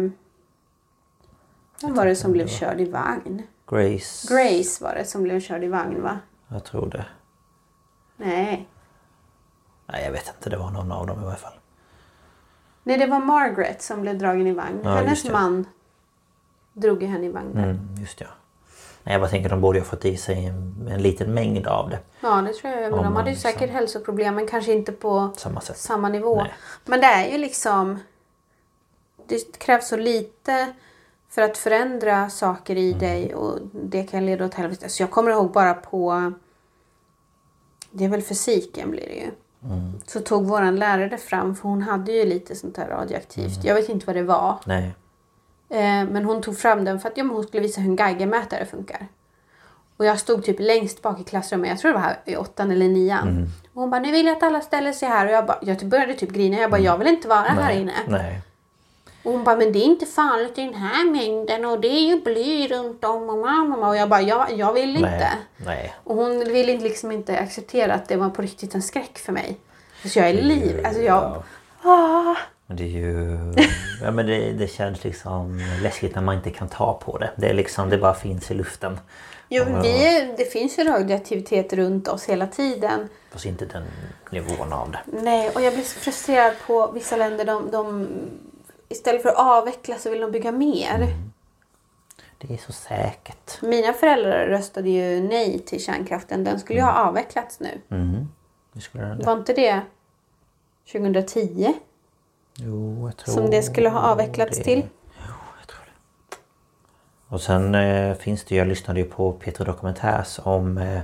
vem 1.82 1.94
var 1.94 2.06
det 2.06 2.16
som 2.16 2.32
blev 2.32 2.46
körd 2.46 2.80
i 2.80 2.84
vagn? 2.84 3.42
Grace. 3.70 4.34
Grace 4.34 4.84
var 4.84 4.94
det 4.94 5.04
som 5.04 5.22
blev 5.22 5.40
körd 5.40 5.64
i 5.64 5.68
vagn 5.68 6.02
va? 6.02 6.18
Jag 6.52 6.64
tror 6.64 6.86
det. 6.86 7.06
Nej. 8.16 8.68
Nej, 9.86 10.04
jag 10.04 10.12
vet 10.12 10.28
inte. 10.36 10.50
Det 10.50 10.56
var 10.56 10.70
någon 10.70 10.92
av 10.92 11.06
dem 11.06 11.20
i 11.20 11.24
varje 11.24 11.36
fall. 11.38 11.52
Nej, 12.82 12.98
det 12.98 13.06
var 13.06 13.18
Margaret 13.20 13.82
som 13.82 14.00
blev 14.02 14.18
dragen 14.18 14.46
i 14.46 14.52
vagn. 14.52 14.80
Ja, 14.84 14.90
Hennes 14.90 15.30
man 15.30 15.66
drog 16.72 17.02
ju 17.02 17.08
henne 17.08 17.26
i 17.26 17.28
vagn. 17.28 17.58
Mm, 17.58 17.94
just 18.00 18.20
ja. 18.20 18.26
Nej, 19.02 19.12
jag 19.14 19.20
bara 19.20 19.30
tänker 19.30 19.50
de 19.50 19.60
borde 19.60 19.78
ha 19.78 19.84
fått 19.84 20.04
i 20.04 20.16
sig 20.16 20.46
en, 20.46 20.88
en 20.90 21.02
liten 21.02 21.34
mängd 21.34 21.66
av 21.66 21.90
det. 21.90 21.98
Ja, 22.20 22.42
det 22.42 22.52
tror 22.52 22.72
jag. 22.72 22.92
Men 22.92 23.04
de 23.04 23.16
hade 23.16 23.30
ju 23.30 23.34
liksom- 23.34 23.50
säkert 23.52 23.70
hälsoproblem, 23.70 24.34
men 24.34 24.46
kanske 24.46 24.72
inte 24.72 24.92
på 24.92 25.32
Samma 25.36 25.60
samma 25.60 26.08
nivå. 26.08 26.36
Nej. 26.42 26.54
Men 26.84 27.00
det 27.00 27.06
är 27.06 27.32
ju 27.32 27.38
liksom... 27.38 27.98
Det 29.26 29.58
krävs 29.58 29.88
så 29.88 29.96
lite 29.96 30.72
för 31.30 31.42
att 31.42 31.58
förändra 31.58 32.30
saker 32.30 32.76
i 32.76 32.88
Mm. 32.88 32.98
dig 32.98 33.34
och 33.34 33.58
det 33.72 34.02
kan 34.02 34.26
leda 34.26 34.44
åt 34.44 34.54
helvete. 34.54 34.88
Så 34.88 35.02
jag 35.02 35.10
kommer 35.10 35.30
ihåg 35.30 35.52
bara 35.52 35.74
på... 35.74 36.32
Det 37.90 38.04
är 38.04 38.08
väl 38.08 38.22
fysiken 38.22 38.90
blir 38.90 39.06
det 39.06 39.14
ju. 39.14 39.30
Mm. 39.64 39.92
Så 40.06 40.20
tog 40.20 40.46
våran 40.46 40.76
lärare 40.76 41.18
fram, 41.18 41.56
för 41.56 41.68
hon 41.68 41.82
hade 41.82 42.12
ju 42.12 42.24
lite 42.24 42.54
sånt 42.56 42.76
här 42.76 42.88
radioaktivt. 42.88 43.54
Mm. 43.56 43.66
Jag 43.66 43.74
vet 43.74 43.88
inte 43.88 44.06
vad 44.06 44.16
det 44.16 44.22
var. 44.22 44.56
Nej. 44.66 44.84
Eh, 45.68 46.04
men 46.10 46.24
hon 46.24 46.42
tog 46.42 46.58
fram 46.58 46.84
den 46.84 47.00
för 47.00 47.08
att 47.08 47.16
ja, 47.16 47.24
hon 47.24 47.42
skulle 47.44 47.62
visa 47.62 47.80
hur 47.80 47.90
en 47.90 47.96
geigermätare 47.96 48.66
funkar. 48.66 49.06
Och 49.96 50.04
jag 50.04 50.18
stod 50.18 50.44
typ 50.44 50.56
längst 50.60 51.02
bak 51.02 51.20
i 51.20 51.24
klassrummet, 51.24 51.70
jag 51.70 51.78
tror 51.78 51.88
det 51.92 51.98
var 51.98 52.04
här 52.04 52.18
i 52.24 52.36
åttan 52.36 52.70
eller 52.70 52.88
nian. 52.88 53.28
Mm. 53.28 53.42
Och 53.74 53.80
hon 53.82 53.90
bara, 53.90 54.00
nu 54.00 54.12
vill 54.12 54.26
jag 54.26 54.36
att 54.36 54.42
alla 54.42 54.60
ställer 54.60 54.92
sig 54.92 55.08
här. 55.08 55.26
Och 55.26 55.32
jag, 55.32 55.46
bara, 55.46 55.58
jag 55.62 55.86
började 55.86 56.14
typ 56.14 56.30
grina, 56.30 56.56
jag 56.56 56.70
bara, 56.70 56.80
jag 56.80 56.98
vill 56.98 57.08
inte 57.08 57.28
vara 57.28 57.40
här 57.40 57.52
Mm. 57.52 57.64
Nej. 57.66 57.80
inne. 57.80 57.92
Nej. 58.18 58.40
Och 59.22 59.32
hon 59.32 59.44
bara, 59.44 59.56
men 59.56 59.72
det 59.72 59.78
är 59.78 59.84
inte 59.84 60.06
farligt 60.06 60.58
i 60.58 60.60
den 60.60 60.74
här 60.74 61.10
mängden 61.10 61.64
och 61.64 61.80
det 61.80 61.88
är 61.88 62.08
ju 62.08 62.20
bly 62.20 62.68
runt 62.68 63.04
om 63.04 63.28
och 63.28 63.38
mamma. 63.38 63.88
Och 63.88 63.96
jag 63.96 64.08
bara, 64.08 64.22
jag, 64.22 64.52
jag 64.52 64.72
vill 64.72 64.96
inte. 64.96 65.28
Nej. 65.56 65.94
Och 66.04 66.16
hon 66.16 66.38
ville 66.38 66.78
liksom 66.78 67.12
inte 67.12 67.38
acceptera 67.38 67.94
att 67.94 68.08
det 68.08 68.16
var 68.16 68.30
på 68.30 68.42
riktigt 68.42 68.74
en 68.74 68.82
skräck 68.82 69.18
för 69.18 69.32
mig. 69.32 69.56
Så 70.04 70.18
jag 70.18 70.28
är 70.28 70.34
liv. 70.34 70.82
Alltså 70.86 71.02
jag... 71.02 71.42
Ah. 71.82 72.36
Men 72.66 72.76
det 72.76 72.82
är 72.82 72.88
ju... 72.88 73.38
Ja 74.02 74.10
men 74.10 74.26
det, 74.26 74.52
det 74.52 74.68
känns 74.68 75.04
liksom 75.04 75.60
läskigt 75.82 76.14
när 76.14 76.22
man 76.22 76.36
inte 76.36 76.50
kan 76.50 76.68
ta 76.68 76.92
på 77.04 77.18
det. 77.18 77.30
Det 77.36 77.48
är 77.48 77.54
liksom, 77.54 77.90
det 77.90 77.98
bara 77.98 78.14
finns 78.14 78.50
i 78.50 78.54
luften. 78.54 78.98
Jo, 79.48 79.64
vi 79.82 80.34
det 80.36 80.44
finns 80.44 80.78
ju 80.78 80.84
radioaktivitet 80.84 81.72
runt 81.72 82.08
oss 82.08 82.28
hela 82.28 82.46
tiden. 82.46 83.08
Fast 83.32 83.46
inte 83.46 83.64
den 83.64 83.84
nivån 84.30 84.72
av 84.72 84.90
det. 84.90 84.98
Nej, 85.22 85.50
och 85.54 85.62
jag 85.62 85.74
blir 85.74 85.84
så 85.84 86.00
frustrerad 86.00 86.52
på 86.66 86.90
vissa 86.94 87.16
länder. 87.16 87.44
De, 87.44 87.70
de, 87.70 88.08
istället 88.90 89.22
för 89.22 89.28
att 89.28 89.36
avveckla 89.38 89.96
så 89.98 90.10
vill 90.10 90.20
de 90.20 90.30
bygga 90.32 90.52
mer. 90.52 91.06
Det 92.38 92.54
är 92.54 92.58
så 92.58 92.72
säkert. 92.72 93.62
Mina 93.62 93.92
föräldrar 93.92 94.46
röstade 94.46 94.90
ju 94.90 95.20
nej 95.22 95.58
till 95.58 95.84
kärnkraften. 95.84 96.44
Den 96.44 96.60
skulle 96.60 96.78
ju 96.78 96.84
ha 96.84 96.92
avvecklats 96.92 97.60
nu. 97.60 97.80
Mm. 97.90 98.28
Det 98.72 98.80
skulle 98.80 99.04
den. 99.04 99.18
Var 99.24 99.32
inte 99.32 99.52
det 99.52 99.80
2010 100.92 101.74
Jo, 102.56 103.06
jag 103.08 103.16
tror 103.16 103.34
som 103.34 103.50
det 103.50 103.62
skulle 103.62 103.88
ha 103.88 104.00
avvecklats 104.00 104.58
det. 104.58 104.64
till? 104.64 104.82
Jo, 105.26 105.34
jag 105.60 105.68
tror 105.68 105.80
det. 105.84 106.36
Och 107.34 107.40
sen 107.40 107.74
eh, 107.74 108.14
finns 108.16 108.44
det 108.44 108.54
ju, 108.54 108.58
jag 108.58 108.68
lyssnade 108.68 109.00
ju 109.00 109.06
på 109.06 109.32
Peter 109.32 109.64
Dokumentärs 109.64 110.40
om 110.42 110.78
eh, 110.78 111.00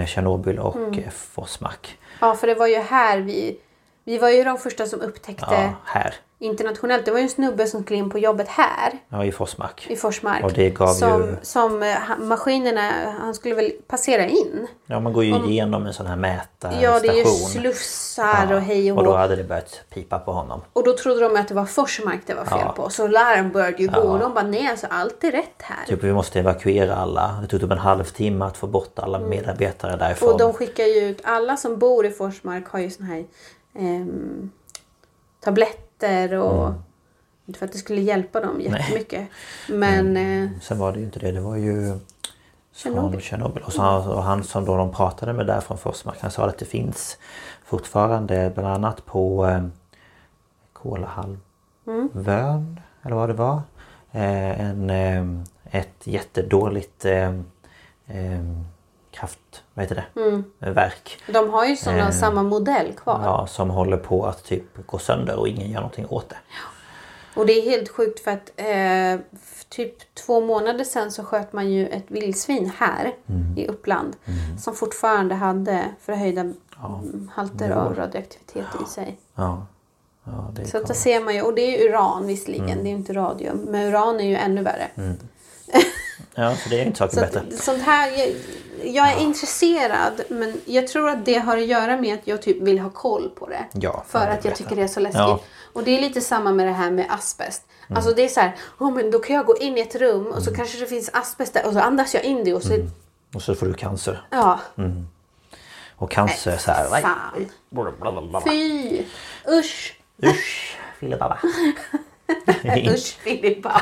eh, 0.00 0.06
Tjernobyl 0.06 0.58
och 0.58 0.76
Mm. 0.76 1.10
Forsmark. 1.10 1.98
Ja, 2.20 2.34
för 2.34 2.46
det 2.46 2.54
var 2.54 2.66
ju 2.66 2.76
här 2.76 3.18
vi... 3.20 3.58
Vi 4.08 4.18
var 4.18 4.28
ju 4.30 4.44
de 4.44 4.58
första 4.58 4.86
som 4.86 5.00
upptäckte 5.00 5.46
Ja, 5.50 5.72
här. 5.84 6.14
internationellt. 6.38 7.04
Det 7.04 7.10
var 7.10 7.18
ju 7.18 7.22
en 7.22 7.28
snubbe 7.30 7.66
som 7.66 7.82
skulle 7.82 7.98
in 7.98 8.10
på 8.10 8.18
jobbet 8.18 8.48
här 8.48 8.92
Ja, 9.08 9.24
i 9.24 9.32
Forsmark. 9.32 9.86
i 9.90 9.96
Forsmark. 9.96 10.44
Och 10.44 10.52
det 10.52 10.70
gav 10.70 10.86
som, 10.92 11.22
ju- 11.22 11.36
som 11.42 11.82
eh, 11.82 11.96
maskinerna, 12.18 12.90
han 13.20 13.34
skulle 13.34 13.54
väl 13.54 13.72
passera 13.88 14.26
in. 14.26 14.66
Ja, 14.86 15.00
man 15.00 15.12
går 15.12 15.24
ju 15.24 15.36
igenom 15.46 15.86
en 15.86 15.92
sån 15.94 16.06
här 16.06 16.16
mätarstation. 16.16 16.80
Ja, 16.82 17.00
det 17.00 17.08
är 17.08 17.14
ju 17.14 17.24
slussar 17.24 18.52
och 18.52 18.60
hej 18.60 18.92
och 18.92 18.98
Och 18.98 19.04
då 19.04 19.14
hade 19.16 19.36
det 19.36 19.44
börjat 19.44 19.80
pipa 19.94 20.18
på 20.18 20.32
honom. 20.32 20.60
Och 20.72 20.84
då 20.84 20.96
trodde 20.96 21.20
de 21.20 21.36
att 21.36 21.48
det 21.48 21.54
var 21.54 21.64
Forsmark 21.64 22.20
det 22.26 22.34
var 22.34 22.44
fel 22.44 22.58
Ja. 22.62 22.72
på. 22.72 22.90
Så 22.90 23.06
larm 23.06 23.52
började 23.52 23.82
ju 23.82 23.88
gå. 23.88 23.94
Ja. 24.00 24.00
Och 24.02 24.18
de 24.18 24.34
bara 24.34 24.44
nej, 24.46 24.68
alltså 24.70 24.86
allt 24.90 25.24
är 25.24 25.30
rätt 25.32 25.62
här. 25.62 25.86
Typ 25.86 26.04
vi 26.04 26.12
måste 26.12 26.38
evakuera 26.40 26.94
alla. 26.96 27.38
Det 27.42 27.46
tog 27.46 27.60
typ 27.60 27.70
en 27.70 27.78
halvtimme 27.78 28.44
att 28.44 28.56
få 28.56 28.66
bort 28.66 28.98
alla 28.98 29.18
medarbetare 29.18 29.96
därifrån. 29.96 30.28
Mm. 30.28 30.34
Och 30.34 30.38
de 30.40 30.52
skickar 30.52 30.84
ju 30.84 31.00
ut, 31.00 31.20
alla 31.24 31.56
som 31.56 31.78
bor 31.78 32.06
i 32.06 32.10
Forsmark 32.10 32.68
har 32.68 32.78
ju 32.78 32.90
såna 32.90 33.08
här 33.08 33.24
ehm, 33.78 34.50
tabletter 35.40 36.34
och 36.34 36.72
inte 37.46 37.58
för 37.58 37.66
att 37.66 37.72
det 37.72 37.78
skulle 37.78 38.00
hjälpa 38.00 38.40
dem 38.40 38.60
jättemycket. 38.60 39.28
Men 39.68 40.16
eh, 40.16 40.50
Sen 40.60 40.78
var 40.78 40.92
det 40.92 40.98
ju 40.98 41.04
inte 41.04 41.18
det. 41.18 41.32
Det 41.32 41.40
var 41.40 41.56
ju 41.56 41.98
Tjernobyl. 42.72 43.20
Och, 43.62 43.72
han- 43.72 44.08
och 44.10 44.22
han 44.22 44.44
som 44.44 44.64
då 44.64 44.76
de 44.76 44.92
pratade 44.92 45.32
med 45.32 45.46
där 45.46 45.60
från 45.60 45.78
Forsmark. 45.78 46.16
Han 46.20 46.30
sa 46.30 46.46
att 46.48 46.58
det 46.58 46.64
finns 46.64 47.18
fortfarande 47.64 48.50
bland 48.54 48.68
annat 48.68 49.06
på 49.06 49.46
eh, 49.46 49.66
Kolahalvön. 50.72 51.40
Eller 53.02 53.16
vad 53.16 53.28
det 53.28 53.32
var. 53.34 53.60
Eh, 54.12 54.60
en, 54.60 54.90
eh, 54.90 55.24
ett 55.80 56.06
jättedåligt 56.06 57.04
eh, 57.04 57.28
eh, 58.06 58.40
kraft... 59.18 59.62
Vad 59.74 59.82
heter 59.84 60.04
det? 60.60 60.70
Verk. 60.70 61.18
de 61.32 61.50
har 61.50 61.64
ju 61.66 61.76
såna 61.76 61.98
Eh, 61.98 62.10
samma 62.10 62.42
modell 62.42 62.92
kvar. 62.92 63.20
Ja, 63.24 63.46
som 63.46 63.70
håller 63.70 63.96
på 63.96 64.26
att 64.26 64.44
typ 64.44 64.86
gå 64.86 64.98
sönder 64.98 65.36
och 65.36 65.48
ingen 65.48 65.70
gör 65.70 65.80
någonting 65.80 66.06
åt 66.08 66.28
det. 66.28 66.36
Och 67.34 67.46
det 67.46 67.52
är 67.52 67.62
helt 67.70 67.88
sjukt 67.88 68.20
för 68.20 68.30
att 68.30 68.50
eh, 68.56 69.20
typ 69.68 70.14
två 70.14 70.40
månader 70.40 70.84
sedan 70.84 71.10
så 71.12 71.24
sköt 71.24 71.52
man 71.52 71.70
ju 71.70 71.86
ett 71.86 72.04
vildsvin 72.08 72.72
här 72.78 73.12
Mm. 73.28 73.58
i 73.58 73.66
Uppland. 73.68 74.16
Som 74.60 74.74
fortfarande 74.74 75.34
hade 75.34 75.84
förhöjda 76.00 76.40
mm, 76.40 77.30
halter 77.34 77.70
av 77.70 77.94
radioaktivitet 77.94 78.66
i 78.86 78.90
sig. 78.90 79.18
Ja. 79.34 79.66
ja 80.24 80.50
Så 80.66 80.76
att 80.78 80.86
där 80.86 80.94
ser 80.94 81.20
man 81.20 81.34
ju, 81.34 81.42
och 81.42 81.54
det 81.54 81.62
är 81.62 81.88
uran 81.88 82.26
visserligen, 82.26 82.70
Mm. 82.70 82.84
det 82.84 82.90
är 82.90 82.92
inte 82.92 83.12
radium. 83.12 83.56
Men 83.58 83.88
uran 83.88 84.20
är 84.20 84.24
ju 84.24 84.36
ännu 84.36 84.62
värre. 84.62 84.90
Ja, 86.34 86.56
så 86.56 86.68
det 86.68 86.80
är 86.80 86.84
inte 86.86 86.98
saker 86.98 87.14
Så 87.14 87.20
bättre. 87.20 87.42
sånt 87.56 87.82
här, 87.82 88.10
jag, 88.84 89.12
är 89.12 89.20
intresserad 89.20 90.22
men 90.28 90.60
jag 90.64 90.88
tror 90.88 91.08
att 91.08 91.24
det 91.24 91.38
har 91.38 91.56
att 91.56 91.66
göra 91.66 91.96
med 91.96 92.14
att 92.14 92.26
jag 92.26 92.42
typ 92.42 92.60
vill 92.62 92.78
ha 92.78 92.90
koll 92.90 93.30
på 93.30 93.46
det. 93.48 93.66
Ja, 93.72 94.04
för 94.08 94.18
ja, 94.18 94.24
att 94.24 94.30
jag 94.34 94.42
berätta. 94.42 94.56
tycker 94.56 94.76
det 94.76 94.82
är 94.82 94.88
så 94.88 95.00
läskigt. 95.00 95.18
Ja. 95.20 95.40
Och 95.72 95.84
det 95.84 95.90
är 95.96 96.00
lite 96.00 96.20
samma 96.20 96.52
med 96.52 96.66
det 96.66 96.72
här 96.72 96.90
med 96.90 97.06
asbest. 97.08 97.62
Alltså 97.88 98.14
det 98.14 98.24
är 98.24 98.28
så 98.28 98.40
här, 98.40 98.56
oh, 98.78 98.94
men 98.94 99.10
då 99.10 99.18
kan 99.18 99.36
jag 99.36 99.46
gå 99.46 99.56
in 99.56 99.78
i 99.78 99.80
ett 99.80 99.94
rum 99.94 100.26
och 100.26 100.42
så 100.42 100.54
kanske 100.54 100.78
det 100.78 100.86
finns 100.86 101.10
asbest 101.12 101.54
där 101.54 101.66
och 101.66 101.72
så 101.72 101.80
andas 101.80 102.14
jag 102.14 102.24
in 102.24 102.44
det 102.44 102.54
och 102.54 102.62
så... 102.62 102.76
Och 103.34 103.42
så 103.42 103.54
får 103.54 103.66
du 103.66 103.74
cancer. 103.74 104.26
Ja, 104.30 104.60
Och 105.96 106.10
cancer 106.10 106.50
är 106.50 106.58
så 106.58 106.70
här... 106.70 106.90
nej. 106.90 107.02
fan. 107.02 107.46
Blablabla. 107.70 108.40
Fy! 108.40 109.02
Usch! 109.48 110.00
Usch, 110.24 110.76
filibabba. 111.00 111.38
Usch 112.94 113.16
Filippa! 113.18 113.80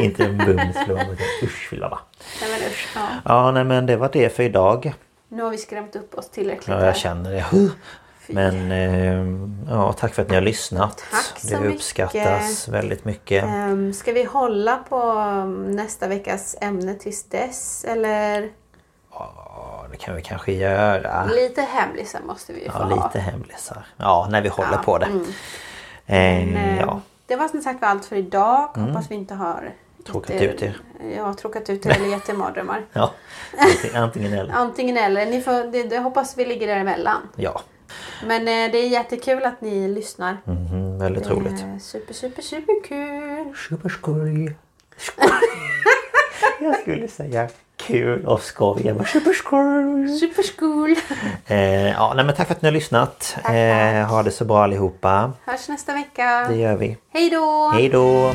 inte 0.00 0.24
en 0.24 0.38
bums 0.38 0.76
filibabba. 0.76 1.12
utan 1.12 1.26
Usch, 1.42 1.68
filibabba. 1.70 1.98
Nej 2.40 2.50
men 2.50 2.68
usch. 2.70 2.88
Ja. 2.94 3.00
Ja, 3.24 3.50
nej 3.50 3.64
men 3.64 3.86
det 3.86 3.96
var 3.96 4.10
det 4.12 4.36
för 4.36 4.42
idag. 4.42 4.92
Nu 5.28 5.42
har 5.42 5.50
vi 5.50 5.58
skrämt 5.58 5.96
upp 5.96 6.14
oss 6.18 6.30
tillräckligt 6.30 6.68
Ja, 6.68 6.74
här. 6.76 6.86
jag 6.86 6.96
känner 6.96 7.30
det. 7.32 7.44
Men 8.26 8.72
eh, 8.72 9.26
ja, 9.74 9.92
tack 9.92 10.14
för 10.14 10.22
att 10.22 10.28
ni 10.28 10.34
har 10.34 10.42
lyssnat. 10.42 11.04
Tack 11.10 11.40
så 11.40 11.60
det 11.60 11.68
uppskattas 11.68 12.68
väldigt 12.68 13.04
mycket. 13.04 13.44
Ehm, 13.44 13.92
ska 13.92 14.12
vi 14.12 14.24
hålla 14.24 14.76
på 14.76 14.96
um, 15.12 15.70
nästa 15.70 16.08
veckas 16.08 16.56
ämne 16.60 16.94
tills 16.94 17.24
dess? 17.28 17.84
Eller 17.84 18.48
Ja, 19.12 19.86
det 19.90 19.96
kan 19.96 20.16
vi 20.16 20.22
kanske 20.22 20.52
göra. 20.52 21.24
lite 21.24 21.62
hemlisar 21.62 22.20
måste 22.26 22.52
vi 22.52 22.64
ju 22.64 22.70
få 22.70 22.78
Ja, 22.78 22.84
ha. 22.84 23.06
lite 23.06 23.18
hemlisar. 23.20 23.86
Ja, 23.96 24.28
när 24.30 24.42
vi 24.42 24.48
håller 24.48 24.72
Ja, 24.72 24.78
på 24.84 24.98
det. 24.98 25.06
mm. 25.06 25.24
Eh, 26.06 26.54
Men, 26.54 26.76
ja. 26.76 27.00
Det 27.30 27.36
var 27.36 27.48
som 27.48 27.60
sagt 27.62 27.82
allt 27.82 28.04
för 28.04 28.16
idag. 28.16 28.70
Mm. 28.76 28.88
Hoppas 28.88 29.10
vi 29.10 29.14
inte 29.14 29.34
har 29.34 29.72
Tråkat 30.06 30.42
ut 30.42 30.62
er. 30.62 30.80
Jag 31.16 31.24
har 31.24 31.34
tråkat 31.34 31.70
ut 31.70 31.86
er 31.86 31.90
eller 31.90 32.06
gett 32.06 32.28
er 32.28 32.34
mardrömmar. 32.34 32.84
Ja, 32.92 33.12
antingen, 33.94 34.32
eller. 34.32 34.54
Antingen 34.54 34.96
eller. 34.96 35.26
Ni 35.26 35.40
får, 35.40 35.72
det, 35.72 35.82
det 35.82 35.98
hoppas 35.98 36.38
vi 36.38 36.44
ligger 36.44 36.66
däremellan. 36.66 37.28
Ja, 37.36 37.60
Men 38.26 38.40
eh, 38.40 38.72
det 38.72 38.78
är 38.78 38.88
jättekul 38.88 39.44
att 39.44 39.60
ni 39.60 39.88
lyssnar. 39.88 40.36
mhm, 40.44 40.98
väldigt 40.98 41.30
roligt. 41.30 41.60
Eh, 41.62 41.78
super, 41.78 42.14
super, 42.14 42.42
super 42.42 42.84
kul. 42.84 43.56
Superskoj. 43.68 44.56
Skoj. 44.96 45.28
Jag 46.60 46.80
skulle 46.80 47.08
säga 47.08 47.48
kul 47.86 48.26
och 48.26 48.42
skoj. 48.42 48.82
Jag 48.84 48.96
bara 48.96 49.04
superskoj. 49.08 50.08
Superskol. 50.20 50.94
Eh, 51.46 51.88
ja, 51.88 52.12
nej, 52.16 52.24
men 52.24 52.34
tack 52.34 52.46
för 52.46 52.54
att 52.54 52.62
ni 52.62 52.66
har 52.68 52.72
lyssnat. 52.72 53.36
Eh, 53.44 54.08
ha 54.08 54.22
det 54.22 54.30
så 54.30 54.44
bra 54.44 54.62
allihopa. 54.64 55.32
Hörs 55.46 55.68
nästa 55.68 55.92
vecka. 55.92 56.46
Det 56.48 56.56
gör 56.56 56.76
vi. 56.76 56.96
Hej 57.12 57.30
då! 57.30 57.70
Hej 57.74 57.88
då! 57.88 58.34